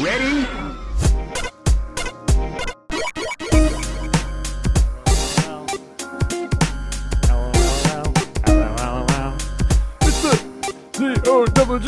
[0.00, 0.44] Ready?
[10.02, 10.34] It's the
[10.92, 11.86] D-O double G.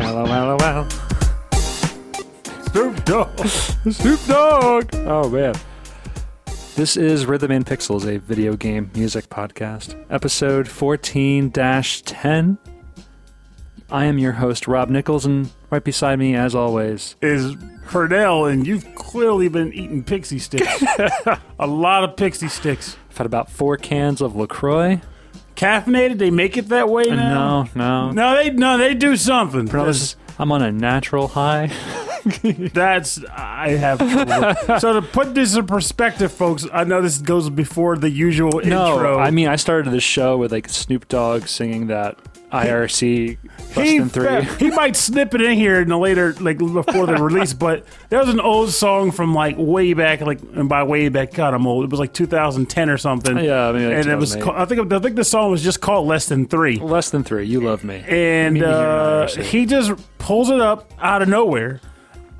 [0.00, 0.88] Hello, hello, hello.
[2.72, 3.46] Snoop Dogg.
[3.92, 4.94] Snoop Dogg.
[5.06, 5.54] Oh man.
[6.74, 12.58] This is Rhythm and Pixels, a video game music podcast, episode 14-10.
[13.92, 17.56] I am your host, Rob Nichols, and right beside me, as always, Is
[17.88, 20.82] Pernell, and you've clearly been eating pixie sticks.
[21.58, 22.96] a lot of pixie sticks.
[23.10, 25.00] I've had about four cans of LaCroix.
[25.56, 26.18] Caffeinated?
[26.18, 27.64] They make it that way now?
[27.74, 28.10] No, no.
[28.12, 29.66] No, they no, they do something.
[29.66, 31.66] Bro, this is- I'm on a natural high.
[32.72, 33.98] That's I have.
[33.98, 34.78] trouble.
[34.78, 38.92] so to put this in perspective, folks, I know this goes before the usual No,
[38.94, 39.18] intro.
[39.18, 42.16] I mean, I started the show with like Snoop Dogg singing that
[42.52, 43.38] IRC
[43.76, 44.44] less he, than three.
[44.58, 48.18] he might snip it in here in the later, like before the release, but there
[48.18, 51.66] was an old song from like way back, like and by way back, God, I'm
[51.66, 51.84] old.
[51.84, 53.38] It was like 2010 or something.
[53.38, 54.34] Yeah, I mean, like and it was.
[54.34, 54.44] 2008.
[54.44, 56.76] Called, I think I think the song was just called "Less Than Three.
[56.76, 57.46] Less than three.
[57.46, 58.04] You love me.
[58.06, 61.80] and Me uh, he just pulls it up out of nowhere,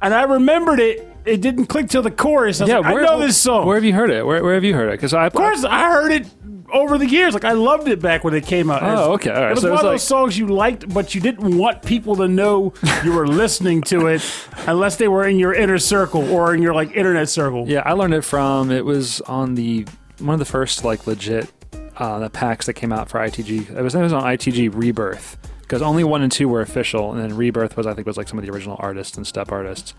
[0.02, 1.06] and I remembered it.
[1.26, 2.62] It didn't click till the chorus.
[2.62, 3.66] I, yeah, like, I where, know this song.
[3.66, 4.24] Where have you heard it?
[4.24, 4.92] Where, where have you heard it?
[4.92, 6.26] Because I, Of course, I heard it
[6.72, 7.34] over the years.
[7.34, 8.82] Like I loved it back when it came out.
[8.82, 9.50] Oh, okay, all right.
[9.50, 11.82] It was So one was of like- those songs you liked, but you didn't want
[11.82, 12.72] people to know
[13.04, 14.22] you were listening to it
[14.66, 17.68] unless they were in your inner circle or in your like internet circle.
[17.68, 18.70] yeah, I learned it from.
[18.70, 19.86] It was on the
[20.18, 21.50] one of the first like legit
[21.96, 23.70] uh, the packs that came out for ITG.
[23.76, 27.20] It was it was on ITG Rebirth because only one and two were official, and
[27.20, 29.94] then Rebirth was I think was like some of the original artists and step artists.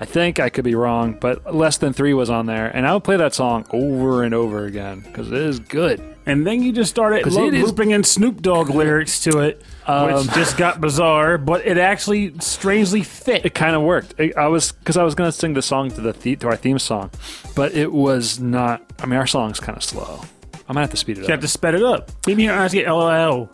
[0.00, 2.94] I think I could be wrong, but less than three was on there, and I
[2.94, 6.02] would play that song over and over again because it is good.
[6.26, 9.62] And then you just started lo- it is- looping in Snoop Dogg lyrics to it,
[9.86, 11.36] Um, which just got bizarre.
[11.38, 13.44] But it actually strangely fit.
[13.44, 14.14] it kind of worked.
[14.18, 16.56] It, I was because I was gonna sing the song to the, the to our
[16.56, 17.10] theme song,
[17.54, 18.82] but it was not.
[19.02, 20.20] I mean, our song's kind of slow.
[20.54, 21.28] I'm gonna have to speed it up.
[21.28, 21.38] You up.
[21.38, 22.10] have to sped it up.
[22.26, 23.50] Maybe your eyes get LOL.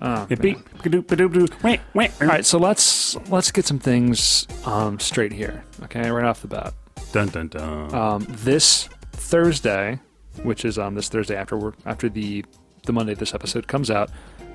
[0.00, 0.26] Oh.
[2.20, 5.64] All right, so let's let's get some things um, straight here.
[5.84, 6.74] Okay, right off the bat.
[7.12, 7.94] Dun dun dun.
[7.94, 9.98] Um, this Thursday,
[10.42, 12.44] which is um, this Thursday after we're, after the
[12.84, 14.10] the Monday this episode comes out,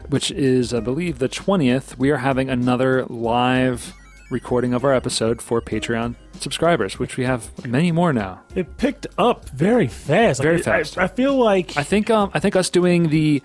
[0.10, 3.94] which is I believe the twentieth, we are having another live
[4.30, 8.42] recording of our episode for Patreon subscribers, which we have many more now.
[8.56, 10.42] It picked up very fast.
[10.42, 10.98] Very it- I- fast.
[10.98, 13.42] I, feel like I think um, I think us doing the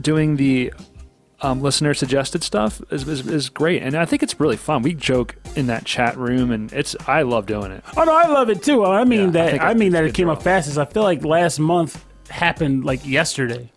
[0.00, 0.72] doing the
[1.42, 4.82] um, listener suggested stuff is, is, is great, and I think it's really fun.
[4.82, 7.84] We joke in that chat room, and it's I love doing it.
[7.96, 8.84] Oh no, I love it too.
[8.84, 9.50] I mean Yeah, that.
[9.50, 10.34] think I, mean that it came draw.
[10.34, 10.68] up fast.
[10.68, 13.70] As I feel like last month happened like yesterday,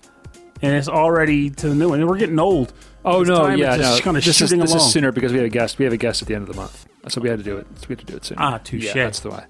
[0.61, 1.99] and it's already to the new one.
[1.99, 2.71] And we're getting old.
[3.03, 3.99] Oh no, yeah, no.
[3.99, 5.77] kind of this is this is sooner because we have a guest.
[5.79, 7.57] We have a guest at the end of the month, so we had to do
[7.57, 7.67] it.
[7.79, 8.37] So we had to do it soon.
[8.39, 8.85] Ah, touche.
[8.85, 9.45] Yeah, that's the why.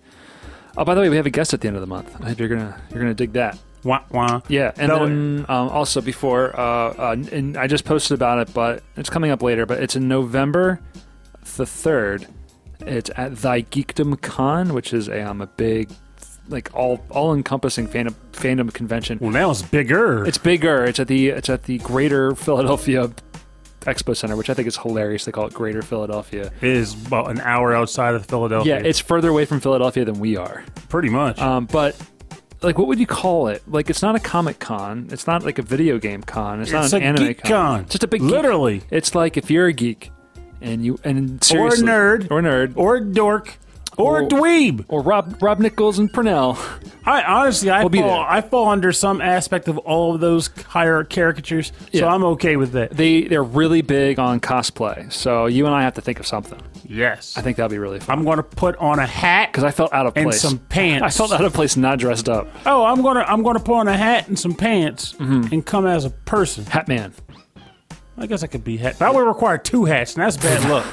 [0.78, 2.16] Oh, by the way, we have a guest at the end of the month.
[2.22, 3.58] I hope you're gonna you're gonna dig that.
[3.86, 4.42] Wah, wah.
[4.50, 8.54] Yeah, and No, then um, also before, uh, uh, and I just posted about it,
[8.54, 9.66] but it's coming up later.
[9.66, 10.82] But it's in November
[11.56, 12.28] the third.
[12.82, 15.90] It's at Thy Geekdom Con, which is a um, a big,
[16.50, 19.20] like all all encompassing fandom fandom convention.
[19.22, 20.26] Well, now it's bigger.
[20.26, 20.84] It's bigger.
[20.84, 23.12] It's at the it's at the Greater Philadelphia
[23.82, 25.26] Expo Center, which I think is hilarious.
[25.26, 26.52] They call it Greater Philadelphia.
[26.60, 28.80] it is about an hour outside of Philadelphia.
[28.80, 30.66] Yeah, it's further away from Philadelphia than we are.
[30.90, 31.40] pretty much.
[31.40, 31.96] Um, but
[32.66, 33.64] like, what would you call it?
[33.68, 35.08] Like, it's not a comic con.
[35.12, 36.62] It's not like a video game con.
[36.62, 37.52] It's, it's not an anime geek con.
[37.52, 37.82] con.
[37.82, 38.30] It's just a big geek.
[38.32, 40.12] literally, It's like if you're a geek
[40.62, 43.58] and you and seriously or a nerd, or nerd or dork,
[43.98, 44.86] or Or- dweeb.
[44.88, 46.58] or Rob Rob Nichols and Pernell.
[47.06, 48.30] I honestly, I We'll be fall, there.
[48.30, 52.08] I fall under some aspect of all of those higher caricatures, so Yeah.
[52.08, 52.92] I'm okay with that.
[52.98, 55.12] They they're really big on cosplay.
[55.14, 56.60] So you and I have to think of something.
[56.88, 58.18] Yes, I think that'll be really fun.
[58.20, 60.42] I'm going to put on a hat because I felt out of and place.
[60.42, 61.04] some pants.
[61.04, 62.48] I felt out of place not dressed up.
[62.66, 65.54] Oh, I'm gonna I'm gonna put on a hat and some pants Mm-hmm.
[65.54, 66.66] and come as a person.
[66.66, 67.14] Hat man.
[68.18, 68.98] I guess I could be hat.
[69.00, 70.86] That would require two hats, and that's bad luck.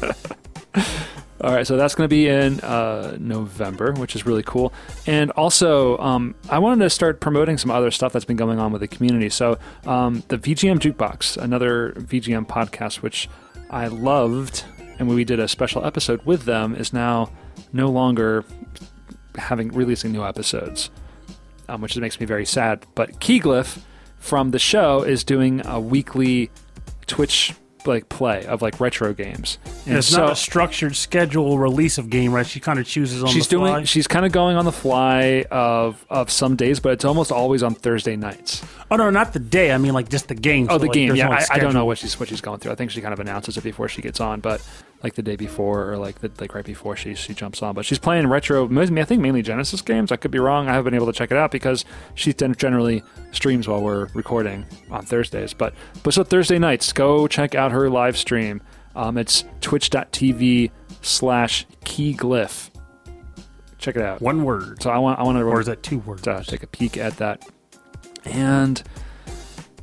[1.40, 4.72] All right, so that's going to be in uh, November, which is really cool.
[5.06, 8.72] And also, um, I wanted to start promoting some other stuff that's been going on
[8.72, 9.28] with the community.
[9.28, 9.56] So,
[9.86, 13.28] um, the VGM Jukebox, another VGM podcast, which
[13.70, 14.64] I loved,
[14.98, 17.30] and we did a special episode with them, is now
[17.72, 18.44] no longer
[19.36, 20.90] having releasing new episodes,
[21.68, 22.84] um, which makes me very sad.
[22.96, 23.80] But Keyglyph
[24.18, 26.50] from the show is doing a weekly
[27.06, 27.54] Twitch
[27.86, 29.58] like play of like retro games.
[29.86, 32.46] And it's not a structured schedule release of game, right?
[32.46, 33.72] She kind of chooses on she's the fly.
[33.74, 37.32] doing she's kind of going on the fly of of some days, but it's almost
[37.32, 38.64] always on Thursday nights.
[38.90, 39.72] oh no, not the day.
[39.72, 40.66] I mean, like just the game.
[40.70, 41.14] Oh, So, the like, game.
[41.16, 42.72] Yeah, I, I don't know what she's what she's going through.
[42.72, 44.60] I think she kind of announces it before she gets on, but
[45.02, 47.74] like the day before or like the like right before she she jumps on.
[47.74, 48.68] But she's playing retro.
[48.68, 50.10] I think mainly Genesis games.
[50.10, 50.68] I could be wrong.
[50.68, 51.84] I haven't been able to check it out because
[52.14, 53.02] she generally
[53.32, 55.54] streams while we're recording on Thursdays.
[55.54, 58.60] But but so Thursday nights, go check out her live stream.
[58.96, 60.70] Um, it's twitch.tv
[61.02, 62.70] slash keyglyph.
[63.78, 64.20] Check it out.
[64.20, 66.26] One word, So I want I want to or is that two words?
[66.26, 67.46] uh, take a peek at that.
[68.24, 68.82] And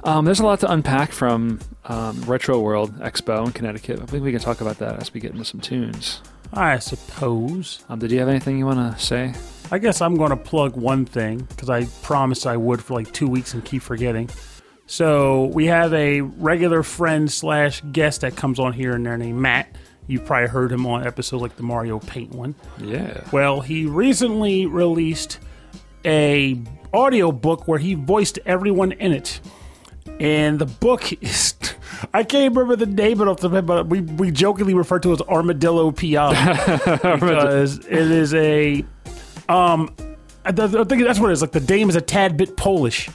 [0.05, 3.99] um, there's a lot to unpack from um, Retro World Expo in Connecticut.
[4.01, 6.21] I think we can talk about that as we get into some tunes.
[6.53, 7.83] I suppose.
[7.89, 9.33] Um, did you have anything you want to say?
[9.71, 13.11] I guess I'm going to plug one thing because I promised I would for like
[13.11, 14.29] two weeks and keep forgetting.
[14.85, 19.39] So we have a regular friend slash guest that comes on here and there named
[19.39, 19.75] Matt.
[20.07, 22.53] You've probably heard him on episodes like the Mario Paint one.
[22.79, 23.23] Yeah.
[23.31, 25.39] Well, he recently released
[26.05, 26.61] a
[26.93, 29.41] audio book where he voiced everyone in it.
[30.19, 31.55] And the book is
[32.13, 35.27] I can't remember the name of it, but we, we jokingly refer to it as
[35.27, 36.85] Armadillo PI
[37.19, 38.85] because it is a
[39.49, 39.93] um
[40.45, 40.53] I, I
[40.83, 41.41] think that's what it is.
[41.41, 43.09] Like the name is a tad bit Polish,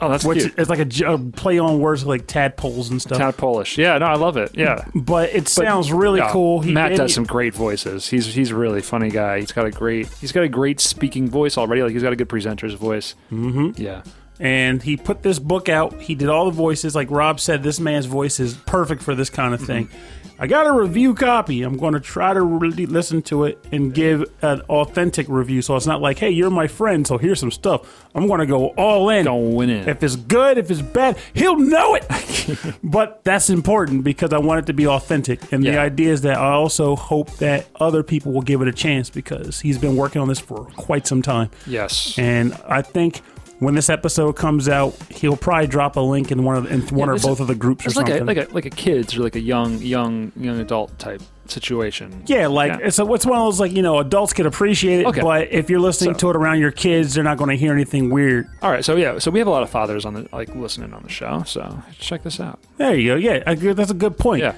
[0.00, 0.58] Oh, that's which cute.
[0.58, 3.18] is like a play on words like tadpoles and stuff.
[3.18, 3.76] Tad Polish.
[3.78, 4.56] Yeah, no, I love it.
[4.56, 4.84] Yeah.
[4.94, 6.60] but it sounds really Yeah, cool.
[6.60, 8.08] He Matt does some great voices.
[8.08, 9.40] He's he's a really funny guy.
[9.40, 11.82] He's got a great he's got a great speaking voice already.
[11.82, 13.14] Like he's got a good presenter's voice.
[13.32, 13.80] Mm-hmm.
[13.82, 14.02] Yeah.
[14.40, 16.00] And he put this book out.
[16.00, 16.94] He did all the voices.
[16.94, 19.86] Like Rob said, this man's voice is perfect for this kind of thing.
[19.88, 20.14] Mm-hmm.
[20.40, 21.64] I got a review copy.
[21.64, 25.62] I'm going to try to really listen to it and give an authentic review.
[25.62, 28.06] So it's not like, hey, you're my friend, so here's some stuff.
[28.14, 29.24] I'm going to go all in.
[29.24, 29.88] Going in.
[29.88, 32.76] If it's good, if it's bad, he'll know it.
[32.84, 35.52] but that's important because I want it to be authentic.
[35.52, 35.82] And the Yeah.
[35.82, 39.58] idea is that I also hope that other people will give it a chance because
[39.60, 41.50] he's been working on this for quite some time.
[41.66, 42.16] Yes.
[42.16, 43.22] And I think
[43.60, 47.08] when this episode comes out, he'll probably drop a link in one of in one
[47.10, 49.16] or this both of the groups or It's like a like a like a kids
[49.16, 52.22] or like a young young young adult type situation.
[52.26, 52.86] yeah, like Yeah.
[52.86, 55.20] it's a, it's one of those like you know adults can appreciate it, Okay.
[55.22, 57.72] but if you're listening So- to it around your kids, they're not going to hear
[57.72, 58.46] anything weird.
[58.62, 60.92] All right, so yeah, so we have a lot of fathers on the like listening
[60.92, 62.58] on the show, so check this out.
[62.76, 63.16] There you go.
[63.16, 64.42] Yeah, I that's a good point.
[64.42, 64.54] Yeah,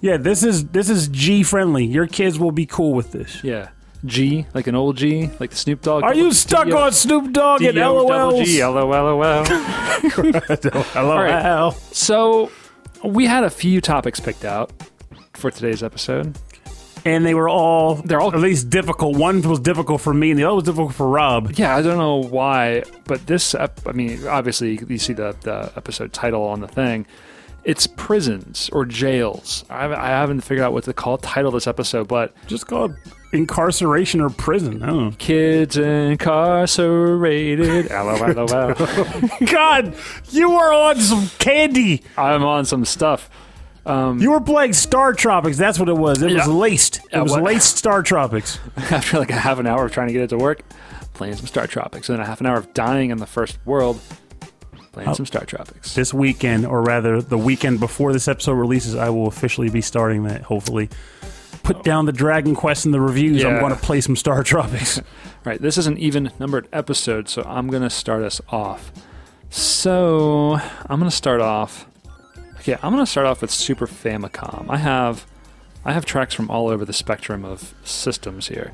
[0.00, 1.84] Yeah, this is this is G friendly.
[1.84, 3.42] Your kids will be cool with this.
[3.44, 3.68] yeah.
[4.04, 6.02] G, like an old G, like the Snoop Dogg.
[6.04, 8.44] Are you stuck D-O- on Snoop Dogg and D-O double LOLs?
[8.46, 9.44] G, LOL.
[10.92, 11.30] Hello, right.
[11.44, 11.72] Al.
[11.72, 12.50] So
[13.04, 14.70] we had a few topics picked out
[15.34, 16.38] for today's episode.
[17.06, 19.16] And they were all They're all- at least difficult.
[19.16, 21.52] One was difficult for me, and the other was difficult for Rob.
[21.52, 25.72] Yeah, I don't know why, but this, ep- I mean, obviously you see the, the
[25.76, 27.06] episode title on the thing.
[27.64, 29.64] It's prisons or jails.
[29.70, 32.94] I haven't, I haven't figured out what to call title this episode, but Just called
[33.32, 34.82] incarceration or prison.
[34.82, 35.14] I don't know.
[35.18, 37.90] kids incarcerated.
[37.90, 38.74] LOL.
[39.46, 39.94] God,
[40.30, 42.02] you were on some candy.
[42.16, 43.28] I'm on some stuff.
[43.86, 45.56] Um, You were playing Star Tropics.
[45.56, 46.20] That's what it was.
[46.22, 46.46] It was Yeah.
[46.46, 46.96] laced.
[46.98, 48.58] It Yeah, was what- laced Star Tropics.
[48.76, 50.60] After like a half an hour of trying to get it to work,
[51.14, 53.58] playing some Star Tropics, and then a half an hour of dying in the first
[53.64, 54.00] world,
[54.92, 55.94] playing some Star Tropics.
[55.94, 60.24] This weekend, or rather, the weekend before this episode releases, I will officially be starting
[60.24, 60.42] that.
[60.42, 60.90] Hopefully,
[61.72, 63.44] put down the Dragon Quest in the reviews.
[63.44, 65.00] I'm going to play some Star Tropics.
[65.42, 68.92] Right, this is an even numbered episode, so I'm going to start us off.
[69.48, 71.86] So, I'm going to start off.
[72.58, 74.66] Okay, I'm going to start off with Super Famicom.
[74.68, 75.24] I have
[75.82, 78.72] I have tracks from all over the spectrum of systems here.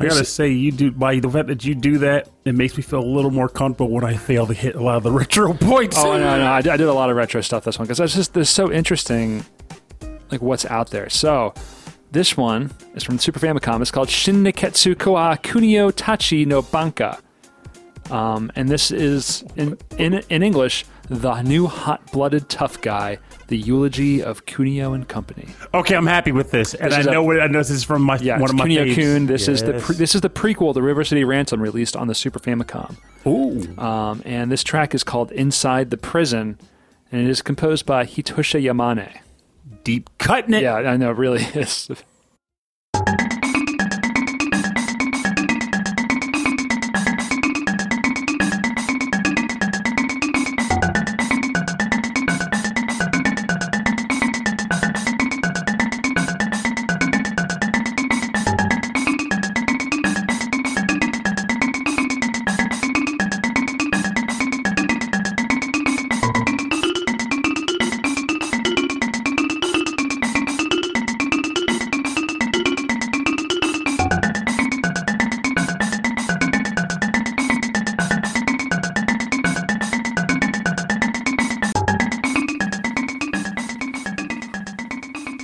[0.00, 2.82] I gotta say, you do by the fact that you do that, it makes me
[2.82, 5.54] feel a little more comfortable when I fail to hit a lot of the retro
[5.54, 5.96] points.
[5.96, 8.00] Oh no, no, I did, I did a lot of retro stuff this one because
[8.00, 9.44] it's just it's so interesting,
[10.32, 11.08] like what's out there.
[11.08, 11.54] So
[12.12, 13.80] this one is from Super Famicom.
[13.80, 17.18] It's called Shin Nekketsu Kouha Kunio Tachi no Banka,
[18.10, 24.22] um, and this is in, in in English the new hot-blooded tough guy, the eulogy
[24.22, 25.48] of Kunio and Company.
[25.74, 27.70] Okay, I'm happy with this, and This I is a- know what I know this
[27.70, 28.94] is from my Yeah, one of my Kunio faves.
[28.94, 29.26] Kun.
[29.26, 29.84] This is the Yes.
[29.86, 32.96] pre- this is the prequel to River City Ransom, released on the Super Famicom.
[33.26, 36.56] Ooh, Um, and this track is called Inside the Prison,
[37.10, 39.18] and it is composed by Hitoshi Yamane.
[39.84, 40.62] Deep cutting it.
[40.62, 41.90] Yeah, I know, it really is.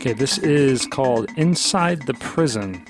[0.08, 2.82] Okay, this is called Inside the Prison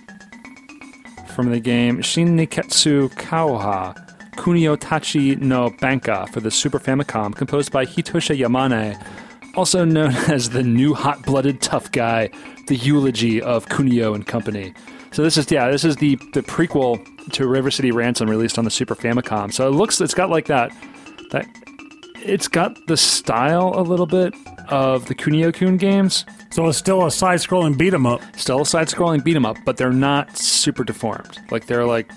[1.27, 3.93] from the game Shin Nekketsu Kouha
[4.37, 9.05] Kunio Tachi no Banka for the Super Famicom, composed by Hitoshi Yamane,
[9.57, 12.31] also known as the new hot blooded tough guy,
[12.69, 14.73] the eulogy of Kunio and Company.
[15.11, 18.65] So this is yeah, this is the the prequel to River City Ransom released on
[18.65, 19.53] the Super Famicom.
[19.53, 20.71] So it looks it's got like that
[21.33, 21.49] that
[22.25, 24.35] it's got the style a little bit
[24.69, 26.25] of the Kunio Kun games.
[26.51, 28.21] So it's still a side-scrolling beat 'em up.
[28.37, 31.39] Still a side-scrolling beat 'em up, but they're not super deformed.
[31.51, 32.11] Like they're like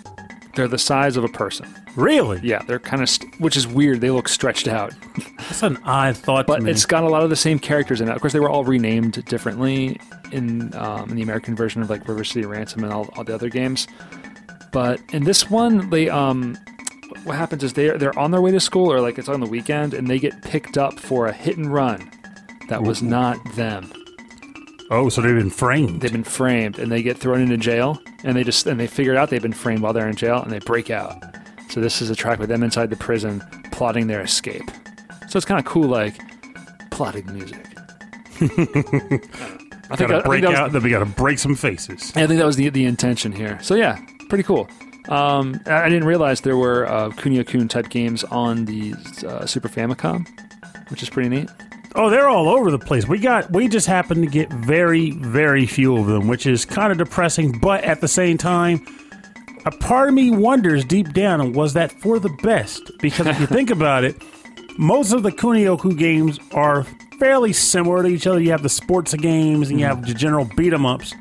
[0.55, 1.65] they're the size of a person.
[1.95, 2.39] Really?
[2.43, 4.01] Yeah, they're kind of st- which is weird.
[4.01, 4.93] They look stretched out,
[5.37, 8.15] That's an odd thought but it's got a lot of the same characters in it.
[8.15, 9.99] Of course, they were all renamed differently
[10.31, 13.33] in um, in the American version of like River City Ransom and all, all the
[13.33, 13.87] other games.
[14.71, 16.57] But in this one, they um,
[17.25, 19.45] what happens is they they're on their way to school or like it's on the
[19.47, 22.09] weekend and they get picked up for a hit and run
[22.69, 23.91] that was not them.
[24.89, 26.01] oh, so they've been framed.
[26.01, 29.15] They've been framed and they get thrown into jail and they just and they figure
[29.15, 31.21] out they've been framed while they're in jail and they break out.
[31.69, 33.41] So this is a track with them inside the prison
[33.71, 34.69] plotting their escape.
[35.29, 36.19] So it's kind of cool, like
[36.91, 37.65] plotting music.
[38.41, 40.73] I think, gotta that- I break think that was.
[40.73, 42.11] Then we gotta break some faces.
[42.15, 43.59] I think that was the the intention here.
[43.61, 43.99] So yeah,
[44.29, 44.67] pretty cool.
[45.09, 48.93] Um, I I didn't realize there were uh, Kunio Kun type games on the
[49.27, 50.27] uh, Super Famicom,
[50.89, 51.49] which is pretty neat.
[51.93, 53.07] Oh, they're all over the place.
[53.07, 53.51] We got.
[53.51, 57.59] We just happen to get very, very few of them, which is kind of depressing.
[57.59, 58.85] But at the same time,
[59.65, 62.91] a part of me wonders deep down, was that for the best?
[62.99, 64.21] Because if you think about it,
[64.77, 66.85] most of the Kunio-kun games are
[67.19, 68.39] fairly similar to each other.
[68.39, 70.07] You have the sports games and you have mm.
[70.07, 71.13] the general beat 'em ups.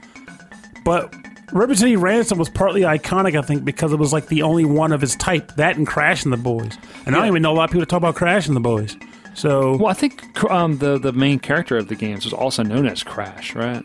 [0.84, 1.14] But
[1.52, 4.92] River City Ransom was partly iconic, I think, because it was like the only one
[4.92, 5.56] of its type.
[5.56, 6.78] That and Crash and the Boys.
[7.06, 8.96] And I don't even know a lot of people talk about Crash and the Boys.
[9.34, 12.86] So Well, I think um, the the main character of the games was also known
[12.86, 13.84] as Crash, right?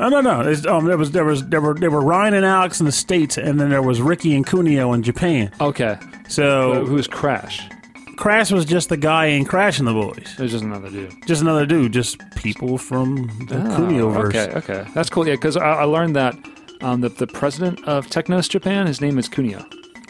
[0.00, 0.40] No, no, no.
[0.42, 2.92] It's, um, there was there was there were there were Ryan and Alex in the
[2.92, 5.50] states, and then there was Ricky and Kunio in Japan.
[5.60, 5.96] Okay.
[6.28, 7.68] So Who's Crash?
[8.16, 11.14] Crash was just the guy in Crash and the Boys, There's just another dude.
[11.26, 13.56] just another dude, just people from the.
[13.78, 15.26] Oh, Okay, okay, that's cool.
[15.26, 16.36] Yeah, because I, I learned that
[16.80, 19.64] um, the the president of Technos Japan, his name is Kunio.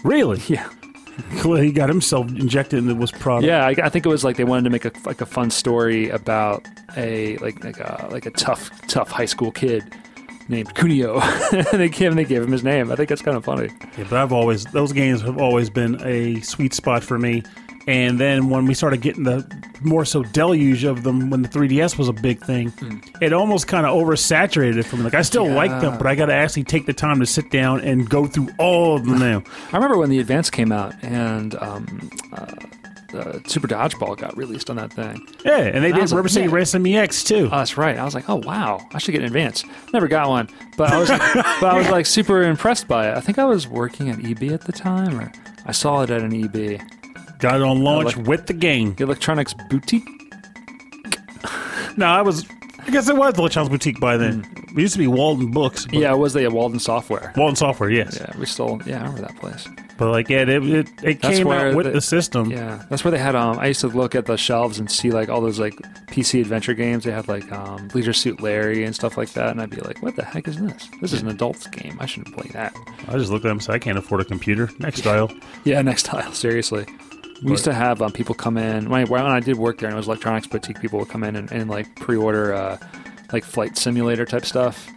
[0.05, 0.41] Really?
[0.49, 0.69] Yeah,
[1.59, 3.47] He got himself injected into this product.
[3.47, 3.67] yeah.
[3.67, 6.09] I, I think it was like they wanted to make a like a fun story
[6.11, 9.85] about a like like a like a tough tough high school kid
[10.49, 11.21] named Kunio.
[11.53, 12.91] and they gave him they gave him his name.
[12.93, 13.69] I think that's kind of funny.
[13.97, 17.43] Yeah, but I've always those games have always been a sweet spot for me.
[17.89, 21.97] And then when we started getting the more so deluge of them, when the 3DS
[21.97, 22.71] was a big thing,
[23.23, 25.05] it almost kind of oversaturated it for me.
[25.05, 27.51] Like I still like them, but I got to actually take the time to sit
[27.51, 29.43] down and go through all of them now.
[29.73, 32.55] I remember when the Advance came out and um, uh,
[33.11, 35.27] the Super Dodgeball got released on that thing.
[35.47, 36.55] Yeah, and they I did was like, City yeah.
[36.55, 37.49] Racing EX too.
[37.51, 37.97] Oh, that's right.
[37.97, 39.65] I was like, oh wow, I should get an advance.
[39.95, 41.09] Never got one, but I was,
[41.59, 43.17] but I was like super impressed by it.
[43.17, 45.33] I think I was working at EB at the time, or
[45.65, 46.83] I saw it at an EB,
[47.39, 48.95] got it on launch like- with the game.
[48.95, 50.05] the Electronics Boutique.
[51.97, 52.47] No, I was.
[52.87, 54.47] I guess it was the Child's Boutique by then.
[54.71, 55.85] It used to be Walden Books.
[55.87, 57.33] But Yeah, it was the Walden Software.
[57.37, 58.17] Walden Software, yes.
[58.19, 59.69] Yeah, we still, yeah, I remember that place.
[59.99, 62.51] But like, yeah, it it, it That's came where out with the- the, system.
[62.51, 63.35] Yeah, that's where they had.
[63.35, 65.75] Um, I used to look at the shelves and see like all those like
[66.07, 67.03] PC adventure games.
[67.05, 70.01] They had like um, Leisure Suit Larry and stuff like that, and I'd be like,
[70.01, 70.89] "What the heck is this?
[71.01, 71.97] This is an adult's game.
[72.01, 72.73] I shouldn't play that."
[73.09, 74.71] I just looked at them and said, I can't afford a computer.
[74.79, 75.31] Next dial.
[75.65, 76.33] Yeah, next tile.
[76.33, 76.87] Seriously,
[77.43, 79.89] we used to have um, people come in when I, when I did work there,
[79.89, 80.81] and it was electronics boutique.
[80.81, 82.79] People would come in and, and like pre-order uh,
[83.33, 84.89] like flight simulator type stuff.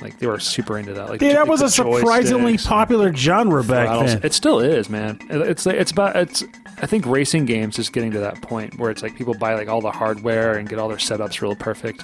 [0.00, 1.08] Like they were super into that.
[1.08, 4.14] Like Yeah, that was a surprisingly popular genre back Throttles.
[4.14, 4.20] then.
[4.24, 5.18] It still is, man.
[5.30, 6.44] It's like it's about it's.
[6.78, 9.68] I think racing games is getting to that point where it's like people buy like
[9.68, 12.02] all the hardware and get all their setups real perfect.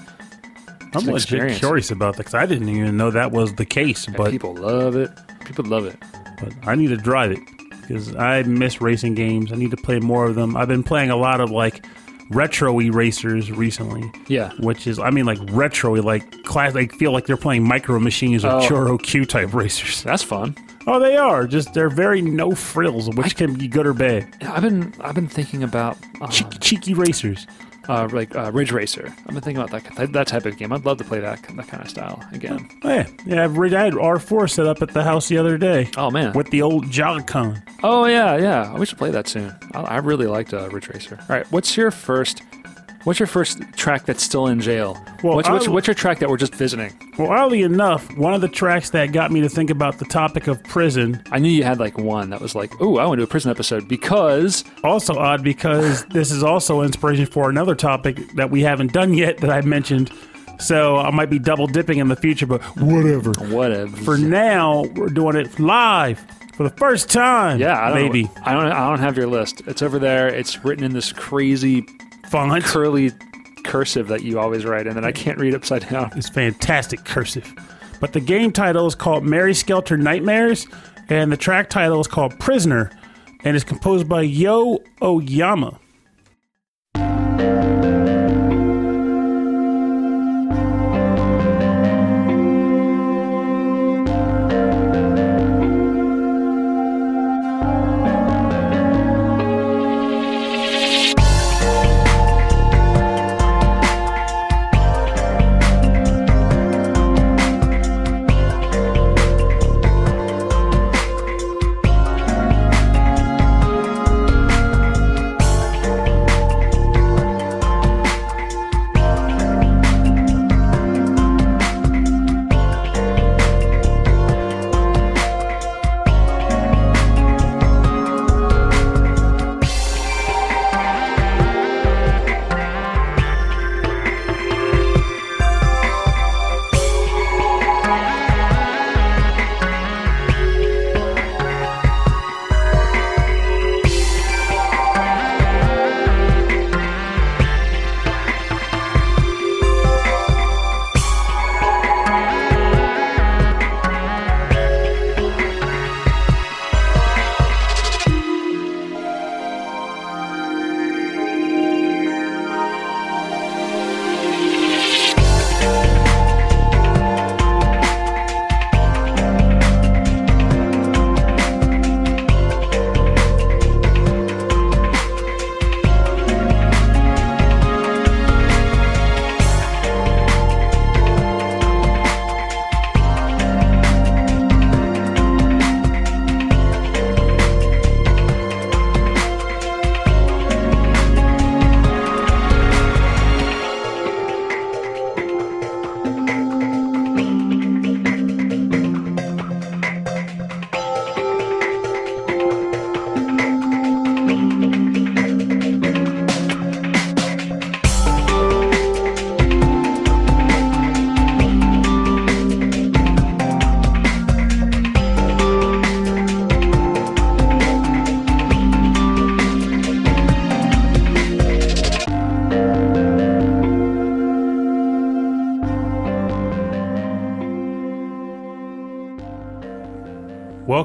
[0.95, 1.59] I'm an legit experience.
[1.59, 4.07] curious about that because I didn't even know that was the case.
[4.07, 5.11] And But, people love it.
[5.45, 5.97] People love it.
[6.41, 7.41] but I need to drive it
[7.92, 9.52] because I miss racing games.
[9.52, 10.56] I need to play more of them.
[10.56, 11.84] I've been playing a lot of like
[12.30, 14.11] retro racers recently.
[14.28, 14.52] Yeah.
[14.61, 16.72] which is I mean like retro like class.
[16.72, 18.61] They feel like they're playing Micro Machines or Oh.
[18.61, 20.02] Choro Q type racers.
[20.02, 20.56] That's fun.
[20.87, 24.26] Oh, they are just they're very no frills, which can be good or bad.
[24.42, 27.46] I've been I've been thinking about um, Cheeky, cheeky racers.
[27.89, 29.07] Uh, like uh, Ridge Racer.
[29.07, 30.73] I've been thinking about that, that that type of game.
[30.73, 32.69] I'd love to play that that kind of style again.
[32.85, 33.45] Oh, yeah, yeah.
[33.45, 36.33] I've I had R four set up at the house the other day Oh man.
[36.35, 37.62] with the old Joy-Con.
[37.83, 38.75] Oh yeah, yeah.
[38.77, 39.55] We should play that soon.
[39.75, 41.19] I, I really liked uh, Ridge Racer.
[41.21, 42.43] All right, what's your first?
[43.04, 45.02] What's your first track that's still in jail?
[45.25, 46.92] Well, what's, what's, what's your track that we're just visiting?
[47.18, 50.47] Well, oddly enough, one of the tracks that got me to think about the topic
[50.47, 53.23] of prison I knew you had like one that was like, oh, I want to
[53.23, 58.16] do a prison episode because also odd because this is also inspiration for another topic
[58.35, 60.11] that we haven't done yet that I mentioned
[60.61, 63.32] So I might be double dipping in the future, but whatever.
[63.52, 63.97] Whatever.
[63.97, 67.59] For now, we're doing it live for the first time.
[67.59, 68.66] yeah, I don't, maybe I don't.
[68.66, 69.62] I don't have your list.
[69.66, 70.28] It's over there.
[70.28, 71.85] It's written in this crazy
[72.33, 72.65] font.
[72.65, 73.12] curly
[73.62, 76.11] cursive that you always write in that I can't read upside down.
[76.17, 77.53] It's fantastic cursive.
[78.01, 80.67] But the game title is called Mary Skelter Nightmares,
[81.09, 82.91] and the track title is called Prisoner,
[83.45, 85.79] and is composed by Yo Oyama.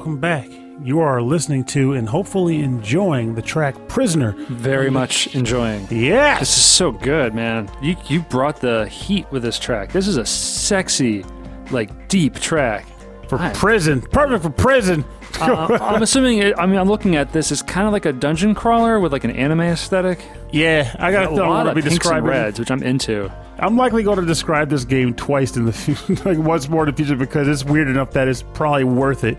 [0.08, 0.48] Welcome back.
[0.82, 4.32] You are listening to and hopefully enjoying the track Prisoner.
[4.48, 5.86] Very much enjoying.
[5.90, 6.40] Yes!
[6.40, 7.70] This is so good, man.
[7.82, 9.92] You you brought the heat with this track.
[9.92, 11.26] This is a sexy,
[11.70, 12.86] like deep track.
[13.28, 14.00] For prison.
[14.00, 15.04] Perfect for prison.
[15.38, 16.38] Uh, I'm assuming.
[16.38, 17.52] It, I mean, I'm looking at this.
[17.52, 20.24] It's kind of like a dungeon crawler with like an anime aesthetic.
[20.50, 23.30] yeah, I got A lot of be pinks and reds, which I'm into.
[23.58, 26.94] I'm likely going to describe this game twice in the future, like once more in
[26.94, 29.38] the future because it's weird enough that it's probably worth it.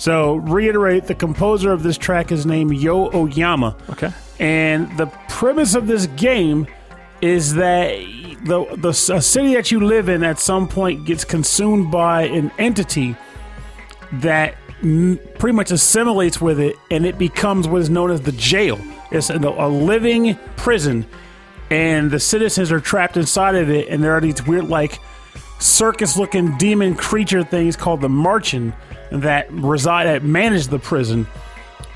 [0.00, 3.76] So, reiterate the composer of this track is named Yo Oyama.
[3.90, 4.10] Okay.
[4.38, 6.66] And the premise of this game
[7.20, 7.98] is that
[8.46, 12.50] the the a city that you live in at some point gets consumed by an
[12.58, 13.14] entity
[14.14, 18.80] that pretty much assimilates with it, and it becomes what is known as the jail.
[19.10, 21.04] It's a, a living prison,
[21.68, 24.98] and the citizens are trapped inside of it, and there are these weird like
[25.58, 28.72] circus-looking demon creature things called the Marchen
[29.10, 31.26] that reside that manage the prison.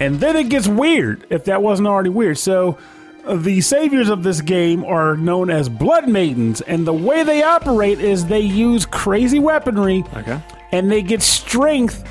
[0.01, 2.39] And then it gets weird, if that wasn't already weird.
[2.39, 2.79] So,
[3.25, 7.43] uh, the saviors of this game are known as Blood Maidens, and the way they
[7.43, 10.39] operate is they use crazy weaponry Okay.
[10.73, 12.07] and they get strength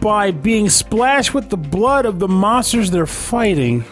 [0.00, 3.84] by being splashed with the blood of the monsters they're fighting.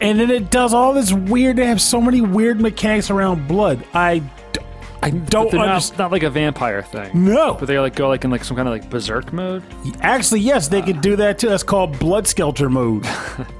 [0.00, 1.56] And then it does all this weird.
[1.56, 3.84] They have so many weird mechanics around blood.
[3.94, 4.22] I,
[5.04, 5.98] I don't They're understand.
[5.98, 7.24] not, not like a vampire thing.
[7.26, 9.62] No, But they like go like in like some kind of like berserk mode.
[10.00, 11.48] Actually, yes, they could do that too.
[11.50, 13.04] That's called blood skelter mode.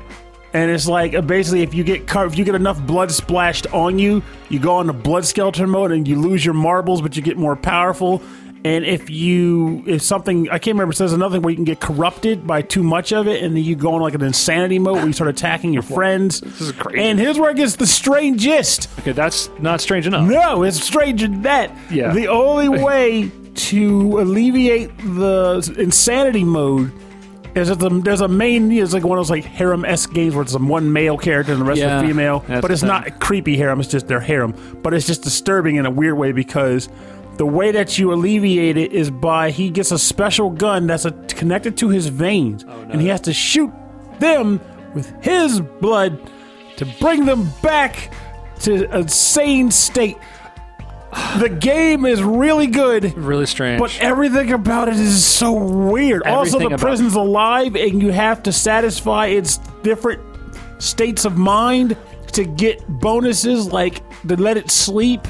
[0.54, 3.66] and it's like uh, basically if you get car- if you get enough blood splashed
[3.74, 7.22] on you, you go into blood skelter mode and you lose your marbles, but you
[7.22, 8.22] get more powerful.
[8.66, 11.80] And if you if something I can't remember, says another thing where you can get
[11.80, 14.96] corrupted by too much of it, and then you go in like an insanity mode
[14.96, 16.40] where you start attacking your friends.
[16.40, 17.00] This is crazy.
[17.02, 18.88] And here's where it gets the strangest.
[19.00, 20.26] Okay, that's not strange enough.
[20.26, 21.76] No, it's stranger than that.
[21.90, 22.14] Yeah.
[22.14, 26.90] The only way to alleviate the insanity mode
[27.54, 28.72] is that a, there's a main.
[28.72, 31.60] It's like one of those like harem esque games where it's one male character and
[31.60, 32.40] the rest Yeah, are female.
[32.48, 33.78] that's but it's the not creepy harem.
[33.78, 34.54] It's just their harem.
[34.82, 36.88] But it's just disturbing in a weird way because
[37.36, 41.10] the way that you alleviate it is by he gets a special gun that's a,
[41.10, 43.72] connected to his veins, oh, and he has to shoot
[44.20, 44.60] them
[44.94, 46.30] with his blood
[46.76, 48.12] to bring them back
[48.60, 50.16] to a sane state.
[51.38, 53.16] The game is really good.
[53.16, 53.80] Really strange.
[53.80, 56.24] But everything about it is so weird.
[56.24, 60.20] also, the prison's alive, and you have to satisfy its different
[60.78, 61.96] states of mind
[62.32, 65.26] to get bonuses, like to let it sleep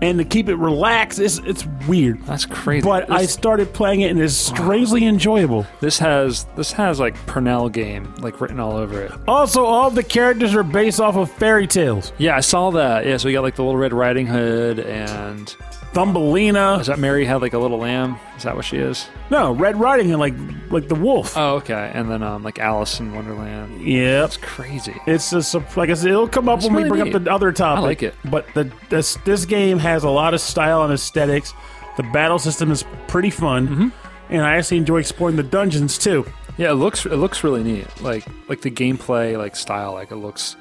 [0.00, 1.18] and to keep it relaxed.
[1.18, 2.24] It's it's weird.
[2.24, 2.84] That's crazy.
[2.84, 5.66] But I started playing it, and it's strangely enjoyable.
[5.80, 9.12] this has this has like Pernell game like written all over it.
[9.26, 12.12] Also, all the characters are based off of fairy tales.
[12.18, 13.06] Yeah, I saw that.
[13.06, 15.54] Yeah, so we got like the little Red Riding Hood, and
[15.92, 18.18] Thumbelina, is that Mary had like a little lamb?
[18.36, 19.08] Is that what she is?
[19.30, 20.34] no Red Riding Hood, like
[20.70, 21.36] like the wolf.
[21.36, 21.90] Oh, okay.
[21.94, 23.80] And then um like Alice in Wonderland.
[23.82, 24.94] Yeah, That's crazy.
[25.06, 27.14] It's just a, like I said, it'll come up It's when we really bring neat.
[27.16, 27.82] up the other topic.
[27.82, 28.14] like it.
[28.30, 31.52] But the this this game has a lot of style and aesthetics.
[31.96, 33.88] The battle system is pretty fun, Mm-hmm.
[34.30, 36.24] and I actually enjoy exploring the dungeons too.
[36.56, 37.86] Yeah, it looks it looks really neat.
[38.02, 39.94] Like like the gameplay like style.
[39.94, 40.56] Like it looks.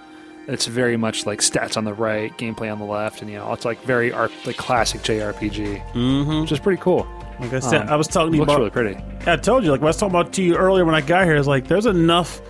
[0.47, 3.51] It's very much like stats on the right, gameplay on the left, and you know
[3.53, 6.41] it's like very art like classic JRPG, mm-hmm.
[6.41, 7.05] which is pretty cool.
[7.39, 8.59] Like I said, Um, I was talking to you looks about.
[8.59, 9.29] really pretty.
[9.29, 11.25] I told you, like when I was talking about to you earlier when I got
[11.25, 12.41] here, is like there's enough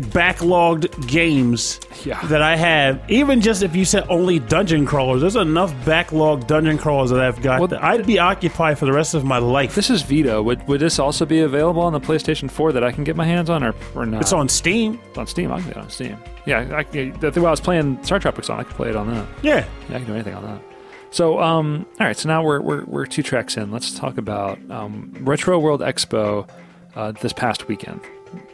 [0.00, 2.20] backlogged games Yeah.
[2.26, 3.02] that I have.
[3.10, 7.40] Even just if you said only dungeon crawlers, there's enough backlogged dungeon crawlers that I've
[7.42, 7.60] got.
[7.60, 9.74] Well, that I'd be occupied for the rest of my life.
[9.74, 10.42] This is Vita.
[10.42, 13.24] Would would this also be available on the PlayStation 4 that I can get my
[13.24, 14.22] hands on, or or not?
[14.22, 14.98] it's on Steam.
[15.08, 15.52] It's on Steam.
[15.52, 16.16] I can get it on Steam.
[16.46, 18.96] Yeah, I, I, the thing I was playing Star Tropics on, I could play it
[18.96, 19.26] on that.
[19.42, 19.66] Yeah.
[19.88, 20.60] Yeah, I can do anything on that.
[21.12, 22.16] So, um, all right.
[22.16, 23.70] So now we're we're, we're two tracks in.
[23.70, 26.48] Let's talk about um, Retro World Expo
[26.94, 28.00] uh, this past weekend.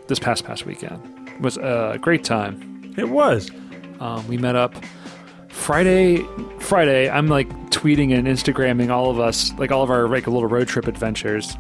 [0.09, 1.01] This past past weekend
[1.41, 2.95] was a great time.
[2.97, 3.51] It was.
[4.01, 4.75] Um, we met up
[5.49, 6.25] Friday.
[6.61, 10.47] Friday, I'm like tweeting and Instagramming all of us, like all of our like little
[10.49, 11.57] road trip adventures,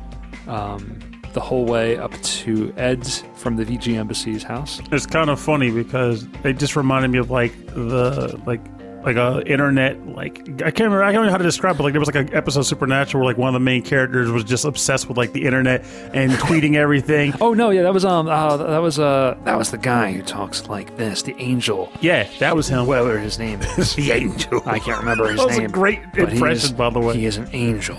[0.49, 0.99] um,
[1.33, 4.81] the whole way up to Ed's from the VG Embassy's house.
[4.91, 8.61] It's kind of funny because it just reminded me of like the like
[9.07, 11.83] like a internet like I can't remember I don't know how to describe it.
[11.83, 14.31] Like there was like an episode of Supernatural where like one of the main characters
[14.31, 17.33] was just obsessed with like the internet and tweeting everything.
[17.41, 20.23] Oh no, yeah, that was um, uh, that was uh, that was the guy who
[20.23, 21.91] talks like this, the angel.
[22.01, 22.87] Yeah, that was him.
[22.87, 23.95] whatever his name is.
[23.97, 24.61] the angel.
[24.67, 25.71] I can't remember his That was a name.
[25.71, 27.15] great but he impression, is- by the way.
[27.17, 27.97] He is an angel.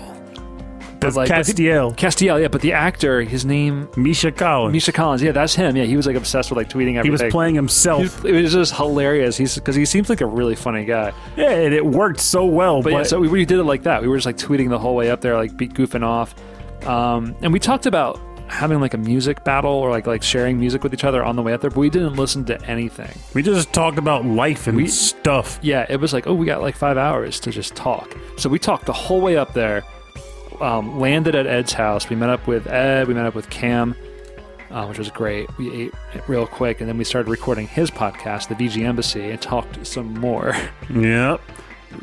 [1.00, 4.72] That's like- Castiel, Castiel, yeah, but the actor, his name, Misha Collins.
[4.72, 5.76] Misha Collins, yeah, that's him.
[5.76, 7.04] Yeah, he was like obsessed with like tweeting everything.
[7.04, 8.02] he was playing himself.
[8.22, 9.36] was- It was just hilarious.
[9.36, 11.12] He's because he seems like a really funny guy.
[11.36, 12.82] yeah, and it worked so well.
[12.82, 14.02] But, But, yeah, so we, we did it like that.
[14.02, 16.34] We were just like tweeting the whole way up there, like be goofing off.
[16.86, 20.82] Um, and we talked about having like a music battle or like like sharing music
[20.82, 23.10] with each other on the way up there, but we didn't listen to anything.
[23.34, 25.58] we just talked about life and We- stuff.
[25.60, 28.16] Yeah, it was like, oh, we got like five hours to just talk.
[28.38, 29.84] So we talked the whole way up there.
[30.60, 32.08] Um, landed at Ed's house.
[32.08, 33.06] We met up with Ed.
[33.06, 33.94] We met up with Cam,
[34.70, 35.48] uh, which was great.
[35.56, 35.94] We ate
[36.26, 40.14] real quick, and then we started recording his podcast, the VG Embassy, and talked some
[40.14, 40.54] more.
[40.90, 41.40] Yep.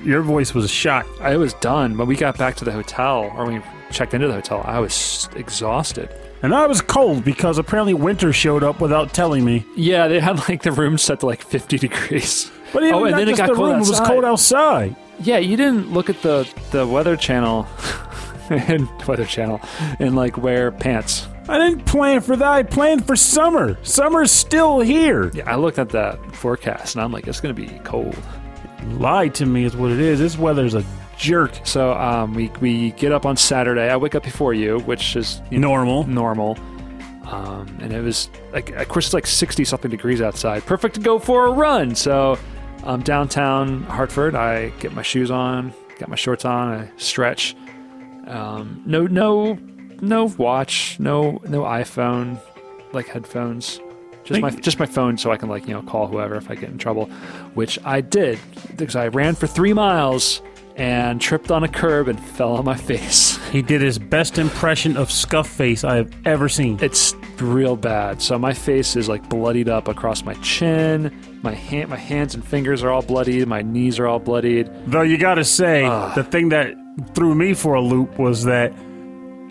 [0.04, 1.06] Your voice was shot.
[1.22, 4.34] I was done, but we got back to the hotel, or we checked into the
[4.34, 4.62] hotel.
[4.66, 6.10] I was exhausted.
[6.42, 9.66] And I was cold because apparently winter showed up without telling me.
[9.76, 12.52] Yeah, they had like the room set to like 50 degrees.
[12.74, 14.96] But even oh, and not then it got the cold room, it was cold outside.
[15.20, 17.64] Yeah, you didn't look at the the Weather Channel
[18.50, 19.60] and Weather Channel
[20.00, 21.28] and like wear pants.
[21.48, 22.48] I didn't plan for that.
[22.48, 23.78] I planned for summer.
[23.84, 25.30] Summer's still here.
[25.34, 28.18] Yeah, I looked at that forecast and I'm like, it's gonna be cold.
[28.94, 30.20] Lied to me is what it is.
[30.20, 30.84] This weather's a
[31.18, 31.52] jerk.
[31.64, 33.90] So um, we we get up on Saturday.
[33.90, 36.08] I wake up before you, which is you know, Normal.
[36.08, 36.58] normal.
[37.28, 40.64] Um, and it was like, of course, it's like 60 something degrees outside.
[40.66, 41.96] Perfect to go for a run.
[41.96, 42.38] So,
[42.84, 47.56] um, downtown Hartford, I get my shoes on, got my shorts on, I stretch.
[48.28, 49.58] Um, no, no,
[50.02, 52.40] no watch, no, no iPhone,
[52.94, 53.80] like headphones.
[54.24, 56.56] Just my, just my phone, so I can like you know call whoever if I
[56.56, 57.06] get in trouble,
[57.54, 58.40] which I did
[58.76, 60.42] because I ran for three miles
[60.78, 63.38] and tripped on a curb and fell on my face.
[63.50, 66.80] He did his best impression of scuff face I have ever seen.
[66.82, 68.20] It's real bad.
[68.20, 71.16] So my face is like bloodied up across my chin.
[71.44, 73.48] My hand, my hands and fingers are all bloodied.
[73.48, 74.70] My knees are all bloodied.
[74.88, 76.14] Though you gotta say, Ah.
[76.16, 76.74] the thing that
[77.14, 78.74] threw me for a loop was that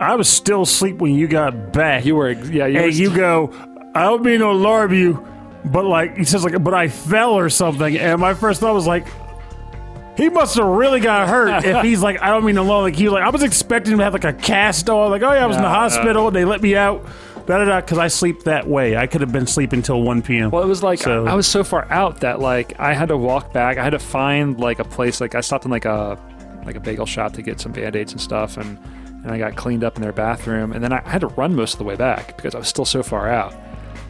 [0.00, 2.04] I was still asleep when you got back.
[2.04, 3.52] You were, yeah, you and were, you go,
[3.94, 5.24] I don't mean to alarm you,
[5.64, 7.96] but like he says, like, but I fell or something.
[7.96, 9.06] And my first thought was like,
[10.16, 11.64] he must have really got hurt.
[11.66, 12.82] if he's like, I don't mean to alarm.
[12.84, 15.10] Like he was like, I was expecting him to have like a cast on.
[15.10, 17.04] Like, oh yeah, I was in the hospital and they let me out.
[17.46, 18.96] Because I sleep that way.
[18.96, 20.50] I could have been sleeping till 1 p.m.
[20.50, 23.08] Well, it was like So- I, I was so far out that like I had
[23.08, 23.76] to walk back.
[23.76, 25.20] I had to find like a place.
[25.20, 26.18] Like I stopped in like a
[26.64, 28.78] like a bagel shop to get some band aids and stuff, and
[29.24, 31.72] and I got cleaned up in their bathroom, and then I had to run most
[31.74, 33.54] of the way back because I was still so far out.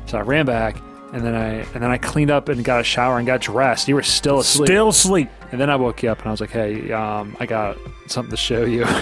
[0.07, 0.77] So I ran back,
[1.13, 3.87] and then I and then I cleaned up and got a shower and got dressed.
[3.89, 5.29] You were still asleep, Still sleep.
[5.53, 7.77] and then I woke you up and I was like, "Hey, um, I got
[8.09, 8.85] something to show you."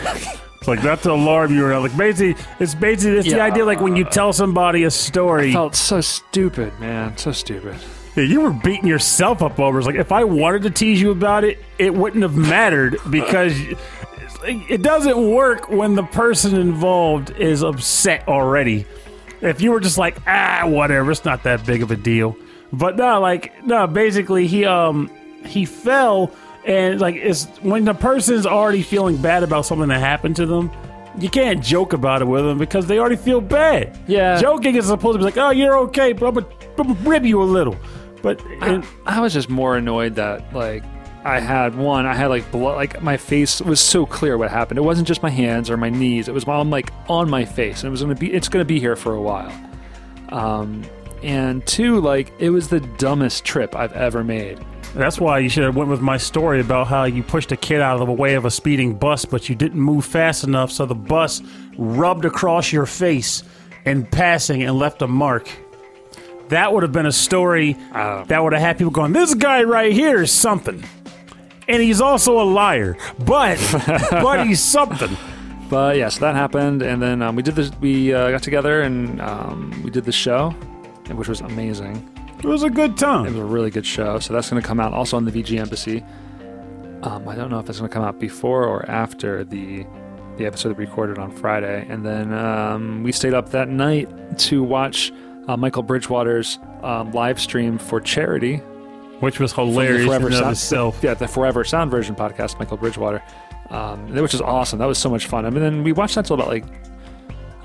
[0.63, 3.81] It's like not to alarm you or like basically it's basically it's the idea like
[3.81, 7.75] when you tell somebody a story felt so stupid, man, so stupid.
[8.17, 9.79] Yeah, you were beating yourself up over.
[9.79, 9.81] it.
[9.81, 13.59] It's like if I wanted to tease you about it, it wouldn't have mattered because
[14.45, 18.87] it doesn't work when the person involved is upset already.
[19.41, 22.37] If you were just like ah whatever, it's not that big of a deal.
[22.73, 25.11] But no, like no, basically he um
[25.45, 26.33] he fell
[26.67, 30.71] and like it's when the person's already feeling bad about something that happened to them.
[31.19, 33.99] You can't joke about it with them because they already feel bad.
[34.07, 34.41] Yeah.
[34.41, 36.47] joking is supposed to be like, "Oh, you're okay, but I'm
[36.77, 37.77] gonna rib you a little."
[38.23, 40.85] But and, I was just more annoyed that like
[41.25, 44.79] I had one, I had like blood, like my face was so clear what happened.
[44.79, 47.83] It wasn't just my hands or my knees; it was on like on my face,
[47.83, 49.53] and it was gonna be, it's gonna be here for a while.
[50.31, 50.83] Um,
[51.23, 54.59] and two, like it was the dumbest trip I've ever made.
[54.95, 57.81] that's why you should have went with my story about how you pushed a kid
[57.81, 60.87] out of the way of a speeding bus, but you didn't move fast enough, so
[60.87, 61.41] the bus
[61.79, 63.43] rubbed across your face
[63.85, 65.49] in passing and left a mark.
[66.53, 68.25] That would have been a story Oh.
[68.29, 70.83] that would have had people going, "This guy right here is something,"
[71.67, 73.59] and he's also a liar, but
[74.11, 75.17] but he's something.
[75.71, 77.71] But yeah, so that happened, and then um, we did this.
[77.81, 80.51] We uh, got together and um, we did the show,
[81.11, 82.07] which was amazing.
[82.39, 83.27] It was a good time.
[83.27, 84.19] It was a really good show.
[84.19, 86.05] So that's going to come out also on the VG Embassy.
[87.03, 89.87] Um, I don't know if it's going to come out before or after the
[90.39, 91.87] the episode that we recorded on Friday.
[91.89, 94.09] And then um, we stayed up that night
[94.41, 95.13] to watch
[95.49, 98.57] uh, Michael Bridgewater's um, live stream for charity.
[99.21, 101.01] Which was the hilarious in Forever Sound, itself.
[101.03, 103.23] yeah, the Forever Sound version podcast, Michael Bridgewater,
[103.71, 104.81] um, which was awesome.
[104.81, 105.47] That was so much fun.
[105.47, 106.65] I mean, then we watched that till about like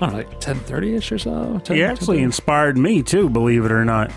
[0.00, 1.60] don't know, like ten thirty ish or so.
[1.64, 2.22] 10, He actually 10:30.
[2.22, 4.12] inspired me too, believe it or not.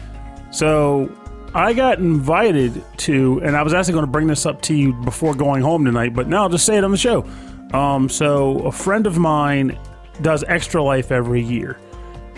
[0.52, 1.12] So
[1.56, 4.93] I got invited to, and I was actually going to bring this up to you
[4.93, 7.26] before going home tonight, but now I'll just say it on the show.
[7.74, 9.80] Um, so a friend of mine
[10.21, 11.80] does Extra Life every year,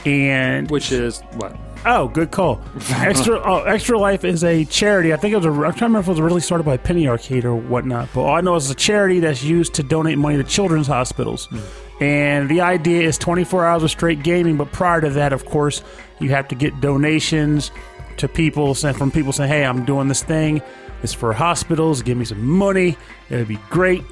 [0.06, 2.62] and which is what oh, good call.
[2.90, 5.14] Extra oh, Extra Life is a charity.
[5.14, 5.46] I think it was.
[5.46, 8.10] A, I'm trying to remember if it was really started by Penny Arcade or whatnot.
[8.14, 10.88] But all I know is it's a charity that's used to donate money to children's
[10.88, 11.48] hospitals.
[11.48, 11.60] Hmm.
[12.02, 14.58] And the idea is 24 hours of straight gaming.
[14.58, 15.84] But prior to that, of course,
[16.20, 17.72] you have to get donations
[18.18, 20.62] to people from people saying, "Hey, I'm doing this thing.
[21.02, 22.02] It's for hospitals.
[22.02, 22.98] Give me some money.
[23.30, 24.04] It'd be great."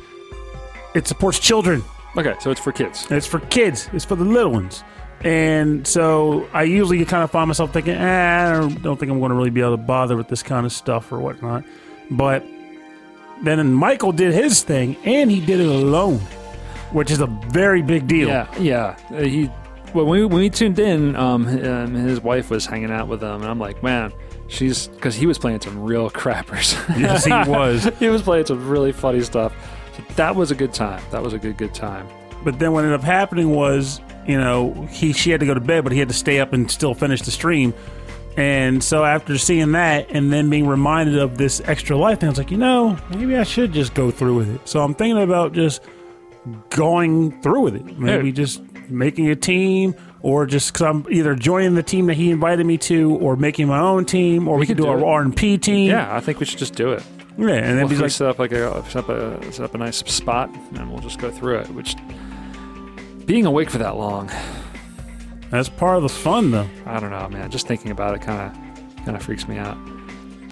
[0.93, 1.83] It supports children.
[2.17, 2.35] okay.
[2.41, 3.07] So it's for kids.
[3.09, 3.89] It's for kids.
[3.93, 4.83] It's for the little ones.
[5.25, 9.19] And so I usually kind of find myself thinking, eh, I don't, don't think I'm
[9.19, 11.63] going to really be able to bother with this kind of stuff or whatnot.
[12.09, 12.43] But
[13.43, 16.19] then Michael did his thing, and he did it alone,
[16.91, 18.27] which is a very big deal.
[18.27, 18.97] Yeah, yeah.
[19.11, 19.49] Uh, he
[19.93, 23.07] well, when we, when we tuned in, um, h- um, his wife was hanging out
[23.07, 24.13] with him, and I'm like, man,
[24.47, 26.75] she's because he was playing some real crappers.
[26.99, 27.89] Yes, he was.
[27.99, 29.53] he was playing some really funny stuff.
[29.97, 31.03] So that was a good time.
[31.11, 32.07] That was a good good time.
[32.43, 35.59] But then what ended up happening was, you know, he she had to go to
[35.59, 37.73] bed, but he had to stay up and still finish the stream.
[38.37, 42.31] And so after seeing that and then being reminded of this extra life thing, I
[42.31, 44.67] was like, you know, maybe I should just go through with it.
[44.69, 45.81] So I'm thinking about just
[46.69, 47.99] going through with it.
[47.99, 48.33] Maybe Yeah.
[48.33, 52.65] just making a team or just because I'm either joining the team that he invited
[52.65, 55.05] me to or making my own team or we, could could do, do our.
[55.23, 55.89] R&P team.
[55.89, 57.03] Yeah, I think we should just do it.
[57.37, 57.47] Yeah.
[57.49, 59.97] And then We'll like, set up like a set up a set up a nice
[59.97, 61.69] spot, and we'll just go through it.
[61.69, 61.95] Which
[63.25, 64.29] being awake for that long,
[65.49, 66.67] that's part of the fun though.
[66.85, 67.49] I don't know, man.
[67.51, 69.77] Just thinking about it kind of kind of freaks me out.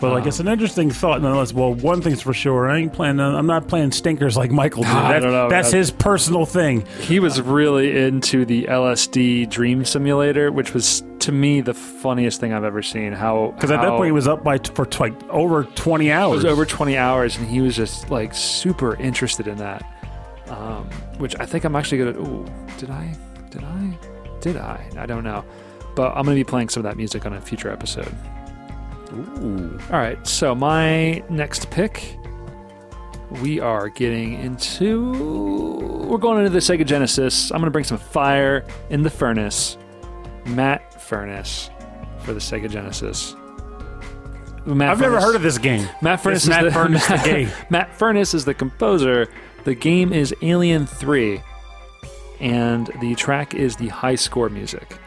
[0.01, 1.51] But like, Um, it's an interesting thought, nonetheless.
[1.53, 3.19] Well, one thing's for sure, I ain't playing.
[3.19, 4.91] I'm not playing stinkers like Michael did.
[4.93, 6.85] I That- don't know, that's his personal thing.
[7.01, 12.53] He was really into the LSD Dream Simulator, which was to me the funniest thing
[12.53, 13.11] I've ever seen.
[13.11, 16.07] How Because at that point, he was up by t- for t- like over 20
[16.07, 16.35] it hours.
[16.37, 19.83] was over 20 hours, and he was just like super interested in that.
[20.49, 22.19] Um, which I think I'm actually gonna.
[22.19, 22.45] Ooh,
[22.77, 23.15] did I?
[23.51, 23.97] Did I?
[24.41, 24.89] Did I?
[24.97, 25.45] I don't know.
[25.95, 28.13] But I'm gonna be playing some of that music on a future episode.
[29.13, 29.79] Ooh.
[29.91, 32.17] All right, so my next pick,
[33.41, 35.11] we are getting into.
[36.07, 37.51] We're going into the Sega Genesis.
[37.51, 39.77] I'm going to bring some fire in the furnace.
[40.45, 41.69] Matt Furniss
[42.23, 43.35] for the Sega Genesis.
[44.65, 45.87] Matt I've never heard of this game.
[46.01, 46.47] Matt Furniss.
[46.47, 47.49] Matt is the, Furniss the game.
[47.69, 49.27] Matt Furniss is the composer.
[49.65, 51.41] The game is Alien Three,
[52.39, 54.97] and the track is the high score music.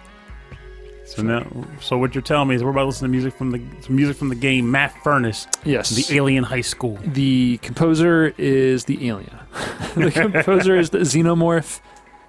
[1.07, 1.47] So now,
[1.81, 3.61] so what you're telling me is we're about to listen to music from the
[3.91, 5.91] music from the game Matt Furniss, Yes.
[5.91, 6.99] the Alien High School.
[7.05, 9.39] The composer is the alien.
[9.95, 11.81] the composer is the Xenomorph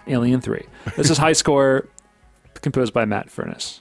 [0.08, 0.66] Alien 3.
[0.98, 1.88] This is High Score,
[2.56, 3.80] composed by Matt Furniss.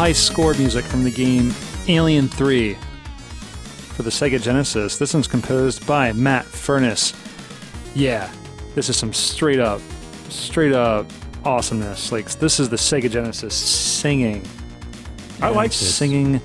[0.00, 1.52] High score music from the game
[1.86, 4.96] Alien 3 for the Sega Genesis.
[4.96, 7.14] This one's composed by Matt Furniss.
[7.94, 8.32] Yeah,
[8.74, 9.82] this is some straight up,
[10.30, 11.04] straight up
[11.44, 12.12] awesomeness.
[12.12, 14.42] Like, this is the Sega Genesis singing.
[15.42, 15.94] I And like this.
[15.94, 16.40] Singing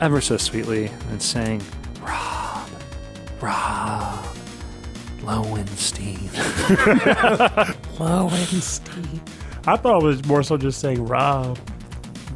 [0.00, 1.62] ever so sweetly and saying,
[2.00, 2.68] Rob,
[3.40, 4.26] Rob,
[5.22, 6.28] Lowenstein.
[8.00, 9.20] Lowenstein.
[9.68, 11.56] I thought it was more so just saying, Rob,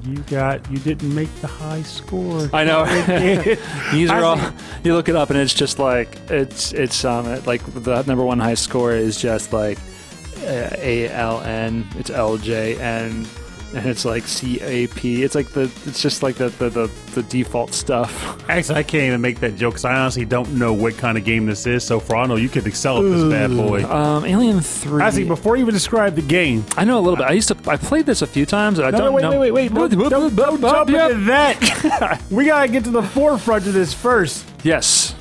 [0.07, 2.49] you got you didn't make the high score.
[2.53, 2.85] I know.
[3.93, 4.39] These are all.
[4.85, 8.39] You look it up, and it's just like it's it's um like the number one
[8.39, 9.79] high score is just like
[10.39, 11.87] uh, A L N.
[11.97, 13.27] It's L J N,
[13.75, 15.23] and it's like C A P.
[15.23, 18.49] It's like the it's just like the the the, the default stuff.
[18.49, 21.25] Actually, I can't even make that joke because I honestly don't know what kind of
[21.25, 21.85] game this is.
[21.85, 23.85] So for all I know, you could excel at this bad boy.
[23.85, 25.03] Um, Alien Three.
[25.03, 27.27] Actually, before you even describe the game, I know a little bit.
[27.27, 27.57] I used to.
[27.71, 28.79] I played this a few times.
[28.79, 29.31] And I no, don't no, wait, know.
[29.31, 31.11] wait, wait, wait, Don't, don't, don't jump Yep.
[31.11, 32.23] into that.
[32.31, 34.47] we gotta get to the forefront of this first.
[34.63, 35.15] Yes,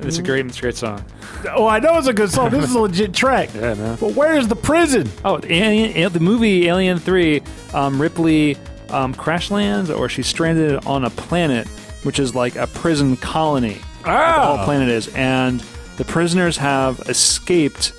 [0.00, 0.46] it's a great.
[0.46, 1.04] It's a great song.
[1.52, 2.50] Oh, I know it's a good song.
[2.50, 3.50] This is a legit track.
[3.54, 3.96] Yeah, man.
[4.00, 5.10] But where's the prison?
[5.24, 8.56] Oh, Alien, Al- the movie Alien 3, um, Ripley
[8.90, 11.66] um, crash lands or she's stranded on a planet,
[12.04, 13.78] which is like a prison colony.
[14.04, 14.56] The Ah.
[14.56, 15.08] whole planet is.
[15.14, 15.60] And
[15.96, 17.92] the prisoners have escaped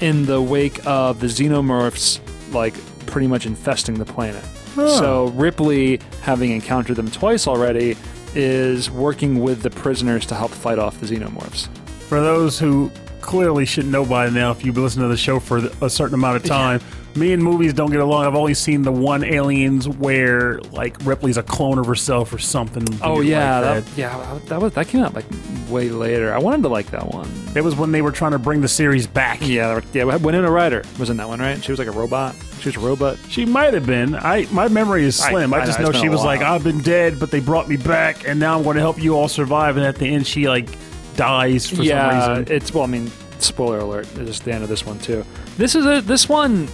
[0.00, 2.20] in the wake of the xenomorphs,
[2.52, 2.74] like
[3.06, 4.42] pretty much infesting the planet.
[4.74, 7.96] So Ripley, having encountered them twice already,
[8.34, 11.68] is working with the prisoners to help fight off the xenomorphs.
[12.12, 12.90] For those who
[13.22, 16.12] clearly should know by now, if you've been listening to the show for a certain
[16.12, 16.78] amount of time,
[17.16, 18.26] me and movies don't get along.
[18.26, 22.86] I've only seen the one Aliens where like Ripley's a clone of herself or something.
[23.00, 25.24] Oh yeah, like that, yeah, that was that came out like
[25.70, 26.34] way later.
[26.34, 27.32] I wanted to like that one.
[27.56, 29.38] It was when they were trying to bring the series back.
[29.40, 30.04] Yeah, were- yeah.
[30.04, 31.64] Winona Ryder was in that one, right?
[31.64, 32.34] She was like a robot.
[32.60, 33.16] She was a robot.
[33.30, 34.16] She might have been.
[34.16, 35.54] I my memory is slim.
[35.54, 36.42] I, I just know, know, she was like.
[36.42, 39.16] I've been dead, but they brought me back, and now I'm going to help you
[39.16, 39.78] all survive.
[39.78, 40.68] And at the end, she like
[41.16, 42.54] dies for yeah, some reason.
[42.56, 42.84] it's well.
[42.84, 44.08] I mean, spoiler alert.
[44.16, 45.24] It's the end of this one too.
[45.56, 46.68] This is a this one.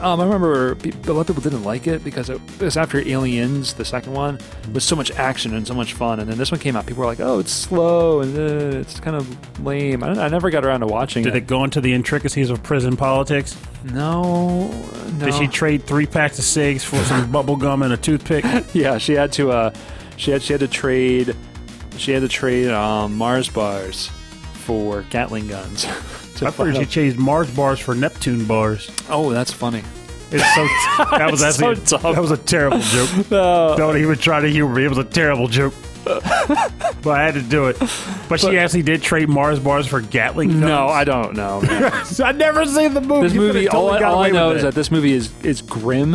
[0.00, 3.74] Um, I remember a lot of people didn't like it because it was after Aliens,
[3.74, 4.38] the second one,
[4.72, 6.86] was so much action and so much fun, and then this one came out.
[6.86, 10.48] People were like, "Oh, it's slow and uh, it's kind of lame." I, I never
[10.48, 11.38] got around to watching Did it.
[11.38, 13.58] it go into the intricacies of prison politics?
[13.84, 14.68] No,
[15.18, 15.26] no.
[15.26, 18.44] Did she trade three packs of cigs for some bubble gum and a toothpick?
[18.72, 19.50] yeah, she had to.
[19.50, 19.74] Uh,
[20.16, 21.36] she had she had to trade.
[22.00, 24.06] She had to trade um, Mars bars
[24.54, 25.82] for Gatling guns.
[26.36, 28.90] to I figured she changed Mars bars for Neptune bars.
[29.10, 29.82] oh, that's funny.
[30.32, 30.64] It's so
[31.18, 32.14] that was It's so actually dumb.
[32.14, 33.28] that was a terrible joke.
[33.76, 34.84] Don't even try to humor me.
[34.84, 35.74] It was a terrible joke.
[36.04, 37.78] but I had to do it.
[38.28, 40.60] But, she actually did trade Mars bars for Gatling guns.
[40.62, 41.60] no, I don't know.
[41.60, 41.92] man.
[42.24, 43.24] I never seen the movie.
[43.28, 44.68] this You movie, all, totally I- got all I away know is that.
[44.68, 46.14] that this movie is is grim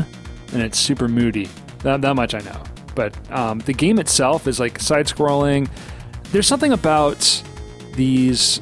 [0.54, 1.48] and it's super moody.
[1.80, 2.63] That, that much I know.
[2.95, 5.69] But um, the game itself is like side scrolling.
[6.31, 7.43] There's something about
[7.93, 8.62] these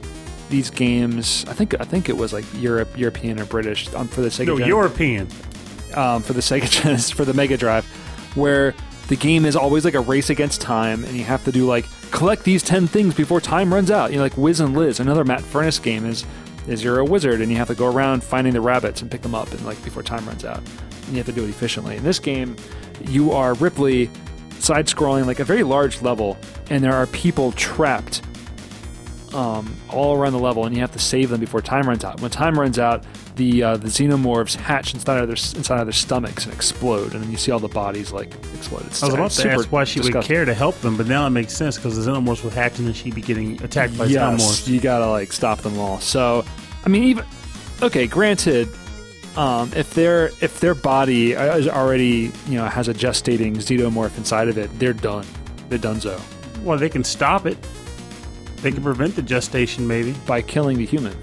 [0.49, 1.45] these games.
[1.47, 4.47] I think I think it was like Europe, European or British um, for the Sega
[4.47, 5.27] no Gen- European.
[5.95, 7.85] um, for the Sega Genesis for the Mega Drive,
[8.35, 8.73] where
[9.07, 11.85] the game is always like a race against time, and you have to do like
[12.11, 14.11] collect these ten things before time runs out.
[14.11, 14.99] You know, like Wiz and Liz.
[14.99, 16.25] Another Matt Furniss game is
[16.67, 19.21] is you're a wizard and you have to go around finding the rabbits and pick
[19.21, 21.95] them up, and like before time runs out, and you have to do it efficiently.
[21.97, 22.55] In this game,
[23.05, 24.09] you are Ripley,
[24.59, 26.37] side scrolling like a very large level,
[26.69, 28.21] and there are people trapped
[29.33, 32.21] um, all around the level, and you have to save them before time runs out.
[32.21, 33.03] When time runs out,
[33.35, 37.23] the uh, the xenomorphs hatch inside of their inside of their stomachs and explode, and
[37.23, 38.85] then you see all the bodies like explode.
[38.85, 41.25] It's I was about to ask why she would care to help them, but now
[41.25, 44.05] it makes sense because the xenomorphs would hatch and then she'd be getting attacked by
[44.05, 44.67] yes, xenomorphs.
[44.67, 45.99] you gotta like stop them all.
[45.99, 46.45] So,
[46.85, 47.25] I mean, even
[47.81, 48.05] okay.
[48.05, 48.69] Granted,
[49.37, 54.47] um, if their if their body is already you know has a gestating xenomorph inside
[54.47, 55.25] of it, they're done.
[55.69, 56.19] They're done donezo
[56.63, 57.57] Well, they can stop it.
[58.57, 60.13] They can prevent the gestation, maybe.
[60.25, 61.15] by killing the human.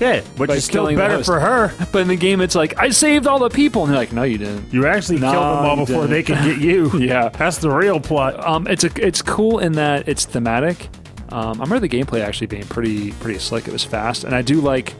[0.00, 1.72] Yeah, which By is still better for her.
[1.92, 4.24] But in the game, it's like I saved all the people, and they're like, no,
[4.24, 4.72] you didn't.
[4.72, 6.42] You actually No, killed them all before they didn't.
[6.42, 6.90] could get you.
[6.98, 7.28] Yeah.
[7.28, 8.44] That's the real plot.
[8.44, 10.88] Um, it's a it's cool in that it's thematic.
[11.28, 13.68] Um, I remember the gameplay actually being pretty pretty slick.
[13.68, 14.94] It was fast, and I do like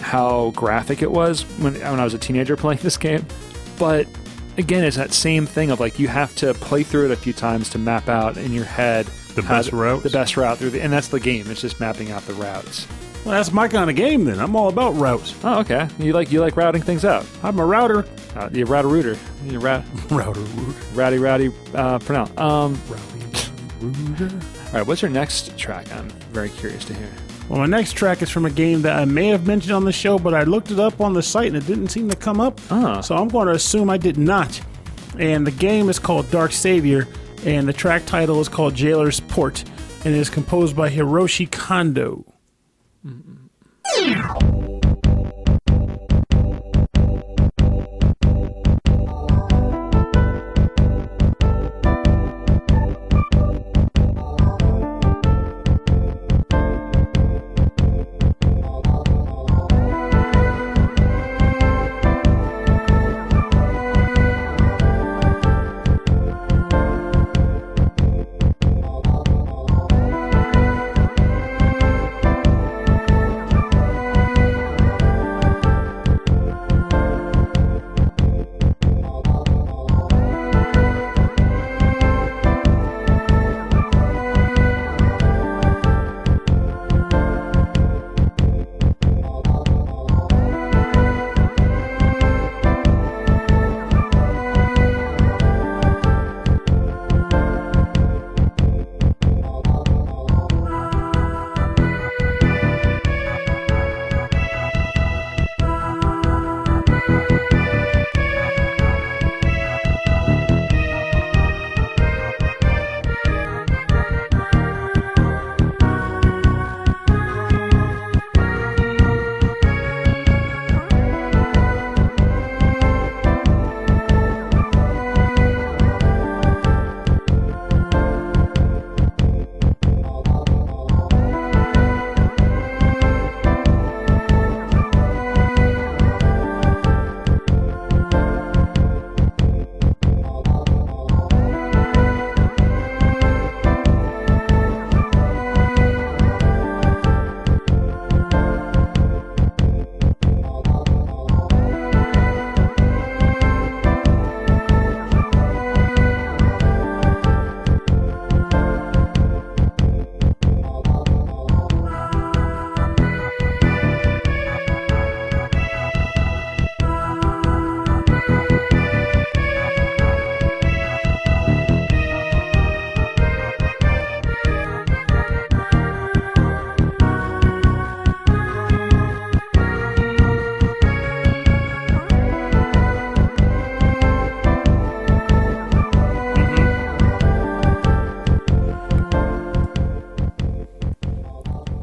[0.00, 3.24] how graphic it was when when I was a teenager playing this game.
[3.78, 4.06] But
[4.58, 7.32] again, it's that same thing of like you have to play through it a few
[7.32, 10.02] times to map out in your head The best to- routes?
[10.02, 11.50] the best route through, the, and that's the game.
[11.50, 12.86] It's just mapping out the routes.
[13.24, 14.38] Well, that's my kind of game then.
[14.38, 15.34] I'm all about routes.
[15.42, 15.88] Oh, okay.
[15.98, 17.26] You like you like routing things out.
[17.42, 18.06] I'm a router.
[18.36, 19.18] Uh, you're a router rooter.
[19.44, 22.30] You're rat, Router, router, rowdy rowdy uh, pronounce.
[22.38, 24.30] Um, router.
[24.66, 25.90] all right, what's your next track?
[25.92, 27.10] I'm very curious to hear.
[27.48, 29.92] Well, my next track is from a game that I may have mentioned on the
[29.92, 32.40] show, but I looked it up on the site and it didn't seem to come
[32.40, 32.60] up.
[32.70, 33.00] Ah.
[33.00, 34.60] So I'm going to assume I did not.
[35.18, 37.06] And the game is called Dark Savior,
[37.44, 39.62] and the track title is called Jailer's Port,
[40.04, 42.24] and it is composed by Hiroshi Kondo.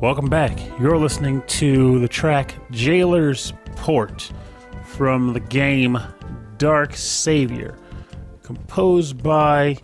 [0.03, 0.59] Welcome back.
[0.81, 4.33] You're listening to the track Jailer's Port
[4.83, 5.97] from the game
[6.57, 7.77] Dark Savior,
[8.43, 9.77] composed by.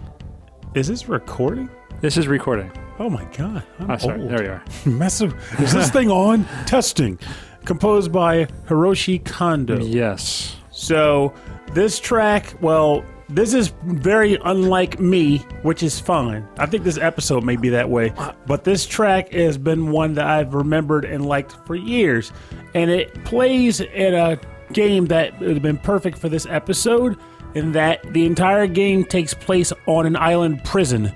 [0.76, 1.70] Is this recording?
[2.02, 2.70] This is recording.
[3.00, 3.64] Oh my god!
[3.80, 4.20] I'm Oh, sorry.
[4.20, 4.30] old.
[4.30, 4.64] There you are.
[4.86, 5.34] Massive.
[5.58, 6.44] Is this thing on?
[6.66, 7.18] Testing.
[7.64, 9.80] Composed by Hiroshi Kondo.
[9.80, 10.58] Yes.
[10.72, 11.34] So
[11.72, 16.48] this track, well, this is very unlike me, which is fine.
[16.58, 18.14] I think this episode may be that way,
[18.48, 22.32] but this track has been one that I've remembered and liked for years,
[22.74, 24.40] and it plays in a
[24.74, 27.18] game that would have been perfect for this episode.
[27.56, 31.12] In that the entire game takes place on an island prison,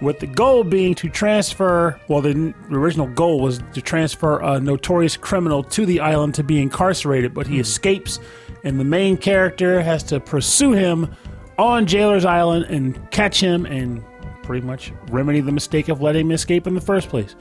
[0.00, 1.98] with the goal being to transfer.
[2.08, 6.60] Well, the original goal was to transfer a notorious criminal to the island to be
[6.60, 7.62] incarcerated, but he hmm.
[7.62, 8.20] escapes,
[8.64, 11.14] and the main character has to pursue him
[11.58, 14.04] on Jailer's Island and catch him and
[14.42, 17.36] pretty much remedy the mistake of letting him escape in the first place.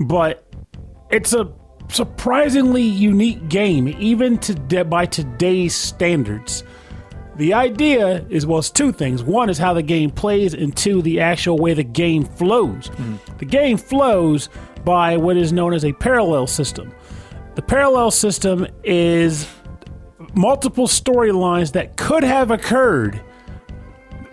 [0.00, 0.44] but
[1.10, 1.52] it's a
[1.88, 6.64] surprisingly unique game, even to by today's standards.
[7.36, 9.22] The idea is well, it's two things.
[9.22, 12.88] One is how the game plays, and two, the actual way the game flows.
[12.88, 13.36] Mm-hmm.
[13.38, 14.48] The game flows
[14.84, 16.92] by what is known as a parallel system.
[17.54, 19.46] The parallel system is
[20.36, 23.20] multiple storylines that could have occurred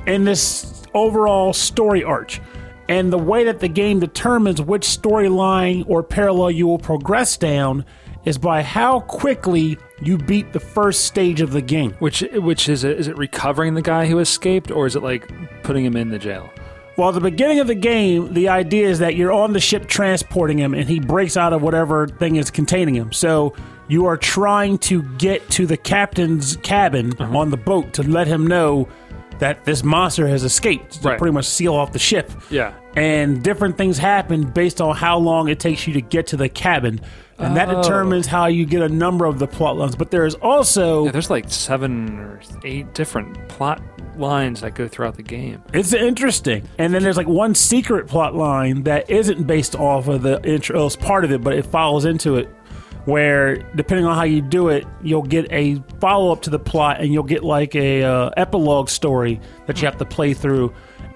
[0.06, 2.42] in this overall story arch.
[2.90, 7.86] And the way that the game determines which storyline or parallel you will progress down
[8.26, 11.94] is by how quickly you beat the first stage of the game.
[12.00, 13.00] Which which is it?
[13.00, 15.32] Is it recovering the guy who escaped, or is it like
[15.64, 16.50] putting him in the jail?
[16.98, 19.88] Well, at the beginning of the game, the idea is that you're on the ship
[19.88, 23.12] transporting him and he breaks out of whatever thing is containing him.
[23.12, 23.56] So
[23.94, 27.38] you are trying to get to the captain's cabin uh-huh.
[27.38, 28.88] on the boat to let him know
[29.40, 31.18] that this monster has escaped to Right.
[31.20, 32.32] pretty much seal off the ship.
[32.50, 32.74] Yeah.
[32.96, 36.50] And different things happen based on how long it takes you to get to the
[36.50, 37.02] cabin.
[37.40, 37.82] And that Oh.
[37.82, 39.96] determines how you get a number of the plot lines.
[39.96, 43.82] But there is also Yeah, there's like seven or eight different plot
[44.18, 45.62] lines that go throughout the game.
[45.74, 46.64] It's interesting.
[46.78, 50.86] And then there's like one secret plot line that isn't based off of the intro.
[50.86, 52.48] It's part of it, but it follows into it.
[53.06, 57.02] Where depending on how you do it, you'll get a follow up to the plot,
[57.02, 60.74] and you'll get like a uh, epilogue story that you have to play through.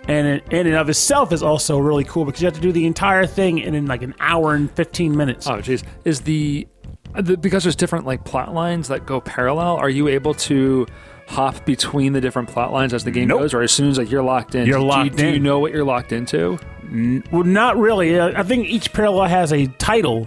[0.09, 2.71] And it, in and of itself is also really cool because you have to do
[2.71, 5.47] the entire thing in, in like an hour and fifteen minutes.
[5.47, 5.83] Oh, jeez.
[6.05, 6.67] Is the,
[7.15, 9.77] the because there's different like plot lines that go parallel?
[9.77, 10.87] Are you able to
[11.27, 13.41] hop between the different plot lines as the game Nope.
[13.41, 14.65] goes, or as soon as like you're locked in?
[14.65, 15.43] You're do you- locked Do you in.
[15.43, 16.57] know what you're locked into?
[17.31, 18.17] Well, not really.
[18.17, 20.25] Uh, I think each parallel has a title,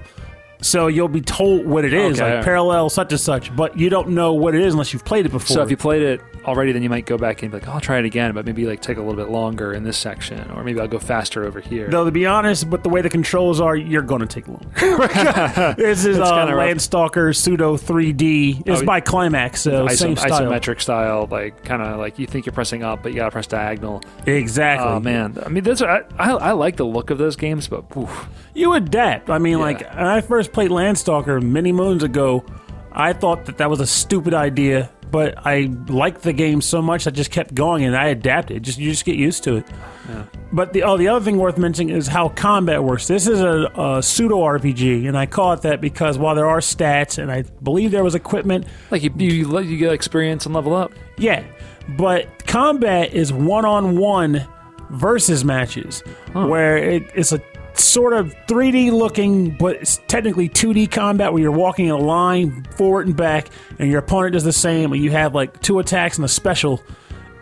[0.60, 2.36] so you'll be told what it is, Okay.
[2.36, 3.54] like parallel such and such.
[3.54, 5.54] But you don't know what it is unless you've played it before.
[5.54, 7.80] So if you played it already, then you might go back and be like, I'll
[7.80, 10.64] try it again, but maybe like take a little bit longer in this section, or
[10.64, 11.88] maybe I'll go faster over here.
[11.88, 14.64] Though to be honest, but the way the controls are, you're going to take long.
[15.76, 16.66] this is uh, kinda rough.
[16.68, 18.62] Landstalker pseudo 3D.
[18.66, 20.40] It's Oh, by Climax, so Iso- same style.
[20.42, 23.46] isometric style, like kind of like you think you're pressing up, but you gotta press
[23.46, 24.02] diagonal.
[24.26, 24.88] Exactly.
[24.88, 27.68] Oh man, I mean, those are, I, I I like the look of those games,
[27.68, 28.28] but oof.
[28.54, 29.30] You adapt.
[29.30, 32.44] I mean, like when I first played Landstalker many moons ago,
[32.92, 37.06] I thought that that was a stupid idea, but I liked the game so much
[37.06, 38.62] I just kept going and I adapted.
[38.62, 39.66] Just you just get used to it.
[40.52, 43.06] But the oh, the other thing worth mentioning is how combat works.
[43.06, 46.58] This is a, a pseudo RPG, and I call it that because while there are
[46.58, 50.74] stats, and I believe there was equipment, like you you you, get experience and level
[50.74, 50.92] up.
[51.18, 51.44] yeah,
[51.96, 54.46] but combat is one on one
[54.90, 57.38] versus matches, where it, it's a
[57.82, 62.64] sort of 3D looking, but it's technically 2D combat where you're walking in a line
[62.76, 66.16] forward and back, and your opponent does the same, and you have like two attacks
[66.18, 66.82] and a special.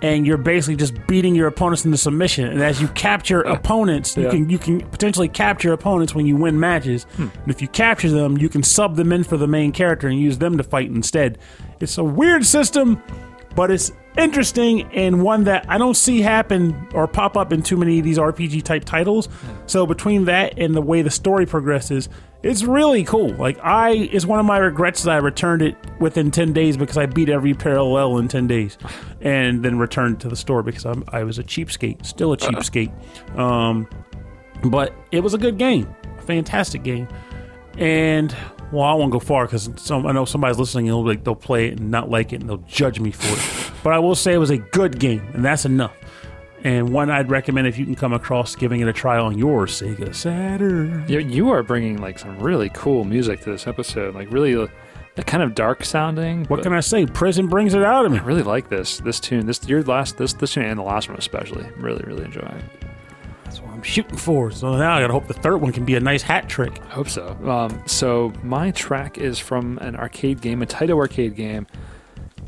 [0.01, 2.47] And you're basically just beating your opponents into submission.
[2.47, 4.31] And as you capture opponents, you Yeah.
[4.31, 7.03] can you can potentially capture opponents when you win matches.
[7.17, 7.23] Hmm.
[7.23, 10.17] And if you capture them, you can sub them in for the main character and
[10.17, 11.39] use them to fight instead.
[11.81, 13.03] It's a weird system,
[13.57, 17.77] but it's interesting and one that I don't see happen or pop up in too
[17.77, 19.29] many of these RPG type titles.
[19.67, 22.09] So between that and the way the story progresses,
[22.43, 23.31] it's really cool.
[23.35, 26.97] Like I, it's one of my regrets that I returned it within ten days because
[26.97, 28.79] I beat every parallel in ten days,
[29.21, 32.93] and then returned to the store because I'm, I was a cheapskate, still a cheapskate.
[33.37, 33.89] Um,
[34.65, 37.09] but it was a good game, a fantastic game,
[37.77, 38.35] and
[38.73, 41.35] well, I won't go far because some I know somebody's listening and they'll, like, they'll
[41.35, 43.73] play it and not like it and they'll judge me for it.
[43.83, 45.95] but I will say it was a good game, and that's enough.
[46.65, 49.67] And one I'd recommend if you can come across giving it a try on your
[49.67, 51.05] Sega Saturn.
[51.09, 54.67] You, you are bringing like some really cool music to this episode, like really uh,
[55.25, 56.45] kind of dark sounding.
[56.47, 57.07] What can I say?
[57.07, 58.19] Prison brings it out of me.
[58.19, 59.47] I really like this this tune.
[59.47, 61.67] This your last this this tune and the last one especially.
[61.77, 62.89] Really really enjoy it.
[63.79, 64.51] I'm shooting for.
[64.51, 66.81] So now I gotta hope the third one can be a nice hat trick.
[66.83, 67.29] I hope so.
[67.49, 71.65] Um, so my track is from an arcade game, a Taito arcade game.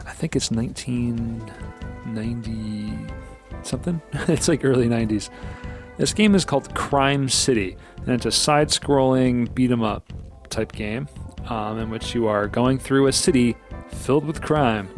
[0.05, 3.13] I think it's 1990
[3.63, 4.03] something.
[4.13, 5.31] it's like early 90s.
[5.99, 10.13] This game is called Crime City, and it's a side-scrolling beat 'em up
[10.49, 11.07] type game
[11.49, 13.55] um, in which you are going through a city
[13.93, 14.89] filled with crime,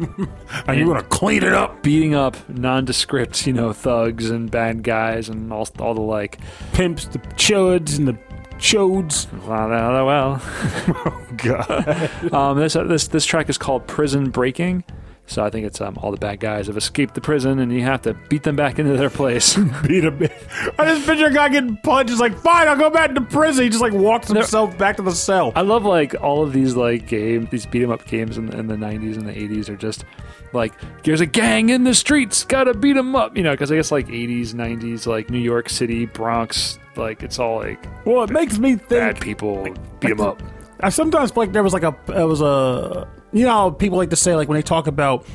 [0.67, 1.83] And you wanna clean it up?
[1.83, 6.39] beating up nondescript, you know, thugs and bad guys and all, all the like.
[6.73, 8.17] Pimps, the chodes, and the
[8.57, 9.27] chodes.
[9.45, 11.27] Well, well, well.
[11.37, 12.09] God.
[12.33, 14.83] Um, this, this this track is called Prison Breaking,
[15.25, 17.81] So I think it's um, all the bad guys have escaped the prison, and you
[17.83, 19.55] have to beat them back into their place.
[19.87, 20.19] Beat him.
[20.79, 22.09] I just picture a guy getting punched.
[22.09, 23.63] He's like, fine, I'll go back to prison.
[23.63, 25.53] He just like walks himself back to the cell.
[25.55, 28.67] I love like all of these like games, these beat 'em up games in, in
[28.67, 30.03] the '90s and the '80s are just
[30.51, 33.51] like there's a gang in the streets, gotta beat 'em up, you know?
[33.51, 37.83] Because I guess like '80s, '90s, like New York City, Bronx, like it's all like
[38.05, 38.89] Well, it makes me think.
[38.89, 40.43] bad people beat 'em up.
[40.81, 43.97] I sometimes feel like there was like a it was a you know how people
[43.97, 45.25] like to say like when they talk about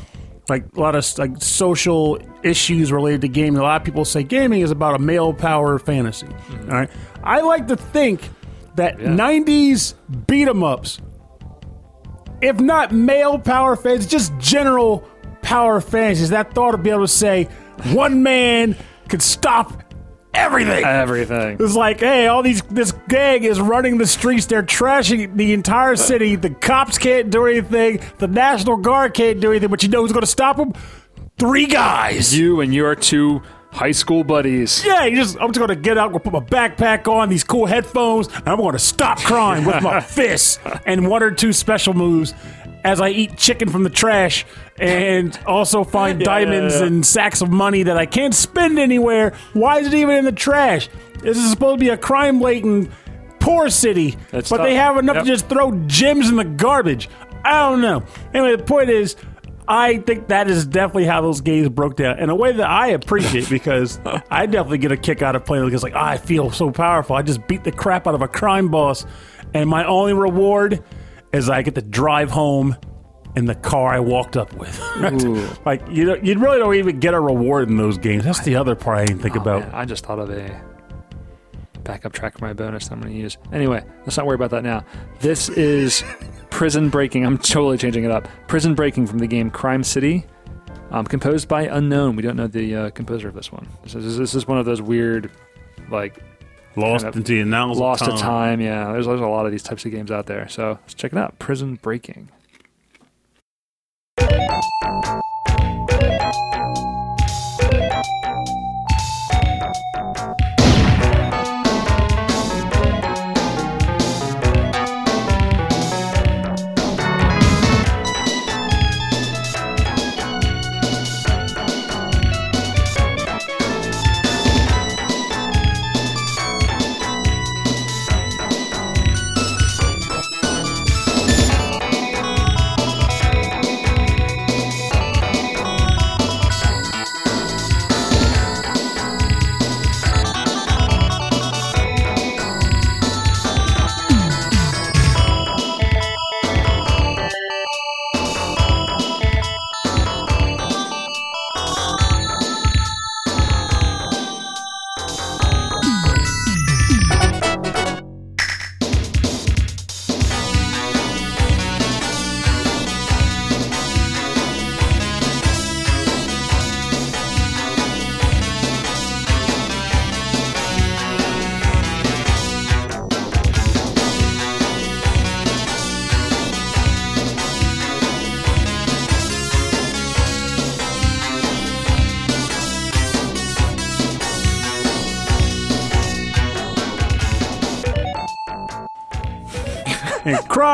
[0.49, 3.59] like a lot of like social issues related to gaming.
[3.59, 6.27] A lot of people say gaming is about a male power fantasy.
[6.27, 6.71] Mm-hmm.
[6.71, 6.91] All right,
[7.23, 8.31] I like to think
[8.77, 9.09] that Yeah.
[9.09, 9.95] '90s
[10.27, 11.01] beat 'em ups,
[12.41, 15.07] if not male power fans, just general
[15.43, 16.31] power fantasies.
[16.31, 17.49] That thought to be able to say
[17.93, 18.77] one man
[19.09, 19.83] could stop
[20.35, 20.85] everything.
[20.85, 21.57] Everything.
[21.61, 24.47] It's like, hey, all these this gang is running the streets.
[24.47, 26.37] They're trashing the entire city.
[26.37, 28.01] The cops can't do anything.
[28.19, 29.69] The National Guard can't do anything.
[29.71, 30.73] But you know who's going to stop them?
[31.39, 32.37] Three guys.
[32.37, 34.85] You and your two high school buddies.
[34.85, 37.45] yeah, you just I'm just going to get out, go put my backpack on, these
[37.45, 41.53] cool headphones, and I'm going to stop crime with my fists and one or two
[41.53, 42.33] special moves
[42.85, 44.47] as I eat chicken from the trash
[44.79, 46.87] and also find Yeah, diamonds yeah, yeah.
[46.87, 49.33] and sacks of money that I can't spend anywhere.
[49.53, 50.89] Why is it even in the trash?
[51.21, 52.91] This is supposed to be a crime laden
[53.41, 54.67] poor city, That's but tough.
[54.67, 55.25] they have enough Yep.
[55.25, 57.09] to just throw gems in the garbage.
[57.45, 58.03] I don't know.
[58.35, 59.17] Anyway, the point is,
[59.67, 62.89] I think that is definitely how those games broke down in a way that I
[62.89, 64.01] appreciate because
[64.31, 67.17] I definitely get a kick out of playing because like ah, I feel so powerful.
[67.17, 69.05] I just beat the crap out of a crime boss,
[69.55, 70.83] and my only reward
[71.33, 72.77] is I get to drive home
[73.37, 74.79] in the car I walked up with.
[75.65, 78.25] Like you, don't, you really don't even get a reward in those games.
[78.25, 79.61] That's the other part I didn't think Oh, about.
[79.63, 80.61] man, I just thought of a
[81.85, 83.37] backup track for my bonus I'm going to use.
[83.53, 84.85] Anyway, let's not worry about that now.
[85.21, 86.03] This is
[86.51, 87.25] Prison Breaking.
[87.25, 88.29] I'm totally changing it up.
[88.47, 90.25] Prison Breaking from the game Crime City,
[90.91, 92.17] um, composed by Unknown.
[92.17, 93.69] We don't know the uh, composer of this one.
[93.85, 95.31] This is, this is one of those weird,
[95.91, 96.23] like,
[96.79, 98.61] Lost kind of into the annals lost of to time.
[98.61, 100.49] Yeah, there's, there's a lot of these types of games out there.
[100.49, 101.39] So let's check it out.
[101.39, 102.29] Prison Breaking.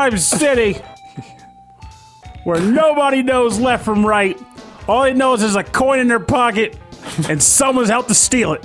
[0.05, 0.79] Crime City,
[2.43, 4.39] where nobody knows left from right.
[4.87, 6.77] All they know is there's a coin in their pocket,
[7.27, 8.63] and someone's out to steal it.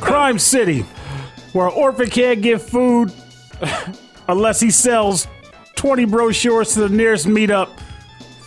[0.00, 0.80] Crime City,
[1.52, 3.12] where an orphan can't get food
[4.26, 5.28] unless he sells
[5.76, 7.68] 20 brochures to the nearest meetup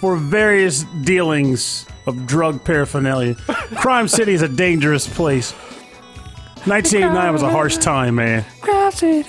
[0.02, 3.36] for various dealings of drug paraphernalia.
[3.78, 5.54] Crime City is a dangerous place.
[6.68, 8.44] 1989 was a harsh time, man.
[8.92, 9.24] City.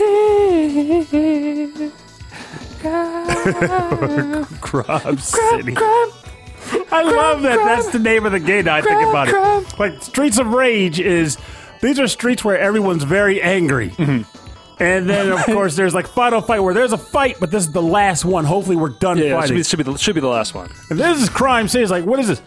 [4.61, 5.75] Crime City.
[6.91, 7.57] I love that.
[7.65, 8.65] That's the name of the game.
[8.67, 9.79] Now I think about it.
[9.79, 11.39] Like Streets of Rage is
[11.81, 13.91] these are streets where everyone's very angry.
[13.91, 14.83] Mm-hmm.
[14.83, 17.73] And then of course there's like Final Fight where there's a fight, but this is
[17.73, 18.45] the last one.
[18.45, 19.57] Hopefully we're done Yeah, it should fighting.
[19.57, 20.71] be, should, be the, should be the last one.
[20.91, 21.83] and this is Crime City.
[21.83, 22.43] It's like, what is this?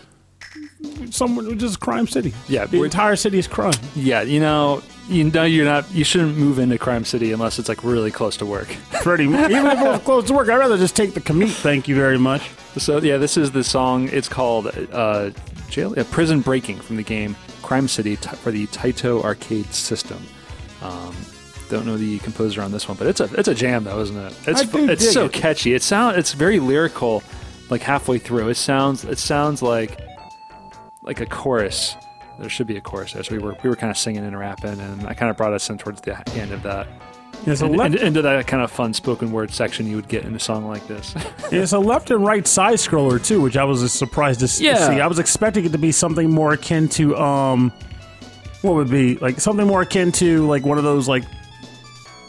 [1.12, 2.34] Someone just Crime City.
[2.48, 3.74] Yeah, The we're- entire city is crime.
[3.96, 5.90] Yeah, you know, you know, you're not.
[5.92, 8.68] You shouldn't move into Crime City unless it's like really close to work.
[8.92, 11.88] Pretty even if it was close to work, I'd rather just take the commute, thank
[11.88, 12.50] you very much.
[12.78, 14.10] So yeah, this is the song.
[14.12, 15.30] It's called uh,
[15.70, 20.22] Jail, uh, Prison Breaking from the game Crime City t- for the Taito arcade system.
[20.82, 21.16] Um,
[21.70, 24.18] don't know the composer on this one, but it's a it's a jam though, isn't
[24.18, 24.34] it?
[24.48, 25.34] It's I do it's so it.
[25.34, 25.74] catchy.
[25.74, 27.24] It sound it's very lyrical,
[27.70, 28.50] like halfway through.
[28.50, 30.00] It sounds it sounds like
[31.02, 31.96] like a chorus.
[32.40, 33.24] There should be a chorus there.
[33.24, 35.54] So we were we were kind of singing and rapping, and I kind of brought
[35.54, 36.88] us in towards the end of that.
[37.46, 40.34] And- left, and- into that kind of fun spoken word section you would get in
[40.36, 41.14] a song like this.
[41.52, 44.88] it's a left and right side scroller too, which I was surprised to Yeah.
[44.90, 45.00] see.
[45.02, 47.72] I was expecting it to be something more akin to um,
[48.64, 51.24] what would be like something more akin to like one of those like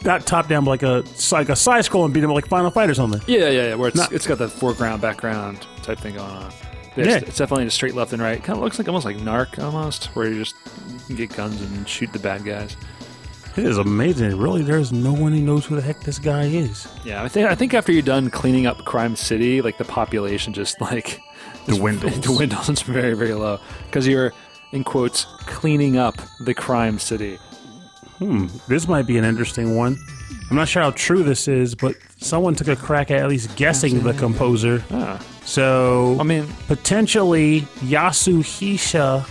[0.05, 2.47] not top down, but like a like a side scroll and beat 'em up like
[2.47, 3.21] Final Fight or something.
[3.27, 3.75] yeah, yeah, yeah.
[3.75, 6.51] Where it's Not- it's got the foreground background type thing going on.
[7.05, 7.17] Yeah.
[7.17, 8.43] It's, it's definitely just straight left and right.
[8.43, 10.55] Kind of looks like almost like Narc almost, where you just
[11.15, 12.75] get guns and shoot the bad guys.
[13.55, 14.37] It is amazing.
[14.37, 16.87] Really, there's no one who knows who the heck this guy is.
[17.03, 20.53] Yeah, I think I think after you're done cleaning up Crime City, like the population
[20.53, 21.19] just like
[21.65, 22.19] Dwindles.
[22.19, 22.69] dwindles.
[22.69, 24.31] It's very very low because you're
[24.73, 27.37] in quotes cleaning up the crime city.
[28.19, 29.97] Hmm, this might be an interesting one.
[30.49, 33.55] I'm not sure how true this is, but someone took a crack at at least
[33.55, 34.83] guessing the composer.
[34.91, 39.27] Ah, So I mean, potentially Yasuhisa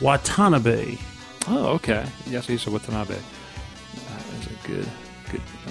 [0.00, 0.96] Watanabe.
[1.48, 2.04] oh okay.
[2.26, 3.14] Yasuhisa Watanabe.
[3.14, 4.88] That is a good
[5.30, 5.40] good.
[5.66, 5.70] Uh,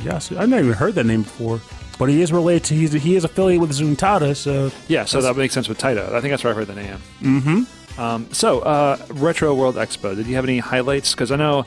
[0.00, 1.60] Yasu, I've never even heard that name before,
[1.98, 5.36] but he is related to he's he is affiliated with Zuntata, So yeah, so that
[5.36, 6.12] makes sense with Taito.
[6.12, 6.98] I think that's where I heard the name.
[7.20, 7.62] mm-hmm.
[7.98, 10.16] Um, so, uh, Retro World Expo.
[10.16, 11.12] Did you have any highlights?
[11.12, 11.66] Because I know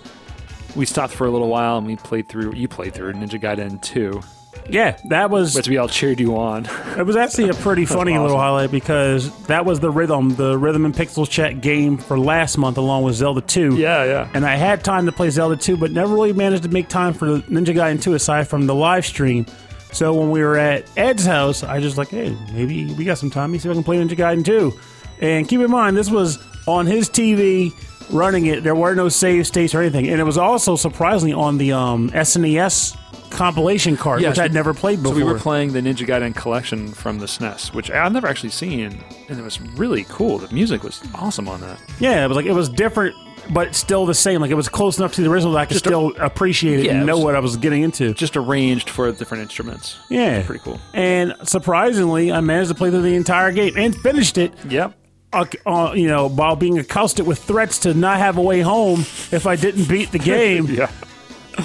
[0.76, 2.54] we stopped for a little while and we played through.
[2.56, 4.22] You played through Ninja Gaiden 2,
[4.70, 6.66] yeah, that was but we all cheered you on.
[6.98, 10.86] it was actually a pretty funny little highlight because that was the rhythm the rhythm
[10.86, 13.78] and pixels chat game for last month along with Zelda 2.
[13.78, 14.30] yeah, yeah.
[14.34, 17.14] and I had time to play Zelda 2, but never really managed to make time
[17.14, 19.46] for Ninja Gaiden 2 aside from the live stream.
[19.92, 23.30] So when we were at Ed's house, I just like, hey, maybe we got some
[23.30, 23.52] time.
[23.52, 24.74] Let me see if I can play Ninja Gaiden 2.
[25.22, 27.74] And keep in mind, this was on his TV
[28.12, 28.64] running it.
[28.64, 32.10] There were no save states or anything, and it was also surprisingly on the um,
[32.12, 32.96] SNES
[33.32, 35.14] compilation card, Yeah, which I'd never played before.
[35.20, 38.50] So we were playing the Ninja Gaiden collection from the SNES, which I've never actually
[38.52, 40.38] seen, and it was really cool.
[40.38, 41.80] The music was awesome on that.
[42.00, 43.16] yeah, it was like it was different,
[43.52, 44.40] but still the same.
[44.42, 46.80] Like it was close enough to the original that I could Just a- still appreciate
[46.80, 48.14] it Yeah, and it know was- what I was getting into.
[48.14, 49.98] Just arranged for different instruments.
[50.10, 50.80] Yeah, Pretty cool.
[50.94, 54.54] And surprisingly, I managed to play through the entire game and finished it.
[54.70, 54.94] Yep.
[55.36, 59.02] Uh, uh, you know, while being accosted with threats to not have a way home
[59.32, 60.66] if I didn't beat the game.
[60.68, 60.92] Yeah.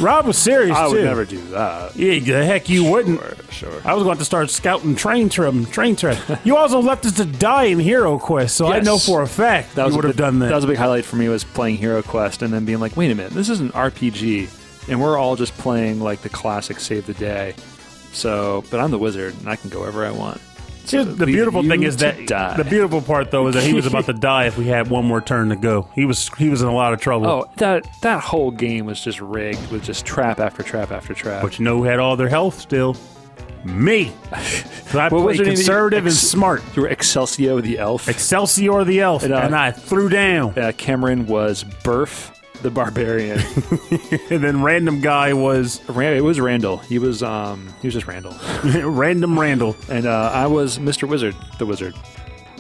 [0.00, 0.92] Rob was serious I too.
[0.94, 1.96] would never do that.
[1.96, 3.20] Yeah, the heck you wouldn't.
[3.50, 3.70] Sure.
[3.72, 3.82] sure.
[3.84, 6.16] I was going to start scouting train trim, train trim.
[6.44, 9.74] you also left us to die in Hero Quest, so I know for a fact
[9.74, 10.48] That was you would a have big- done that.
[10.50, 12.96] That was a big highlight for me was playing Hero Quest and then being like,
[12.96, 16.78] wait a minute, this is an RPG, and we're all just playing like the classic
[16.78, 17.54] save the day.
[18.12, 20.40] So, but I'm the wizard and I can go wherever I want.
[20.90, 22.56] See, the beautiful leave thing is that die.
[22.56, 25.04] the beautiful part though is that he was about to die if we had one
[25.04, 25.88] more turn to go.
[25.94, 27.26] He was he was in a lot of trouble.
[27.26, 31.42] Oh, that that whole game was just rigged with just trap after trap after trap.
[31.42, 32.96] But you know who had all their health still?
[33.64, 34.10] Me.
[34.30, 35.54] 'Cause I What was played your name?
[35.56, 36.62] conservative and smart.
[36.74, 38.08] you were Excelsior the elf.
[38.08, 40.58] Excelsior the elf, And, uh, and I threw down.
[40.58, 42.30] uh, Cameron was Burf
[42.62, 43.40] the barbarian.
[44.30, 46.78] And then random guy was Ran- it was Randall.
[46.78, 48.34] He was um he was just Randall.
[48.90, 49.76] random Randall.
[49.88, 51.08] And uh, I was Mr.
[51.08, 51.94] Wizard, the wizard.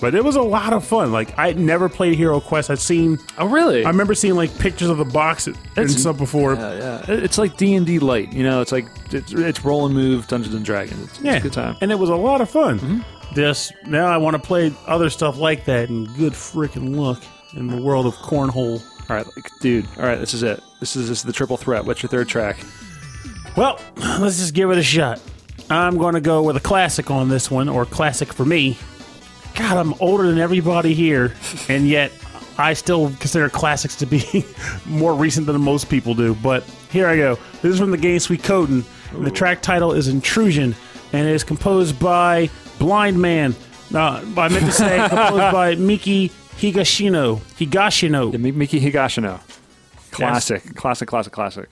[0.00, 1.12] But it was a lot of fun.
[1.12, 2.70] Like I never played Hero Quest.
[2.70, 3.84] I'd seen Oh really?
[3.84, 5.46] I remember seeing like pictures of the box
[5.76, 6.54] and stuff before.
[6.54, 7.12] Yeah, yeah.
[7.12, 8.32] It- It's like D and D light.
[8.32, 11.04] You know, it's like it's, it's roll and move Dungeons and Dragons.
[11.04, 11.74] It's, yeah, it's a good time.
[11.74, 11.84] Mm-hmm.
[11.84, 13.04] And it was a lot of fun.
[13.34, 17.22] Just now I want to play other stuff like that and good freaking luck
[17.54, 18.82] in the world of cornhole.
[19.10, 19.88] All right, like, dude.
[19.96, 20.62] All right, this is it.
[20.78, 21.84] This is this is the triple threat.
[21.84, 22.58] What's your third track?
[23.56, 23.80] Well,
[24.20, 25.20] let's just give it a shot.
[25.68, 28.78] I'm going to go with a classic on this one, or classic for me.
[29.56, 31.34] God, I'm older than everybody here,
[31.68, 32.12] and yet
[32.56, 34.46] I still consider classics to be
[34.86, 36.36] more recent than most people do.
[36.36, 37.36] But here I go.
[37.62, 38.84] This is from the game Suikoden.
[39.12, 40.76] And the track title is Intrusion,
[41.12, 42.48] and it is composed by
[42.78, 43.56] Blind Man.
[43.92, 46.30] Uh, I meant to say composed by Miki
[46.60, 47.38] Higashino.
[47.58, 48.32] Higashino.
[48.32, 49.40] Yeah, Miki Higashino.
[50.10, 50.74] Classic, yes.
[50.74, 51.70] classic, classic, classic.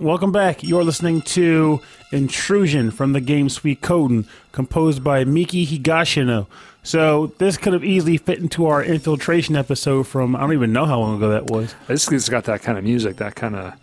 [0.00, 0.62] Welcome back.
[0.62, 6.46] You're listening to Intrusion from the game Suikoden, composed by Miki Higashino.
[6.82, 10.86] So this could have easily fit into our infiltration episode from I don't even know
[10.86, 11.74] how long ago that was.
[11.86, 13.74] This it's got that kind of music, that kind of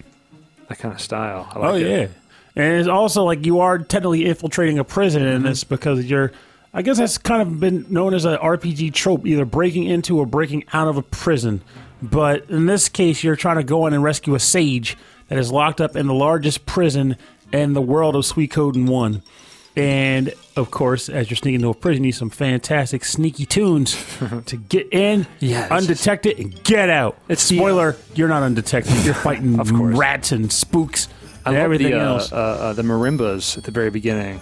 [0.70, 1.52] that kind of style.
[1.52, 1.88] I like Oh it.
[1.88, 2.08] yeah,
[2.56, 5.76] and it's also like you are technically infiltrating a prison in this mm-hmm.
[5.76, 6.32] because you're.
[6.74, 10.26] I guess that's kind of been known as an RPG trope, either breaking into or
[10.26, 11.62] breaking out of a prison.
[12.02, 14.98] But in this case, you're trying to go in and rescue a sage
[15.30, 17.18] that is locked up in the largest prison
[17.52, 19.22] in the world of Suikoden One.
[19.76, 23.96] And of course, as you're sneaking into a prison, you need some fantastic sneaky tunes
[24.48, 25.70] to get in, Yes.
[25.70, 27.16] undetected, and get out.
[27.30, 28.96] It's the- Spoiler: you're not undetected.
[29.06, 29.96] You're fighting Of course.
[29.96, 31.08] rats and spooks
[31.46, 32.32] I and love everything the, uh, else.
[32.32, 34.42] Uh, uh, the marimbas at the very beginning.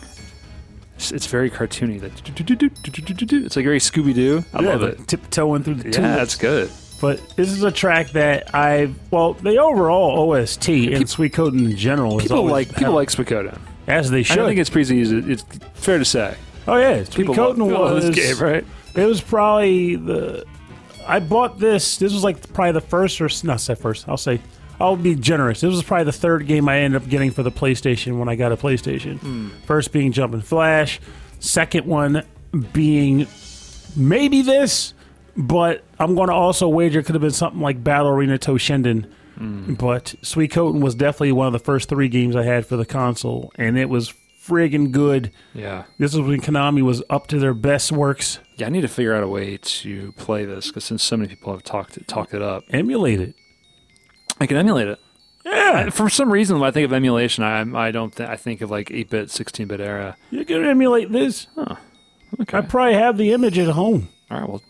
[0.95, 2.01] It's, it's very cartoony.
[2.01, 4.45] Like, it's like very Scooby Doo.
[4.53, 5.05] I love it.
[5.05, 6.71] Tiptoeing through the Yeah, that's good.
[7.01, 12.17] But this is a track that I well, the overall OST and Suikoden in general
[12.17, 13.59] is People always like people like Suikoden.
[13.87, 14.35] as they I should.
[14.37, 15.17] don't think it's pretty easy.
[15.31, 15.43] It's
[15.73, 16.35] fair to say.
[16.67, 18.65] oh yeah, Sweet People Code love, people love was this game, right?
[18.95, 20.45] it was probably the
[21.07, 21.97] I bought this.
[21.97, 24.07] This was like probably the first or not say first.
[24.09, 24.39] I'll say
[24.79, 25.61] I'll be generous.
[25.61, 28.35] This was probably the third game I ended up getting for the PlayStation when I
[28.35, 29.19] got a PlayStation.
[29.19, 29.49] Hmm.
[29.65, 30.99] First being Jumping Flash,
[31.39, 32.23] second one
[32.73, 33.27] being
[33.95, 34.93] maybe this,
[35.37, 39.09] but I'm going to also wager it could have been something like Battle Arena Toshinden.
[39.37, 39.73] Hmm.
[39.73, 43.51] But Suikoden was definitely one of the first three games I had for the console,
[43.55, 45.31] and it was friggin' good.
[45.53, 45.83] Yeah.
[45.97, 48.39] This is when Konami was up to their best works.
[48.55, 51.27] Yeah, I need to figure out a way to play this because since so many
[51.29, 53.35] people have talked it, talked it up, Emulate it.
[54.39, 54.99] I can emulate it.
[55.43, 58.61] Yeah, For some reason, when I think of emulation, I I don't th- I think
[58.61, 60.15] of like eight bit, sixteen bit era.
[60.31, 61.47] you can emulate this.
[61.55, 61.75] Huh.
[62.41, 62.57] Okay.
[62.57, 64.09] I probably have the image at home.
[64.31, 64.49] All right.
[64.49, 64.61] Well,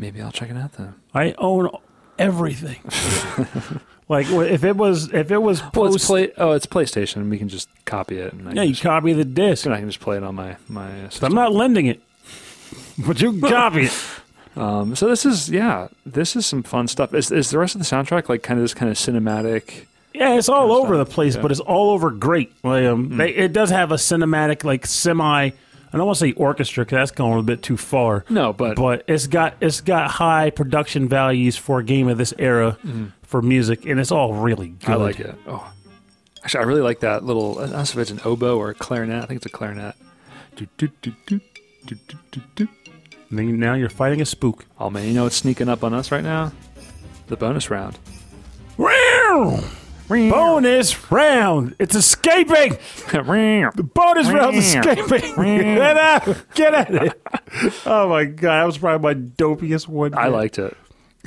[0.00, 0.94] maybe I'll check it out then.
[1.14, 1.70] I own
[2.18, 2.80] everything.
[4.08, 6.32] like if it was if it was Well, it's play.
[6.36, 7.28] Oh, it's PlayStation.
[7.28, 9.66] We can just copy it, and I, yeah, you just, copy the disc.
[9.66, 10.90] and I can just play it on my my.
[11.10, 11.26] System.
[11.26, 12.02] I'm not lending it,
[13.06, 14.04] but you can copy it.
[14.56, 17.14] Um, so this is yeah, this is some fun stuff.
[17.14, 19.86] Is is the rest of the soundtrack like kind of this kind of cinematic?
[20.12, 21.42] Yeah, it's all over the place, yeah.
[21.42, 22.52] But it's all over great.
[22.64, 25.50] Like, um, they, it does have a cinematic, like semi.
[25.92, 28.24] I don't want to say orchestra because that's going a bit too far.
[28.28, 32.32] No, but, but it's got it's got high production values for a game of this
[32.38, 32.78] era
[33.22, 34.80] for music, and it's all really good.
[34.80, 34.92] Mm-hmm.
[34.92, 35.34] I like it.
[35.46, 35.72] Oh,
[36.44, 37.58] actually, I really like that little.
[37.58, 39.22] I don't know if it's an oboe or a clarinet.
[39.22, 39.96] I think it's a clarinet.
[40.56, 41.40] Do, do, do, do,
[41.86, 42.68] do, do, do, do.
[43.30, 44.66] And then now you're fighting a spook.
[44.78, 46.52] Oh man, you know what's sneaking up on us right now?
[47.28, 47.98] The bonus round.
[50.10, 51.76] Bonus round!
[51.78, 52.76] It's escaping.
[53.10, 55.34] The bonus round's escaping.
[55.36, 56.44] Get out!
[56.54, 57.22] Get at it!
[57.86, 60.14] Oh my god, that was probably my dopiest one.
[60.14, 60.32] I yet.
[60.32, 60.76] liked it.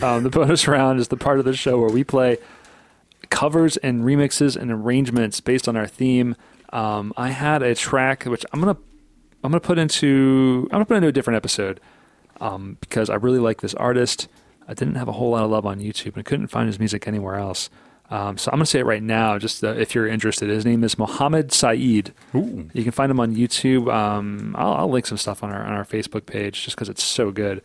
[0.02, 2.38] Um, the bonus round is the part of the show where we play
[3.30, 6.36] covers and remixes and arrangements based on our theme.
[6.72, 8.78] Um, I had a track which I'm gonna
[9.44, 11.80] I'm gonna put into I'm gonna put into a different episode
[12.42, 14.28] um, because I really like this artist.
[14.68, 16.80] I didn't have a whole lot of love on YouTube and I couldn't find his
[16.80, 17.70] music anywhere else.
[18.10, 20.50] Um, so I'm gonna say it right now, just uh, if you're interested.
[20.50, 22.14] His name is Mohammed Saeed.
[22.36, 22.70] Ooh.
[22.74, 23.92] You can find him on YouTube.
[23.92, 27.04] Um, I'll, I'll link some stuff on our on our Facebook page just because it's
[27.04, 27.62] so good.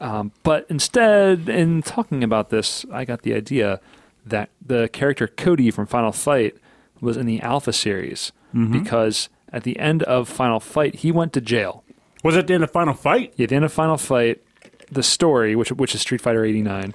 [0.00, 3.80] Um, but instead, in talking about this, I got the idea
[4.26, 6.56] that the character Cody from Final Fight
[7.00, 8.30] was in the Alpha series
[8.70, 11.82] because at the end of Final Fight, he went to jail.
[12.22, 13.32] Was it the end of final fight?
[13.36, 14.42] Yeah, the end of Final Fight,
[14.90, 16.94] the story, which which is Street Fighter '89,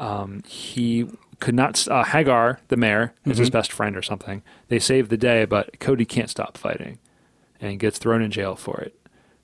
[0.00, 1.06] um, he
[1.40, 1.86] could not.
[1.88, 4.42] Uh, Haggar, the mayor, is his best friend or something.
[4.68, 6.98] They save the day, but Cody can't stop fighting,
[7.60, 8.98] and gets thrown in jail for it.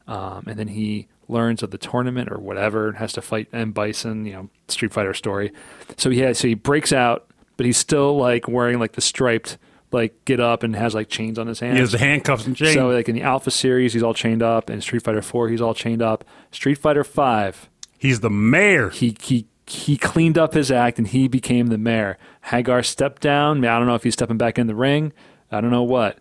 [0.07, 3.73] Um, and then he learns of the tournament or whatever, and has to fight M
[3.73, 4.27] Bison.
[4.27, 5.53] You know, Street Fighter story.
[5.97, 7.27] So he has, so he breaks out,
[7.57, 9.59] but he's still like wearing like the striped
[9.93, 11.75] like get up and has like chains on his hands.
[11.75, 12.73] He has the handcuffs and chains.
[12.73, 14.71] So like in the Alpha series, he's all chained up.
[14.71, 16.25] In Street Fighter Four, he's all chained up.
[16.51, 17.69] Street Fighter Five,
[17.99, 18.89] He's the mayor.
[18.91, 22.19] he he he cleaned up his act and he became the mayor.
[22.43, 23.65] Haggar stepped down.
[23.65, 25.13] I don't know if he's stepping back in the ring.
[25.51, 26.19] I don't know what.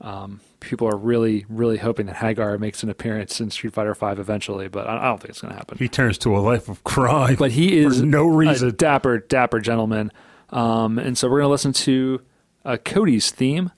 [0.00, 4.18] Um, people are really really hoping that Haggar makes an appearance in Street Fighter Five
[4.18, 5.78] eventually, but I I don't think it's going to happen.
[5.78, 7.36] He turns to a life of crime.
[7.36, 8.74] But he is For no a reason.
[8.76, 10.10] dapper dapper gentleman.
[10.50, 12.20] Um, and so we're going to listen to
[12.64, 13.70] uh, Cody's theme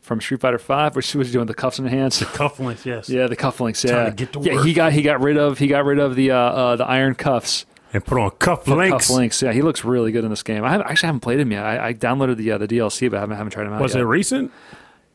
[0.00, 2.18] from Street Fighter Five, which was doing the cuffs in the hands.
[2.18, 3.08] The cufflinks, yes.
[3.08, 3.86] Yeah, the cufflinks.
[3.86, 4.54] Trying Yeah, to get to yeah.
[4.54, 4.66] work.
[4.66, 7.14] He got he got rid of he got rid of the uh, uh, the iron
[7.14, 7.66] cuffs.
[7.92, 8.90] And put on cufflinks.
[8.90, 9.42] Cufflinks.
[9.42, 10.64] Yeah, he looks really good in this game.
[10.64, 11.64] I have, actually haven't played him yet.
[11.64, 13.94] I, I downloaded the uh, the DLC, but I haven't, haven't tried him out Was
[13.94, 14.06] it yet.
[14.06, 14.52] recent?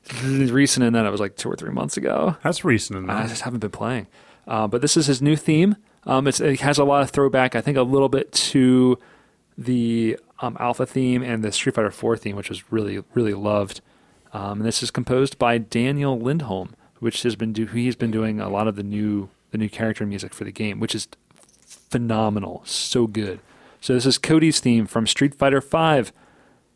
[0.06, 0.86] it recent?
[0.86, 2.36] And then it was like two or three months ago.
[2.44, 4.08] That's recent I just haven't been playing.
[4.48, 5.76] Uh, but this is his new theme.
[6.06, 7.56] Um, it's, it has a lot of throwback.
[7.56, 8.98] I think a little bit to
[9.58, 13.82] the um, Alpha theme and the Street Fighter 4 theme, which was really really loved.
[14.34, 18.42] Um, and this is composed by Daniel Lindholm, which has been do- he's been doing
[18.42, 21.08] a lot of the new the new character music for the game, which is
[21.94, 23.40] phenomenal, so good.
[23.80, 26.12] So this is Cody's theme from Street Fighter V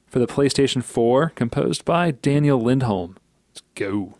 [0.05, 3.17] for the PlayStation 4, composed by Daniel Lindholm.
[3.49, 4.16] Let's go.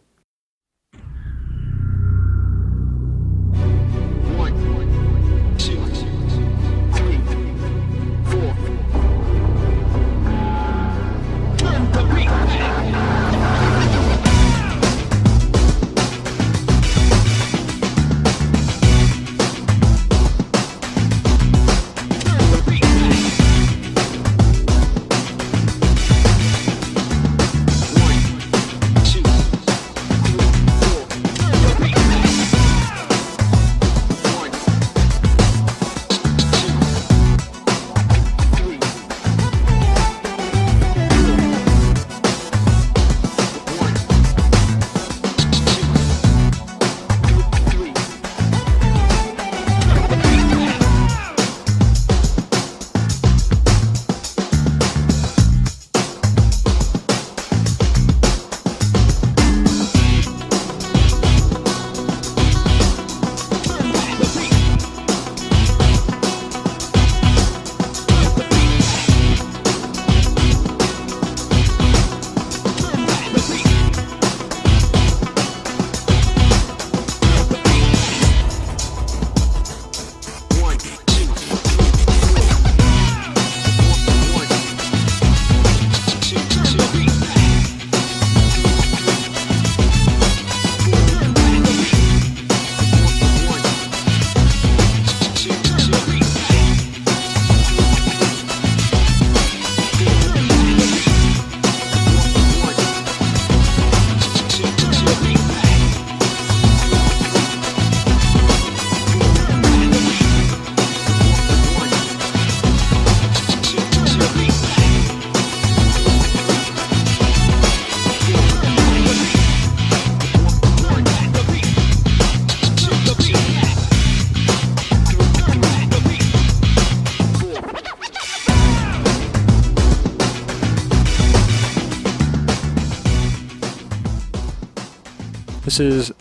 [135.78, 136.14] This is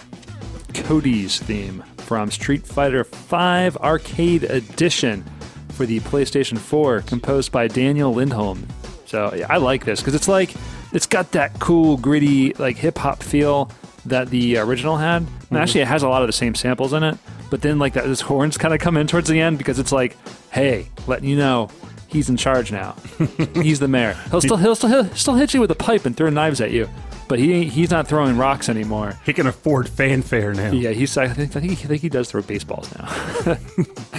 [0.74, 5.24] Cody's theme from Street Fighter V Arcade Edition
[5.70, 8.68] for the PlayStation 4, composed by Daniel Lindholm.
[9.06, 10.54] So yeah, I like this because it's like
[10.92, 13.70] it's got that cool, gritty, like hip hop feel
[14.04, 15.22] that the original had.
[15.22, 15.56] And mm-hmm.
[15.56, 17.16] actually, it has a lot of the same samples in it.
[17.48, 20.18] But then, like that, horns kind of come in towards the end because it's like,
[20.50, 21.70] hey, letting you know
[22.08, 22.94] he's in charge now.
[23.54, 24.18] he's the mayor.
[24.30, 26.72] He'll still he'll still he'll still hit you with a pipe and throw knives at
[26.72, 26.90] you.
[27.28, 29.18] But he he's not throwing rocks anymore.
[29.24, 30.70] He can afford fanfare now.
[30.70, 31.16] Yeah, he's.
[31.16, 33.58] I think I think, I think he does throw baseballs now.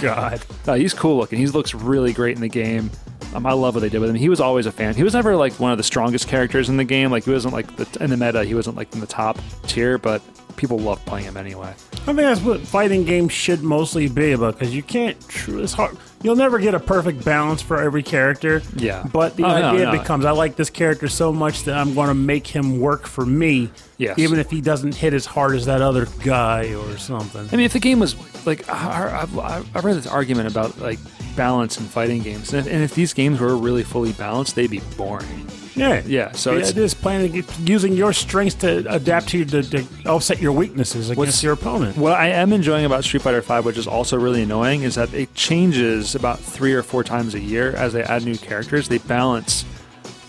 [0.00, 0.42] God.
[0.66, 1.38] Uh, he's cool looking.
[1.38, 2.90] He looks really great in the game.
[3.34, 4.16] Um, I love what they did with him.
[4.16, 4.94] He was always a fan.
[4.94, 7.10] He was never like one of the strongest characters in the game.
[7.10, 8.44] Like he wasn't like the, in the meta.
[8.44, 10.22] He wasn't like in the top tier, but
[10.56, 11.68] people love playing him anyway.
[11.92, 15.16] I think that's what fighting games should mostly be about because you can't.
[15.46, 15.96] It's hard.
[16.22, 18.60] You'll never get a perfect balance for every character.
[18.76, 19.04] Yeah.
[19.12, 19.92] But the Oh, idea no.
[19.92, 23.24] becomes I like this character so much that I'm going to make him work for
[23.24, 23.70] me.
[23.98, 24.18] Yes.
[24.18, 27.48] Even if he doesn't hit as hard as that other guy or something.
[27.52, 28.16] I mean, if the game was
[28.46, 30.98] like, I, I, I- I've read this argument about like
[31.36, 34.70] balance in fighting games, and if, and if these games were really fully balanced, they'd
[34.70, 35.46] be boring.
[35.74, 36.02] Yeah.
[36.06, 39.84] Yeah, so Yeah, it's- it is playing using your strengths to adapt to, to, to
[40.06, 41.96] offset your weaknesses against your opponent.
[41.96, 45.14] What I am enjoying about Street Fighter V, which is also really annoying, is that
[45.14, 48.88] it changes about three or four times a year as they add new characters.
[48.88, 49.64] They balance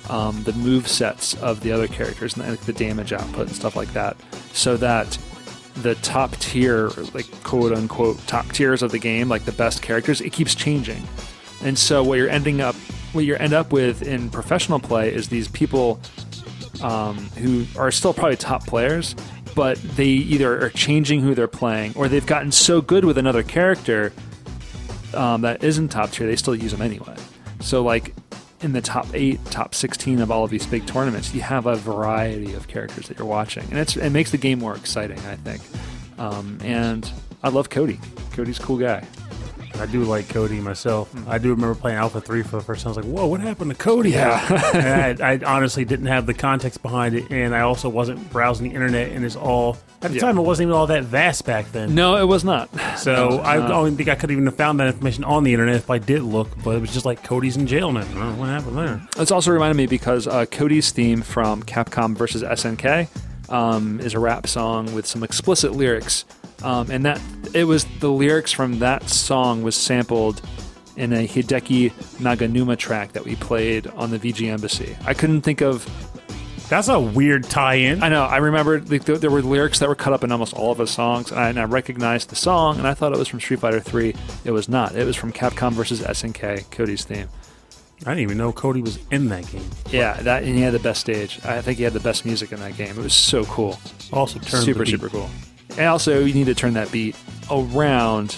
[0.07, 3.75] um, the move sets of the other characters and like, the damage output and stuff
[3.75, 4.17] like that,
[4.53, 5.17] so that
[5.81, 10.21] the top tier, like quote unquote top tiers of the game, like the best characters,
[10.21, 11.03] it keeps changing.
[11.63, 12.75] And so what you're ending up,
[13.13, 15.99] what you end up with in professional play is these people
[16.81, 19.15] um, who are still probably top players,
[19.55, 23.43] but they either are changing who they're playing or they've gotten so good with another
[23.43, 24.13] character
[25.13, 27.15] um, that isn't top tier, they still use them anyway.
[27.59, 28.13] So, like
[28.61, 31.75] in the top eight, top 16 of all of these big tournaments, you have a
[31.75, 35.61] variety of characters that you're watching, and it makes the game more exciting, I think.
[36.17, 37.09] Um, and
[37.43, 37.99] I love Cody.
[38.31, 39.05] Cody's a cool guy.
[39.79, 41.11] I do like Cody myself.
[41.11, 41.29] Hmm.
[41.29, 42.93] I do remember playing Alpha 3 for the first time.
[42.93, 44.11] I was like, whoa, what happened to Cody?
[44.11, 45.15] Yeah.
[45.21, 48.75] I, I honestly didn't have the context behind it, and I also wasn't browsing the
[48.75, 49.77] internet, and it's all.
[50.01, 50.21] At the Yeah.
[50.21, 51.93] time, it wasn't even all that vast back then.
[51.93, 52.69] No, it was not.
[52.97, 53.67] So I no.
[53.67, 56.21] don't think I could even have found that information on the internet if I did
[56.21, 58.01] look, but it was just like Cody's in jail now.
[58.01, 59.01] I what happened there.
[59.17, 63.07] It's also reminded me because uh, Cody's theme from Capcom versus SNK
[63.49, 66.25] um, is a rap song with some explicit lyrics,
[66.63, 67.21] um, and that
[67.53, 70.41] it was the lyrics from that song was sampled
[70.95, 74.95] in a Hideki Naganuma track that we played on the VG Embassy.
[75.05, 75.87] I couldn't think of.
[76.69, 78.03] That's a weird tie-in.
[78.03, 78.25] I know.
[78.25, 80.77] I remember like, there, there were lyrics that were cut up in almost all of
[80.77, 83.39] his songs, and I, and I recognized the song, and I thought it was from
[83.39, 84.13] Street Fighter Three.
[84.45, 84.95] It was not.
[84.95, 86.69] It was from Capcom versus SNK.
[86.69, 87.27] Cody's theme.
[88.05, 89.69] I didn't even know Cody was in that game.
[89.91, 91.39] Yeah, that and he had the best stage.
[91.43, 92.91] I think he had the best music in that game.
[92.91, 93.77] It was so cool,
[94.13, 94.91] Also, turned super the beat.
[94.91, 95.29] super cool.
[95.71, 97.15] And also, you need to turn that beat
[97.51, 98.37] around.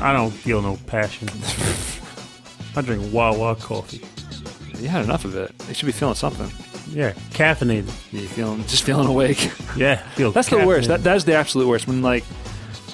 [0.00, 1.28] I don't feel no passion.
[2.76, 4.02] I drink Wawa coffee.
[4.80, 5.52] You had enough of it.
[5.68, 6.50] You should be feeling something.
[6.88, 7.86] Yeah, caffeinated.
[8.12, 9.50] You feeling just feeling awake.
[9.76, 10.86] Yeah, feel That's the worst.
[10.88, 11.88] That that's the absolute worst.
[11.88, 12.24] When like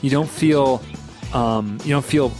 [0.01, 0.83] you don't feel,
[1.35, 2.33] um, you don't feel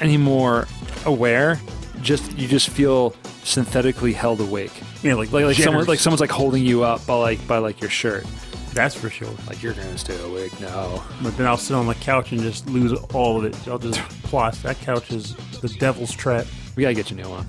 [0.00, 0.66] any more
[1.04, 1.60] aware.
[2.02, 4.72] Just you just feel synthetically held awake.
[5.02, 7.80] yeah, like Like like someone like someone's like holding you up by like by like
[7.80, 8.24] your shirt.
[8.72, 9.28] that's for sure.
[9.46, 11.04] Like you're gonna stay awake now.
[11.22, 13.56] But then I'll sit on the couch and just lose all of it.
[13.68, 14.54] I'll just plot.
[14.62, 16.46] That couch is the devil's trap.
[16.76, 17.46] We gotta get you a new one.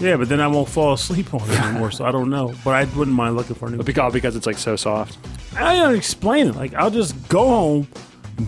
[0.00, 2.52] Yeah, but then I won't fall asleep on it anymore, so I don't know.
[2.64, 3.76] But I wouldn't mind looking for a new.
[3.76, 5.18] But because because it's like so soft.
[5.56, 6.56] I don't explain it.
[6.56, 7.88] Like I'll just go home,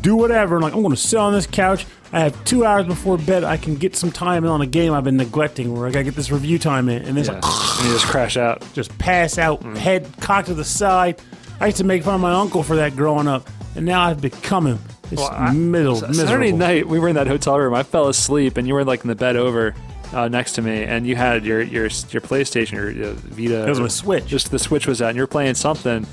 [0.03, 0.57] do whatever.
[0.57, 1.87] And like I'm going to sit on this couch.
[2.13, 3.45] I have two hours before bed.
[3.45, 6.05] I can get some time in on a game I've been neglecting, where I gotta
[6.05, 7.35] get this review time in, and then it's Yeah.
[7.35, 7.45] like
[7.81, 8.63] and you just crash out.
[8.75, 9.77] just pass out, Mm.
[9.77, 11.21] head cocked to the side.
[11.61, 14.21] I used to make fun of my uncle for that growing up, and now I've
[14.21, 14.79] become him.
[15.11, 16.17] It's Well, I- middle, Saturday
[16.53, 16.59] miserable.
[16.59, 17.75] night, we were in that hotel room.
[17.75, 19.75] I fell asleep, and you were like in the bed over
[20.15, 21.83] uh, next to me, and you had your your
[22.13, 23.57] your PlayStation, your Vita.
[23.59, 24.27] That was my Switch.
[24.27, 26.07] Just the Switch was out, and you were playing something,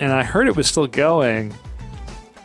[0.00, 1.52] and I heard it was still going,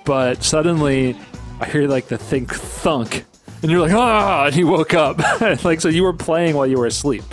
[0.05, 1.15] but suddenly
[1.59, 3.25] I hear like the thing thunk,
[3.61, 5.19] and you're like ah, and you woke up,
[5.63, 7.23] like so you were playing while you were asleep,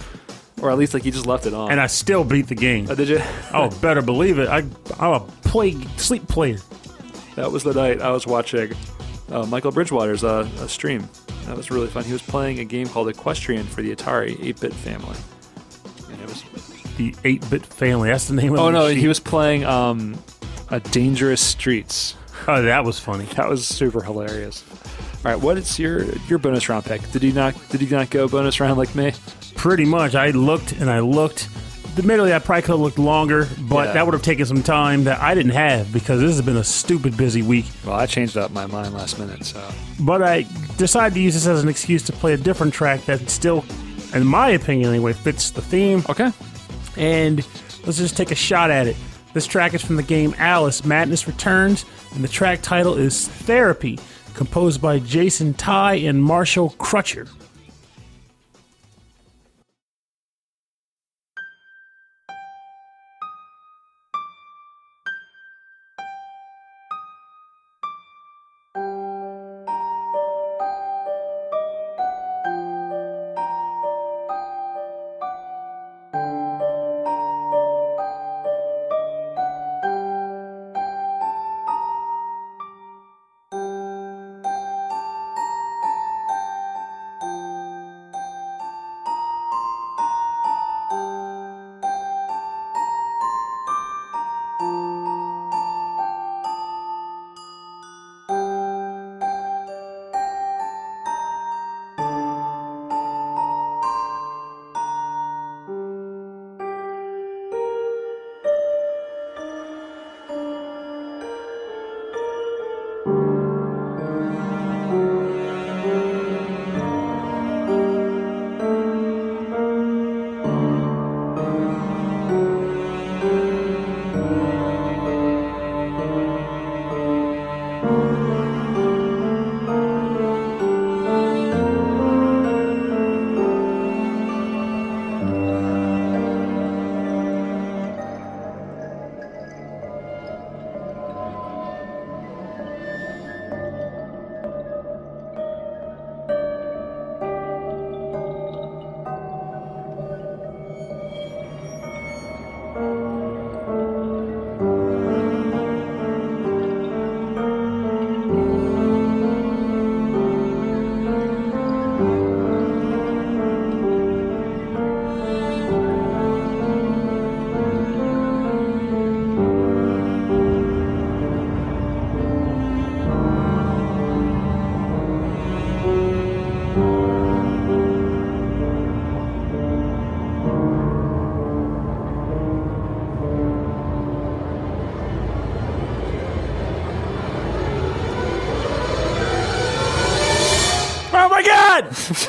[0.61, 1.71] or at least like you just left it on.
[1.71, 2.87] and I still beat the game.
[2.91, 3.21] Oh, did you?
[3.53, 4.49] Oh, better believe it.
[4.49, 4.59] I,
[4.99, 6.59] I'm a play sleep player.
[7.37, 8.73] That was the night I was watching
[9.31, 11.09] uh, Michael Bridgewater's uh, a stream.
[11.47, 12.05] That was really fun.
[12.05, 15.17] He was playing a game called Equestrian for the Atari 8-bit family.
[16.11, 16.43] And it was.
[16.97, 18.11] The 8-bit family.
[18.11, 18.61] That's the name of it.
[18.61, 18.99] Oh no, sheet.
[18.99, 20.19] he was playing um,
[20.71, 22.17] a Dangerous Streets.
[22.53, 23.25] Oh, that was funny.
[23.37, 24.65] That was super hilarious.
[25.25, 27.03] All right, what is your your bonus round pick?
[27.13, 29.13] Did you not did you not go bonus round like me?
[29.55, 30.15] Pretty much.
[30.15, 31.49] I looked and I looked.
[31.99, 33.93] Admittedly, I probably could have looked longer, but Yeah.
[33.95, 36.63] that would have taken some time that I didn't have because this has been a
[36.65, 37.67] stupid busy week.
[37.85, 39.61] Well, I changed up my mind last minute, so
[40.01, 40.47] But I
[40.77, 43.65] decided to use this as an excuse to play a different track that still,
[44.15, 46.05] in my opinion anyway, fits the theme.
[46.09, 46.31] okay.
[46.97, 47.45] And
[47.85, 48.97] let's just take a shot at it.
[49.39, 53.97] This track is from the game Alice Madness Returns, and the track title is Therapy,
[54.35, 57.29] composed by Jason Tai and Marshall Crutcher.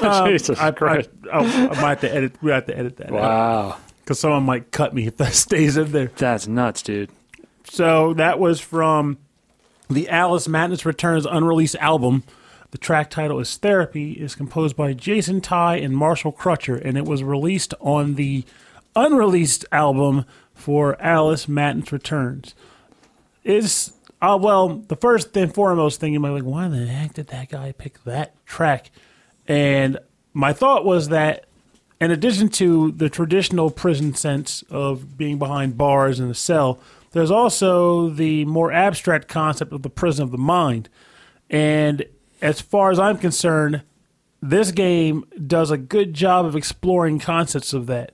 [0.10, 1.10] Um, Jesus I, I, Christ.
[1.32, 2.36] I, I might have to edit.
[2.42, 3.12] We have to edit that.
[3.12, 3.78] Wow.
[4.00, 6.12] Because someone might cut me if that stays in there.
[6.16, 7.10] That's nuts, dude.
[7.66, 9.18] So that was from
[9.90, 12.24] the Alice Madness Returns unreleased album.
[12.72, 17.06] The track title is Therapy, is composed by Jason Tai and Marshall Crutcher, and it
[17.06, 18.46] was released on the
[18.96, 22.54] unreleased album for Alice Madness Returns.
[23.44, 27.14] Is uh, well, the first and foremost thing you might be like, why the heck
[27.14, 28.92] did that guy pick that track?
[29.50, 29.98] And
[30.34, 31.46] my thought was that
[32.00, 36.80] in addition to the traditional prison sense of being behind bars in a cell,
[37.12, 40.88] there's also the more abstract concept of the prison of the mind.
[41.50, 42.06] And
[42.42, 43.82] as far as I'm concerned,
[44.42, 48.14] this game does a good job of exploring concepts of that.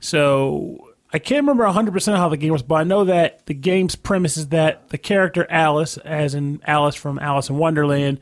[0.00, 3.96] So I can't remember 100% how the game was, but I know that the game's
[3.96, 8.20] premise is that the character Alice, as in Alice from Alice in Wonderland,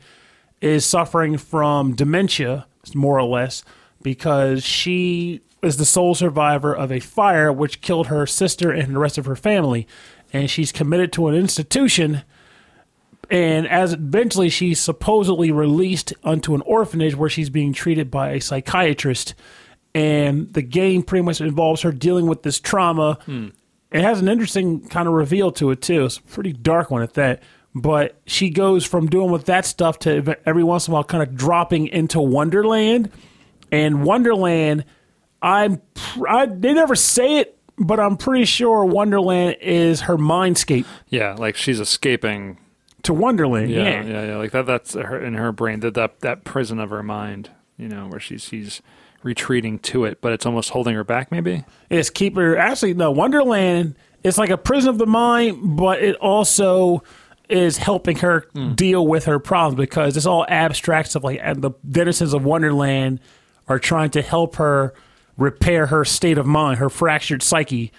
[0.65, 3.63] is suffering from dementia, more or less,
[4.01, 8.99] because she is the sole survivor of a fire which killed her sister and the
[8.99, 9.87] rest of her family.
[10.33, 12.23] And she's committed to an institution
[13.29, 18.41] and as eventually she's supposedly released onto an orphanage where she's being treated by a
[18.41, 19.33] psychiatrist.
[19.93, 23.17] And the game pretty much involves her dealing with this trauma.
[23.25, 23.49] Hmm.
[23.91, 26.05] It has an interesting kind of reveal to it too.
[26.05, 27.41] It's a pretty dark one at that
[27.75, 31.21] but she goes from doing with that stuff to every once in a while kind
[31.21, 33.11] of dropping into wonderland
[33.71, 34.85] and wonderland
[35.41, 35.81] i'm
[36.27, 41.55] I, they never say it but i'm pretty sure wonderland is her mindscape Yeah, like
[41.57, 42.57] she's escaping.
[43.03, 44.37] to wonderland Yeah, yeah, yeah, yeah.
[44.37, 44.65] Like that.
[44.65, 45.81] That's her in her brain.
[45.81, 47.49] That that that prison of her mind.
[47.77, 48.81] You know, where she's she's
[49.21, 51.29] retreating to it, but it's almost holding her back.
[51.31, 51.65] Maybe.
[51.89, 56.15] It's keep her actually no wonderland it's like a prison of the mind but it
[56.15, 57.03] also
[57.49, 58.73] is helping her hmm.
[58.73, 63.19] deal with her problems because it's all abstract stuff like and the denizens of wonderland
[63.67, 64.93] are trying to help her
[65.37, 67.91] repair her state of mind her fractured psyche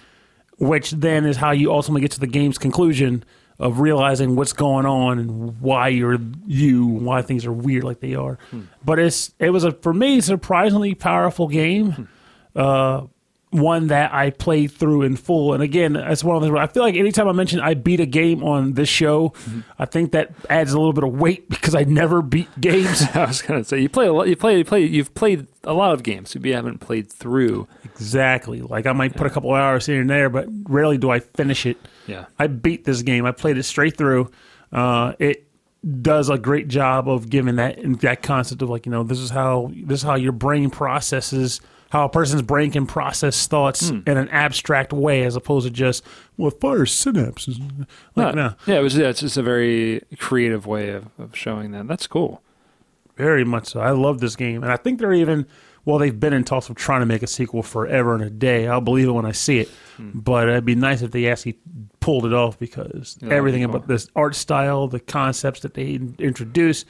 [0.57, 3.23] which then is how you ultimately get to the game's conclusion
[3.59, 8.13] of realizing what's going on and why you're you, why things are weird like they
[8.15, 8.37] are.
[8.51, 8.61] Hmm.
[8.85, 11.91] But it's it was a for me surprisingly powerful game.
[11.91, 12.03] Hmm.
[12.55, 13.01] Uh,
[13.49, 15.53] one that I played through in full.
[15.53, 18.01] And again, that's one of those where I feel like anytime I mention I beat
[18.01, 19.33] a game on this show,
[19.79, 23.03] I think that adds a little bit of weight because I never beat games.
[23.13, 24.27] I was gonna say you play a lot.
[24.27, 24.57] You play.
[24.57, 24.81] You play.
[24.81, 26.35] You've played a lot of games.
[26.35, 27.67] You haven't played through.
[27.85, 28.61] exactly.
[28.61, 31.65] Like I might put a couple hours here and there, but rarely do I finish
[31.65, 31.77] it.
[32.05, 32.25] Yeah.
[32.37, 33.25] I beat this game.
[33.25, 34.29] I played it straight through.
[34.71, 35.47] Uh, it
[36.01, 39.29] does a great job of giving that that concept of like you know this is
[39.29, 41.61] how this is how your brain processes
[41.91, 43.99] how a person's brain can process thoughts Hmm.
[44.05, 46.03] in an abstract way as opposed to just
[46.37, 47.59] well it fires synapses
[48.15, 48.97] like no Yeah, it was.
[48.97, 51.87] Yeah, it's just a very creative way of, of showing that.
[51.87, 52.41] That's cool.
[53.15, 55.45] very much so I love this game and I think they're even
[55.85, 58.67] well they've been in talks of trying to make a sequel forever and a day
[58.67, 60.11] I'll believe it when I see it Hmm.
[60.13, 61.57] but it'd be nice if they actually
[61.99, 63.75] pulled it off because be everything cool.
[63.75, 66.85] about this art style the concepts that they introduce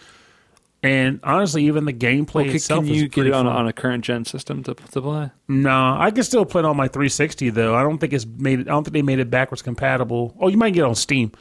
[0.84, 3.68] and honestly even the gameplay Well, can, itself can is you get it on, on
[3.68, 5.32] a current gen system to, to play?
[5.48, 7.76] No, I can still play it on my 360 though.
[7.76, 8.62] I don't think it's made.
[8.62, 10.36] I don't think they made it backwards compatible.
[10.40, 11.32] Oh, you might get it on Steam.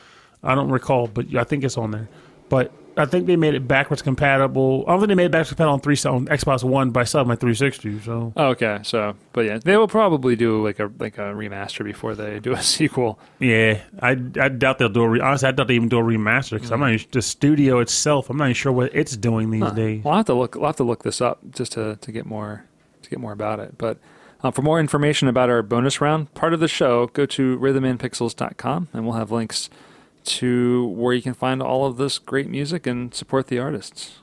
[0.43, 2.09] I don't recall, but I think it's on there.
[2.49, 4.85] But I think they made it backwards compatible.
[4.87, 7.29] I don't think they made it backwards compatible on three on Xbox One, by selling
[7.29, 8.01] my 360.
[8.01, 8.81] So Oh, okay.
[8.83, 12.53] So, but yeah, they will probably do like a like a remaster before they do
[12.53, 13.19] a sequel.
[13.39, 14.11] yeah, I,
[14.41, 15.09] I doubt they'll do a.
[15.09, 17.81] Re- honestly, I doubt they even do a remaster because I'm not even, the studio
[17.81, 18.31] itself.
[18.31, 20.03] I'm not even sure what it's doing these days.
[20.03, 20.57] Well, I'll have to look.
[20.57, 22.65] I'll have to look this up just to, to get more
[23.03, 23.77] to get more about it.
[23.79, 23.99] But
[24.43, 28.89] uh, for more information about our bonus round part of the show, go to rhythmandpixels.com
[28.93, 29.69] and we'll have links
[30.27, 34.19] to where you can find all of this great music and support the artists.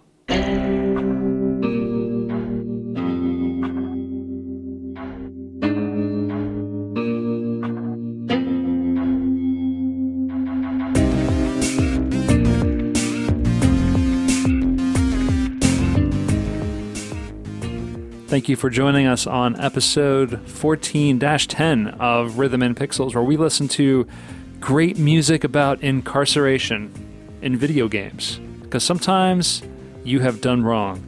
[18.34, 23.38] Thank you for joining us on episode 14 10 of Rhythm and Pixels, where we
[23.38, 24.08] listen to
[24.64, 26.90] great music about incarceration
[27.42, 28.40] in video games.
[28.62, 29.62] Because sometimes
[30.06, 31.04] you have done wrong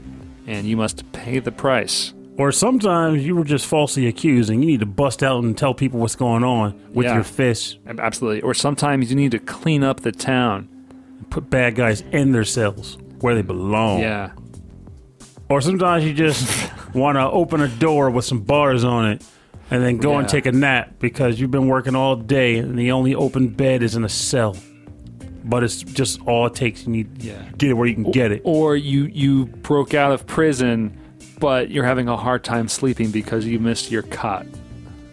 [0.45, 2.13] and you must pay the price.
[2.37, 5.73] Or sometimes you were just falsely accused and you need to bust out and tell
[5.73, 7.13] people what's going on with Yeah.
[7.15, 7.77] your fists.
[7.87, 8.41] Absolutely.
[8.41, 10.67] Or sometimes you need to clean up the town.
[11.17, 14.01] And put bad guys in their cells where they belong.
[14.01, 14.31] Yeah.
[15.47, 19.23] Or sometimes you just want to open a door with some bars on it
[19.71, 22.91] and then go and take a nap because you've been working all day and the
[22.91, 24.55] only open bed is in a cell.
[25.47, 26.85] but it's just all it takes.
[26.87, 27.33] You need Yeah.
[27.57, 28.41] get it where you can get it.
[28.43, 30.97] Or you you broke out of prison,
[31.39, 34.47] but you're having a hard time sleeping because you missed your cot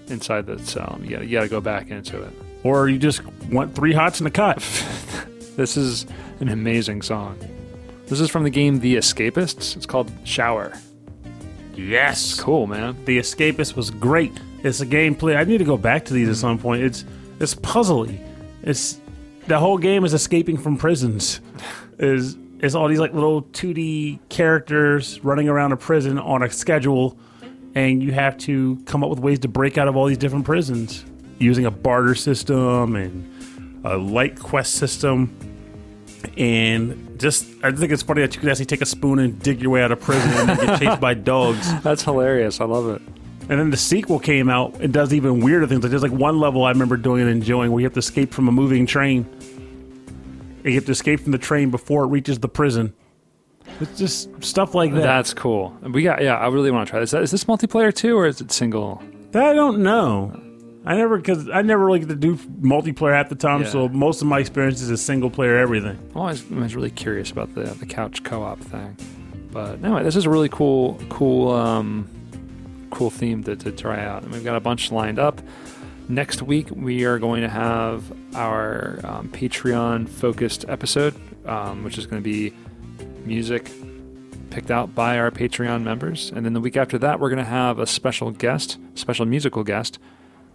[0.09, 0.99] inside the cell.
[1.03, 2.33] You got you got to go back into it.
[2.65, 3.21] Or you just
[3.51, 4.63] want three hots in the cut.
[5.57, 6.07] This is
[6.41, 7.37] an amazing song.
[8.07, 9.77] This is from the game The Escapists.
[9.77, 10.73] It's called Shower.
[11.75, 12.39] Yes.
[12.39, 12.97] Cool, man.
[13.05, 14.33] The Escapist was great.
[14.63, 15.37] It's a gameplay.
[15.37, 16.83] I need to go back to these at some point.
[16.83, 17.05] It's
[17.41, 18.21] it's puzzly.
[18.63, 19.01] It's
[19.47, 21.41] the whole game is escaping from prisons.
[21.99, 27.19] Is is all these like little 2D characters running around a prison on a schedule,
[27.75, 30.45] and you have to come up with ways to break out of all these different
[30.45, 31.05] prisons
[31.39, 35.37] using a barter system and a light quest system.
[36.37, 39.61] And just, I think it's funny that you can actually take a spoon and dig
[39.61, 41.81] your way out of prison and get chased by dogs.
[41.83, 42.61] That's hilarious.
[42.61, 43.03] I love it.
[43.49, 45.83] And then the sequel came out and does even weirder things.
[45.83, 48.33] Like there's like one level I remember doing and enjoying where you have to escape
[48.33, 49.27] from a moving train.
[50.59, 52.95] And you have to escape from the train before it reaches the prison.
[53.81, 55.03] It's just stuff like that.
[55.03, 55.77] That's cool.
[55.83, 56.37] We got yeah.
[56.37, 57.13] I really want to try this.
[57.15, 59.03] Is this multiplayer too, or is it single?
[59.33, 60.41] That I don't know.
[60.85, 63.69] I never because I never really get to do multiplayer at the time, Yeah.
[63.69, 65.99] so most of my experiences is single player everything.
[66.15, 68.97] I'm always, I'm always really curious about the the couch co-op thing.
[69.53, 72.09] But anyway, this is a really cool, cool, um,
[72.91, 74.23] cool theme to, to try out.
[74.23, 75.41] And we've got a bunch lined up.
[76.09, 78.03] Next week, we are going to have
[78.35, 81.15] our um, Patreon focused episode,
[81.47, 82.53] um, which is going to be
[83.27, 83.71] music
[84.51, 86.33] picked out by our Patreon members.
[86.35, 89.65] And then the week after that, we're going to have a special guest, special musical
[89.65, 89.99] guest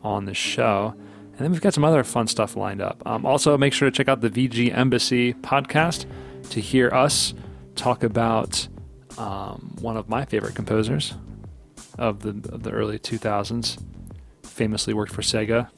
[0.04, 0.94] on the show.
[1.38, 3.04] And then we've got some other fun stuff lined up.
[3.06, 6.06] Um, also, make sure to check out the VG Embassy podcast
[6.50, 7.34] to hear us
[7.76, 8.68] talk about
[9.18, 11.14] um, one of my favorite composers
[11.98, 13.82] of the of the early 2000s.
[14.44, 15.70] Famously worked for Sega.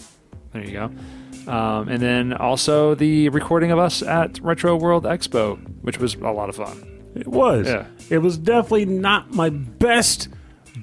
[0.53, 1.51] There you go.
[1.51, 6.31] Um, and then also the recording of us at Retro World Expo, which was a
[6.31, 7.01] lot of fun.
[7.15, 7.67] It was.
[7.67, 7.85] Yeah.
[8.09, 10.29] It was definitely not my best,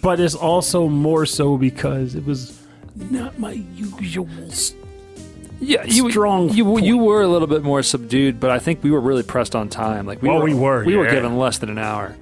[0.03, 2.65] but it's also more so because it was
[3.10, 4.28] not my usual.
[4.48, 4.74] s-
[5.60, 6.85] Yeah, you Strong You point.
[6.86, 9.68] you were a little bit more subdued, but I think we were really pressed on
[9.68, 10.06] time.
[10.06, 12.14] Like we Well, were, we were, we were given less than an hour.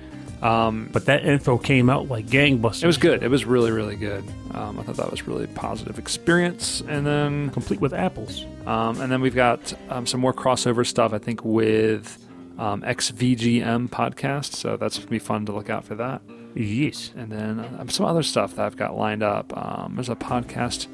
[0.43, 2.83] Um, But that info came out like gangbusters.
[2.85, 3.23] it was good.
[3.23, 4.23] It was really really good.
[4.53, 6.83] Um, I thought that was really positive experience.
[6.87, 8.45] And then complete with apples.
[8.67, 11.13] um, and then we've got um, some more crossover stuff.
[11.13, 12.19] I think with
[12.59, 14.53] um, XVGM podcast.
[14.55, 16.21] So that's gonna be fun to look out for that.
[16.55, 17.13] Yes.
[17.17, 19.57] and then uh, some other stuff that I've got lined up.
[19.57, 20.87] Um, there's a podcast,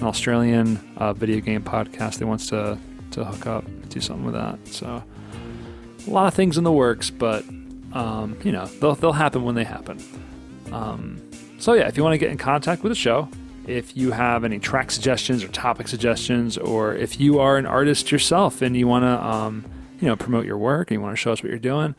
[0.00, 2.78] an Australian uh, video game podcast that wants to
[3.12, 4.58] to hook up, do something with that.
[4.66, 5.02] So
[6.06, 7.44] a lot of things in the works, but
[7.92, 9.98] um, you know they'll they'll happen when they happen.
[10.72, 11.20] Um,
[11.58, 13.28] so yeah, if you want to get in contact with the show,
[13.66, 18.10] if you have any track suggestions or topic suggestions, or if you are an artist
[18.10, 19.64] yourself and you want to um,
[20.00, 21.94] you know promote your work and you want to show us what you're doing,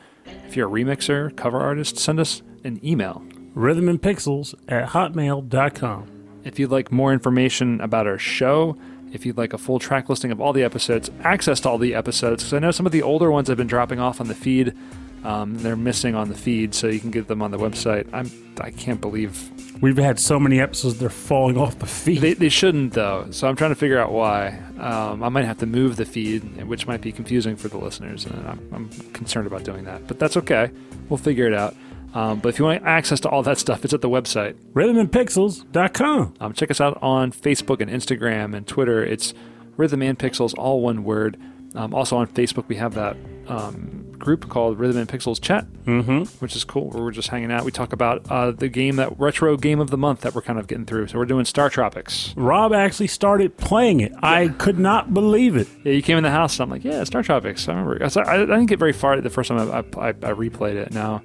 [0.47, 3.23] if you're a remixer, cover artist, send us an email.
[3.53, 6.07] Rhythm and Pixels at hotmail.com.
[6.43, 8.77] If you'd like more information about our show,
[9.11, 11.93] if you'd like a full track listing of all the episodes, access to all the
[11.93, 14.35] episodes, because I know some of the older ones have been dropping off on the
[14.35, 14.75] feed.
[15.23, 18.07] Um, they're missing on the feed, so you can get them on the website.
[18.11, 18.29] I'm
[18.59, 22.19] I can't believe We've had so many episodes they're falling off the feed.
[22.21, 23.27] they, they shouldn't though.
[23.31, 24.59] So I'm trying to figure out why.
[24.79, 28.25] Um, I might have to move the feed, which might be confusing for the listeners,
[28.25, 30.07] and I'm, I'm concerned about doing that.
[30.07, 30.71] But that's okay.
[31.09, 31.75] We'll figure it out.
[32.13, 34.55] Um, but if you want access to all that stuff, it's at the website.
[34.73, 36.33] Rhythmandpixels.com.
[36.39, 39.03] Um, check us out on Facebook and Instagram and Twitter.
[39.03, 39.33] It's
[39.77, 41.39] Rhythm and Pixels, all one word.
[41.75, 43.17] Um, also on Facebook, we have that
[43.47, 46.23] um, group called Rhythm and Pixels Chat, Mm-hmm.
[46.37, 46.91] which is cool.
[46.91, 47.65] Where we're just hanging out.
[47.65, 50.59] We talk about uh, the game that retro game of the month that we're kind
[50.59, 51.07] of getting through.
[51.07, 52.31] So we're doing Star Tropics.
[52.37, 54.13] Rob actually started playing it.
[54.21, 55.67] I could not believe it.
[55.83, 57.67] Yeah, you came in the house and I'm like, yeah, Star Tropics.
[57.67, 58.05] I remember.
[58.05, 60.91] I, I, I didn't get very far the first time I, I, I replayed it.
[60.93, 61.23] Now,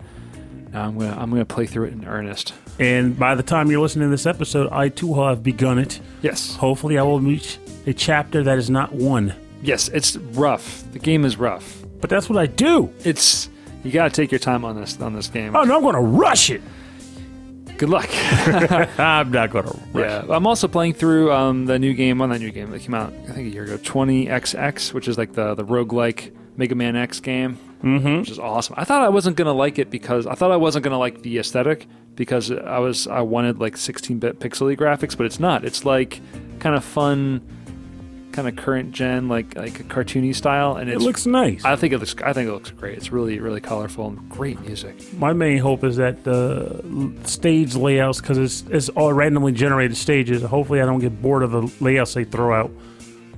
[0.75, 2.55] I'm gonna I'm gonna play through it in earnest.
[2.79, 6.01] And by the time you're listening to this episode, I too will have begun it.
[6.23, 9.35] Yes, Hopefully, I will reach a chapter that is not one.
[9.63, 10.85] yes, it's rough.
[10.93, 11.83] The game is rough.
[12.01, 12.93] But that's what I do.
[13.05, 13.49] It's
[13.83, 15.57] you got to take your time on this on this game.
[15.57, 16.63] Oh, no, I'm going to rush it.
[17.77, 18.09] Good luck.
[18.99, 22.19] I'm not going to rush yeah, I'm also playing through um, the new game.
[22.19, 25.17] Well, that new game that came out I think a year ago, 20XX, which is
[25.19, 28.19] like the the roguelike Mega Man X game, Mm-hmm.
[28.19, 28.75] which is awesome.
[28.77, 31.39] I thought I wasn't gonna like it because I thought I wasn't gonna like the
[31.39, 31.87] aesthetic
[32.17, 35.65] because I was I wanted like 16-bit pixely graphics, but it's not.
[35.65, 36.21] It's like
[36.59, 37.41] kind of fun,
[38.33, 41.65] kind of current gen, like like a cartoony style, and It looks nice.
[41.65, 42.17] I think it looks.
[42.25, 42.99] I think it looks great.
[42.99, 44.97] It's really, really colorful and great music.
[45.15, 46.83] My main hope is that the
[47.23, 51.53] stage layouts, because it's, it's all randomly generated stages, hopefully I don't get bored of
[51.53, 52.73] the layouts they throw out.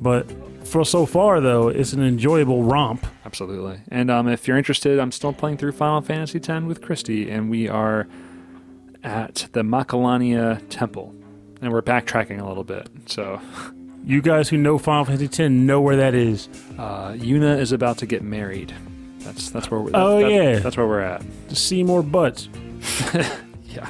[0.01, 0.27] But
[0.71, 3.07] for so far though, it's an enjoyable romp.
[3.25, 3.81] Absolutely.
[3.91, 7.51] And um, if you're interested, I'm still playing through Final Fantasy X with Christy, and
[7.51, 8.07] we are
[9.03, 11.15] at the Macalania Temple.
[11.63, 12.89] And we're backtracking a little bit.
[13.07, 13.41] So
[14.05, 16.49] You guys who know Final Fantasy X know where that is.
[16.79, 18.73] uh, Yuna is about to get married.
[19.19, 19.91] That's that's where we're.
[19.93, 20.59] Oh, that's, yeah.
[20.61, 21.23] that's where we're at.
[21.51, 22.49] Seymour Butts,
[23.67, 23.87] Yeah.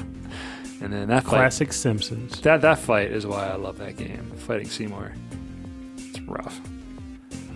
[0.81, 2.41] And then that fight, classic Simpsons.
[2.41, 4.31] that that fight is why I love that game.
[4.35, 5.13] Fighting Seymour,
[5.97, 6.59] it's rough.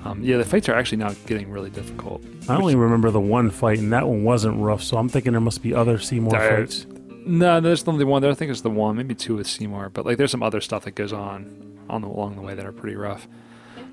[0.05, 2.23] Um, yeah, the fights are actually now getting really difficult.
[2.47, 4.83] I only remember the one fight, and that one wasn't rough.
[4.83, 6.85] So I'm thinking there must be other Seymour There- fights.
[7.27, 8.21] No, there's only one.
[8.21, 9.89] There, I think it's the one, maybe two with Seymour.
[9.89, 12.65] But like, there's some other stuff that goes on on the, along the way that
[12.67, 13.27] are pretty rough.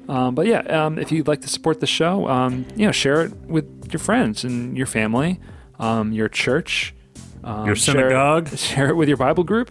[0.07, 3.23] Um, but yeah, um, if you'd like to support the show, um, you know, share
[3.23, 5.41] it with your friends and your family,
[5.79, 6.95] um, your church,
[7.43, 8.49] um, Your share- synagogue.
[8.57, 9.71] share it with your Bible group.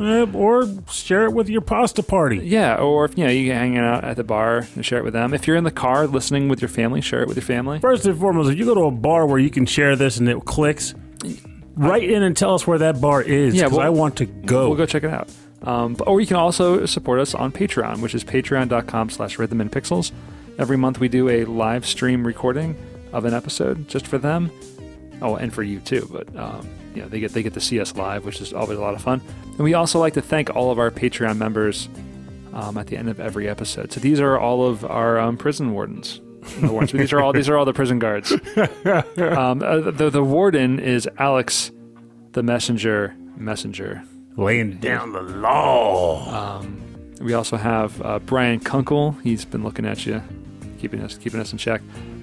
[0.00, 2.38] Eh, or share it with your pasta party.
[2.38, 5.12] Yeah, or if you know you hanging out at the bar and share it with
[5.14, 5.34] them.
[5.34, 7.80] If you're in the car listening with your family, share it with your family.
[7.80, 10.28] First and foremost, if you go to a bar where you can share this and
[10.28, 10.94] it clicks,
[11.76, 13.54] write in and tell us where that bar is.
[13.54, 14.68] Yeah, we'll- I want to go.
[14.68, 15.28] We'll go check it out.
[15.62, 19.60] Um, but- or you can also support us on Patreon, which is patreon.com slash rhythm
[19.60, 20.12] and pixels.
[20.58, 22.76] Every month we do a live stream recording
[23.12, 24.50] of an episode just for them.
[25.20, 27.80] Oh, and for you too, but um, you know, they get they get to see
[27.80, 29.20] us live, which is always a lot of fun.
[29.50, 31.88] And we also like to thank all of our Patreon members
[32.52, 33.92] um, at the end of every episode.
[33.92, 36.20] So these are all of our um, prison wardens.
[36.60, 36.92] The wardens.
[36.92, 38.32] these are all these are all the prison guards.
[38.56, 41.70] um, uh, the the warden is Alex,
[42.32, 44.02] the messenger messenger.
[44.36, 46.58] Laying down the law.
[46.58, 46.80] Um,
[47.20, 49.12] we also have uh, Brian Kunkel.
[49.24, 50.22] He's been looking at you,
[50.78, 51.82] keeping us keeping us in check.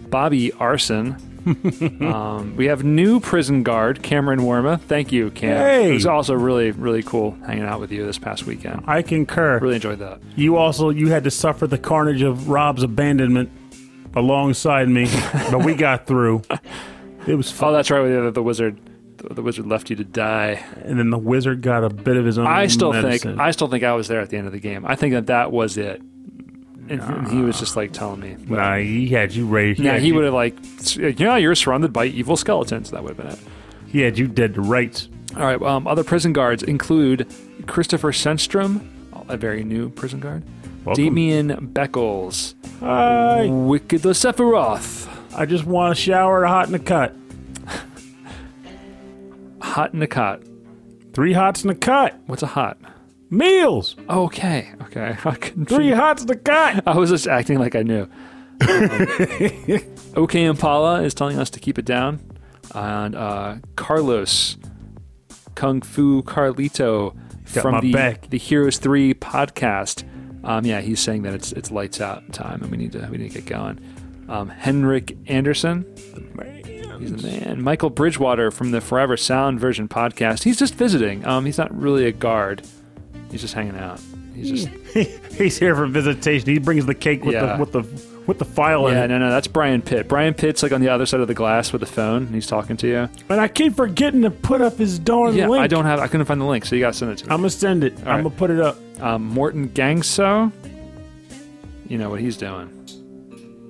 [0.09, 1.17] Bobby Arson.
[1.45, 4.79] Um, we have new prison guard Cameron Worma.
[4.81, 5.57] Thank you, Cam.
[5.57, 5.89] Hey!
[5.89, 8.83] It was also really really cool hanging out with you this past weekend.
[8.87, 9.59] I concur.
[9.59, 10.19] Really enjoyed that.
[10.35, 13.49] You also you had to suffer the carnage of Rob's abandonment
[14.15, 15.05] alongside me,
[15.51, 16.41] but we got through.
[17.27, 18.07] It was Oh, that's right.
[18.07, 18.79] The, the wizard,
[19.17, 20.63] the, the wizard left you to die.
[20.83, 22.47] And then the wizard got a bit of his own.
[22.47, 23.31] I still medicine.
[23.31, 24.85] think I still think I was there at the end of the game.
[24.85, 26.01] I think that that was it.
[26.87, 28.37] And, and he was just like telling me.
[28.47, 29.73] Nah, he had you ready.
[29.81, 30.55] Yeah, had he would have like,
[30.95, 32.91] yeah, you're surrounded by evil skeletons.
[32.91, 33.39] That would have been it.
[33.87, 35.09] He had you dead to rights.
[35.35, 35.61] All right.
[35.61, 37.27] Um, other prison guards include
[37.65, 38.87] Christopher Senstrom,
[39.29, 40.43] a very new prison guard.
[40.83, 41.03] Welcome.
[41.03, 43.47] Damian Beckles, Hi.
[43.47, 47.15] Wicked the Sephiroth, I just want a shower, hot in a cut.
[49.61, 50.43] Hot in a cut.
[51.13, 52.19] Three hots in a cut.
[52.27, 52.77] What's a hot?
[53.29, 53.95] Meals.
[54.09, 54.71] Okay.
[54.83, 55.17] Okay.
[55.25, 56.87] I couldn't Three hots to a cut.
[56.87, 58.07] I was just acting like I knew.
[60.15, 62.19] OK Impala is telling us to keep it down.
[62.73, 64.57] And uh, Carlos,
[65.55, 67.15] Kung Fu Carlito
[67.53, 68.29] Got from the, back.
[68.29, 70.03] the Heroes 3 podcast.
[70.43, 73.17] Um, yeah, he's saying that it's it's lights out time and we need to we
[73.17, 73.79] need to get going.
[74.29, 75.85] Um, Henrik Anderson,
[76.99, 77.61] he's the man.
[77.61, 80.43] Michael Bridgewater from the Forever Sound version podcast.
[80.43, 81.25] He's just visiting.
[81.25, 82.65] Um, he's not really a guard.
[83.31, 83.99] He's just hanging out.
[84.33, 84.67] He's just
[85.33, 86.47] He's here for visitation.
[86.49, 87.55] He brings the cake with Yeah.
[87.57, 89.07] the with the with the file in Yeah, it.
[89.09, 90.07] no, no, that's Brian Pitt.
[90.07, 92.47] Brian Pitt's like on the other side of the glass with the phone, and he's
[92.47, 93.09] talking to you.
[93.29, 95.63] And I keep forgetting to put up his darn Yeah, link.
[95.63, 97.31] I don't have, I couldn't find the link, so you gotta send it to me.
[97.31, 97.93] I'm gonna send it.
[97.99, 98.17] I'm right.
[98.23, 98.77] gonna put it up.
[99.01, 100.51] Um, Morton Gangso,
[101.87, 102.71] you know what he's doing.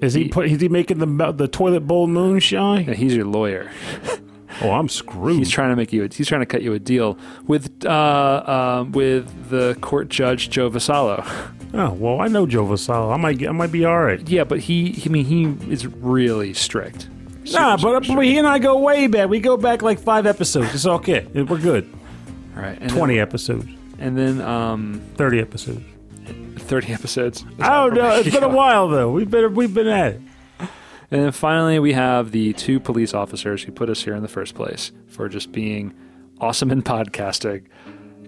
[0.01, 0.49] Is he He- put?
[0.49, 2.85] Is he making the the toilet bowl moonshine?
[2.87, 3.71] Yeah, he's your lawyer.
[4.61, 5.39] Oh, I'm screwed.
[5.39, 8.79] He's trying to make you, a, he's trying to cut you a deal with, uh,
[8.81, 11.25] um, with the court judge Joe Vasallo.
[11.73, 13.13] oh well, I know Joe Vasallo.
[13.13, 14.27] I might I might be all right.
[14.29, 17.09] yeah, but he, he, I mean, he is really strict.
[17.51, 19.29] Nah, but, super but he and I go way back.
[19.29, 20.73] We go back like five episodes.
[20.73, 21.27] It's okay.
[21.33, 21.91] We're good.
[22.55, 23.67] All right, and Twenty episodes,
[23.99, 25.83] and then um, thirty episodes.
[26.57, 27.45] thirty episodes.
[27.59, 28.15] I don't know.
[28.15, 29.11] It's been a while though.
[29.11, 30.21] We've been we've been at it.
[31.11, 34.27] And then finally, we have the two police officers who put us here in the
[34.27, 35.93] first place for just being
[36.41, 37.65] awesome in podcasting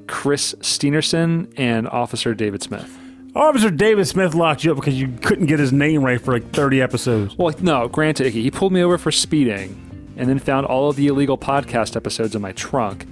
[0.08, 2.98] Chris Steenerson and Officer David Smith.
[3.36, 6.52] Officer David Smith locked you up because you couldn't get his name right for like
[6.52, 7.38] thirty episodes.
[7.38, 9.84] Well, no, granted, he pulled me over for speeding
[10.18, 13.06] and then found all of the illegal podcast episodes in my trunk.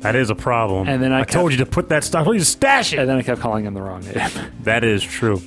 [0.00, 0.88] That is a problem.
[0.88, 2.22] And then I I told you to put that stuff.
[2.22, 2.98] I told you to stash it.
[2.98, 4.30] And then I kept calling him the wrong name.
[4.62, 5.40] That is true.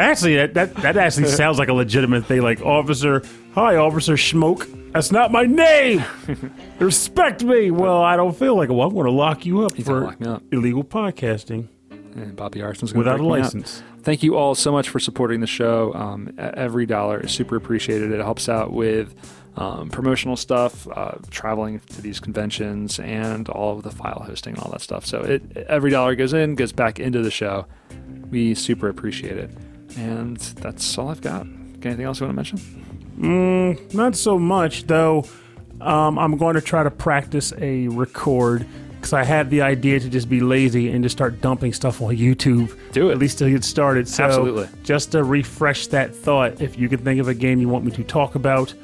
[0.00, 2.42] Actually, that, that, that actually sounds like a legitimate thing.
[2.42, 3.22] Like, Officer,
[3.54, 4.92] hi, Officer Schmoke.
[4.92, 6.04] That's not my name.
[6.78, 7.70] Respect me.
[7.70, 8.72] Well, I don't feel like it.
[8.72, 10.42] Well, I'm going to lock you up gonna for lock me up.
[10.52, 13.82] illegal podcasting and Bobby Arson's going to without a license.
[14.02, 15.92] Thank you all so much for supporting the show.
[15.94, 18.10] Um, e- every dollar is super appreciated.
[18.12, 19.14] It helps out with
[19.56, 24.62] um, promotional stuff, uh, traveling to these conventions, and all of the file hosting and
[24.62, 25.04] all that stuff.
[25.04, 27.66] So it every dollar goes in, goes back into the show.
[28.30, 29.50] We super appreciate it.
[29.96, 31.46] And that's all I've got.
[31.82, 33.88] Anything else you want to mention?
[33.92, 35.24] Not so much, though.
[35.80, 40.10] Um, I'm going to try to practice a record because I had the idea to
[40.10, 42.76] just be lazy and just start dumping stuff on YouTube.
[42.92, 43.12] Do it.
[43.12, 44.06] At least to get started.
[44.06, 44.68] So Absolutely.
[44.84, 47.92] Just to refresh that thought, if you can think of a game you want me
[47.92, 48.74] to talk about,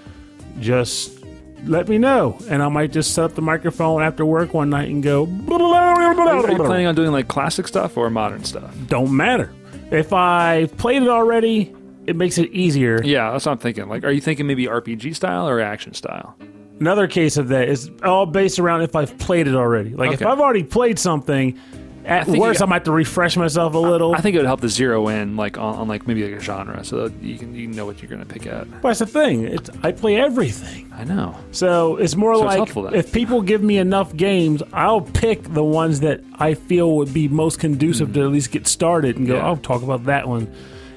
[0.58, 1.22] just
[1.64, 2.38] let me know.
[2.48, 5.24] And I might just set up the microphone after work one night and go.
[5.24, 8.74] Are you, are you planning on doing like classic stuff or modern stuff?
[8.86, 9.52] Don't matter.
[9.90, 11.74] If I played it already,
[12.06, 13.00] it makes it easier.
[13.02, 13.88] Yeah, that's what I'm thinking.
[13.88, 16.36] Like, are you thinking maybe RPG style or action style?
[16.80, 19.90] Another case of that is all based around if I've played it already.
[19.90, 21.58] Like if I've already played something,
[22.06, 24.14] at think worst you- I might have to refresh myself a little.
[24.14, 26.42] I think it would help to zero in like on, on like maybe like a
[26.42, 28.70] genre, so that you can you know what you're gonna pick at.
[28.80, 29.44] but that's the thing.
[29.44, 31.36] It's, I play everything, I know.
[31.50, 35.64] so it's more it's like helpful if people give me enough games, I'll pick the
[35.64, 38.14] ones that I feel would be most conducive mm.
[38.14, 39.36] to at least get started and go.
[39.36, 39.46] Yeah.
[39.46, 40.52] I'll talk about that one,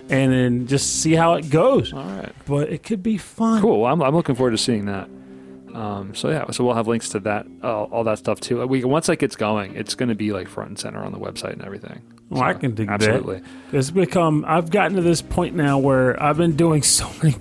[0.09, 1.93] and then just see how it goes.
[1.93, 2.33] All right.
[2.45, 3.61] But it could be fun.
[3.61, 3.81] Cool.
[3.81, 5.09] Well, I'm, I'm looking forward to seeing that.
[5.79, 8.65] Um, so yeah, so we'll have links to that, uh, all that stuff too.
[8.67, 11.19] We once that gets going, it's going to be like front and center on the
[11.19, 12.01] website and everything.
[12.29, 12.95] Well, I can dig that.
[12.95, 13.41] absolutely.
[13.71, 14.43] It's become.
[14.47, 17.35] I've gotten to this point now where I've been doing so many.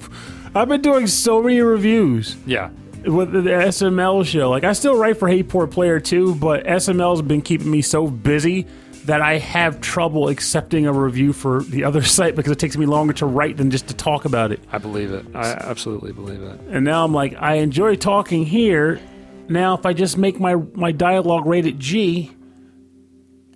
[0.54, 2.70] I've been doing so many reviews Yeah,
[3.04, 4.48] with the SML show.
[4.50, 8.06] Like I still write for Hey Poor Player too, but SML's been keeping me so
[8.06, 8.66] busy
[9.08, 12.86] that I have trouble accepting a review for the other site because it takes me
[12.86, 14.60] longer to write than just to talk about it.
[14.70, 15.24] I believe it.
[15.34, 16.60] I absolutely believe it.
[16.68, 19.00] And now I'm like, I enjoy talking here.
[19.48, 22.30] Now if I just make my my dialogue rated G,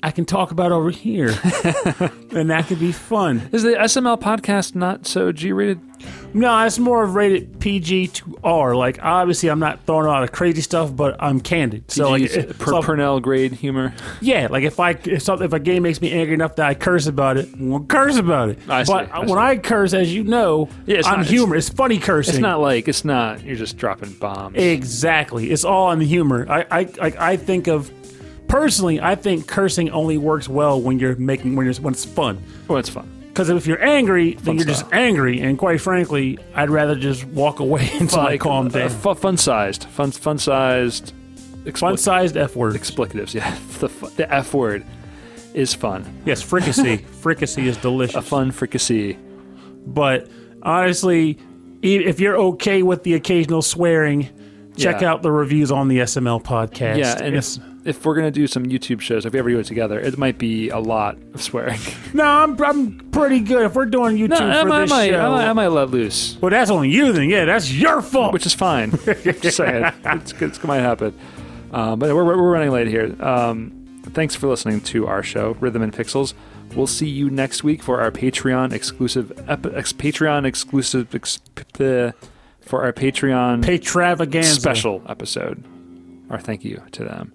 [0.03, 1.29] I can talk about over here,
[2.33, 3.49] and that could be fun.
[3.53, 5.81] Is the SML podcast not so G rated?
[6.35, 8.75] No, it's more of rated PG to R.
[8.75, 11.91] Like obviously, I'm not throwing a lot of crazy stuff, but I'm candid.
[11.93, 13.95] So like, it- per so- Pernell grade humor.
[14.21, 16.75] yeah, like if I if something if a game makes me angry enough that I
[16.75, 18.59] curse about it, well, curse about it.
[18.69, 19.39] I see, but I when.
[19.39, 21.55] I curse, as you know, Yeah, it's I'm not- humor.
[21.55, 22.35] It's, funny cursing.
[22.35, 23.45] It's not like it's not.
[23.45, 24.57] You're just dropping bombs.
[24.57, 25.53] exactly.
[25.53, 26.47] It's all in the humor.
[26.51, 27.89] I I like I think of
[28.53, 29.01] personally.
[29.01, 32.43] I think cursing only works well when you're making when you're when it's fun.
[32.69, 33.09] well, it's fun.
[33.29, 35.41] Because if you're angry, then you're just angry.
[35.41, 38.89] And quite frankly, I'd rather just walk away until I calm uh, down.
[38.91, 41.15] fu- fun sized, fun fun sized,
[41.75, 42.77] Fun sized F words.
[42.77, 43.33] explicatives.
[43.39, 44.85] Yeah, the the F word
[45.55, 46.05] is fun.
[46.27, 46.99] Yes, fricassee.
[47.23, 48.17] fricassee is delicious.
[48.17, 49.17] A fun fricassee.
[49.87, 50.29] But
[50.63, 51.39] honestly,
[51.83, 54.29] if you're okay with the occasional swearing,
[54.77, 55.11] check Yeah.
[55.11, 56.99] out the reviews on the SML podcast.
[56.99, 59.65] Yeah, and It's- if we're gonna do some YouTube shows, if we ever do it
[59.67, 61.81] together, it might be a lot of swearing.
[62.15, 63.63] no, I'm, I'm pretty good.
[63.67, 65.53] If we're doing YouTube no, I, for might- I, this might, show, I, might, I
[65.53, 67.29] might let loose, well, that's on you then.
[67.31, 68.33] Yeah, that's your fault.
[68.33, 68.91] which is fine.
[69.41, 71.19] Just saying, it's, it's might happen.
[71.73, 73.17] Um, but we're, we're running late here.
[73.23, 76.35] Um, thanks for listening to our show, Rhythm and Pixels.
[76.77, 82.13] We'll see you next week for our Patreon exclusive, epi- ex- Patreon exclusive, ex- p-
[82.61, 84.61] for our Patreon Patravaganza.
[84.61, 85.63] special episode.
[86.31, 87.33] Our thank you to them.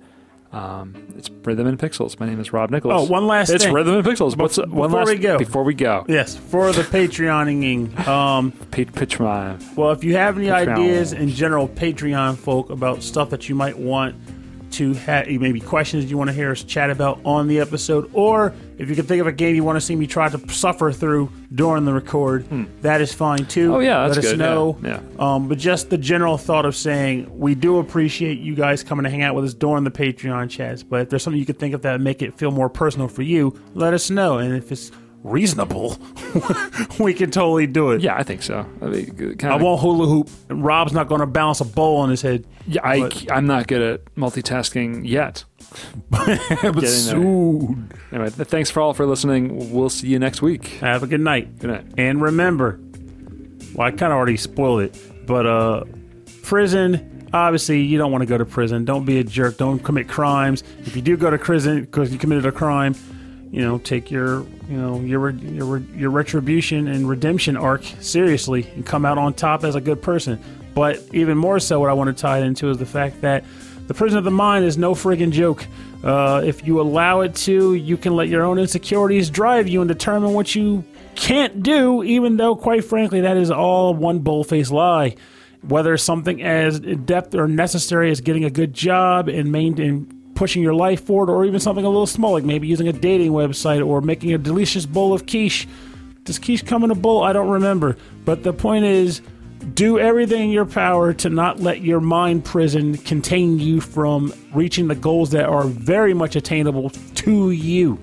[0.51, 2.19] Um, it's Rhythm and Pixels.
[2.19, 3.01] My name is Rob Nicholas.
[3.07, 3.55] Oh, one last thing.
[3.55, 3.73] It's thing.
[3.73, 4.37] Rhythm and Pixels.
[4.37, 5.37] What's one before last we go.
[5.37, 6.05] before we go?
[6.07, 6.81] Yes, for the
[7.27, 8.07] Patreoning.
[8.07, 9.75] Um, Pa- Patreon.
[9.75, 10.73] Well, if you have any Patreon.
[10.77, 14.15] ideas in general, Patreon folk, about stuff that you might want
[14.77, 18.53] to have, maybe questions you want to hear us chat about on the episode, or
[18.77, 20.91] if you can think of a game you want to see me try to suffer
[20.91, 22.45] through during the record,
[22.81, 23.75] that is fine too.
[23.75, 24.39] Oh, yeah, that's Let us good.
[24.39, 24.77] know.
[24.83, 29.03] Yeah, Um, but just the general thought of saying we do appreciate you guys coming
[29.03, 30.83] to hang out with us during the Patreon chats.
[30.83, 33.21] But if there's something you could think of that make it feel more personal for
[33.23, 34.37] you, let us know.
[34.39, 34.91] And if it's
[35.29, 35.97] reasonable,
[36.99, 38.01] we can totally do it.
[38.01, 38.65] Yeah, I think so.
[38.81, 40.29] I, mean, kind I of, won't hula hoop.
[40.49, 42.45] And Rob's not going to balance a bowl on his head.
[42.67, 45.43] Yeah, I, I'm not good at multitasking yet.
[46.09, 47.91] but soon.
[48.11, 49.71] Anyway, thanks for all for listening.
[49.71, 50.67] We'll see you next week.
[50.79, 51.59] Have a good night.
[51.59, 51.85] Good night.
[51.97, 52.79] And remember,
[53.75, 55.83] well, I kind of already spoiled it, but uh,
[56.43, 57.13] prison.
[57.33, 58.85] Obviously, you don't want to go to prison.
[58.85, 59.57] Don't be a jerk.
[59.57, 60.63] Don't commit crimes.
[60.85, 62.95] If you do go to prison because you committed a crime,
[63.51, 68.85] you know, take your, you know, your your your retribution and redemption arc seriously and
[68.85, 70.39] come out on top as a good person.
[70.73, 73.43] But even more so, what I want to tie it into is the fact that
[73.87, 75.65] the prison of the mind is no friggin' joke.
[76.03, 79.87] Uh, if you allow it to, you can let your own insecurities drive you and
[79.87, 80.83] determine what you
[81.15, 85.15] can't do, even though, quite frankly, that is all one bull-faced lie.
[85.61, 90.73] Whether something as depth or necessary as getting a good job and maintaining pushing your
[90.73, 93.99] life forward, or even something a little small, like maybe using a dating website or
[94.01, 95.67] making a delicious bowl of quiche.
[96.23, 97.23] Does quiche come in a bowl?
[97.23, 97.97] I don't remember.
[98.23, 99.21] But the point is,
[99.73, 104.87] do everything in your power to not let your mind prison contain you from reaching
[104.87, 107.97] the goals that are very much attainable to you.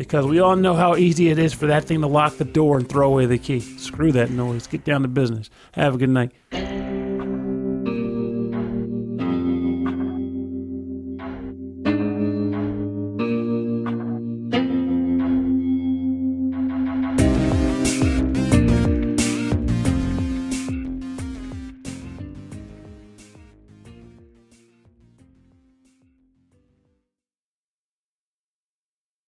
[0.00, 2.78] because we all know how easy it is for that thing to lock the door
[2.78, 3.60] and throw away the key.
[3.60, 4.66] Screw that noise.
[4.66, 5.50] Get down to business.
[5.72, 6.32] Have a good night.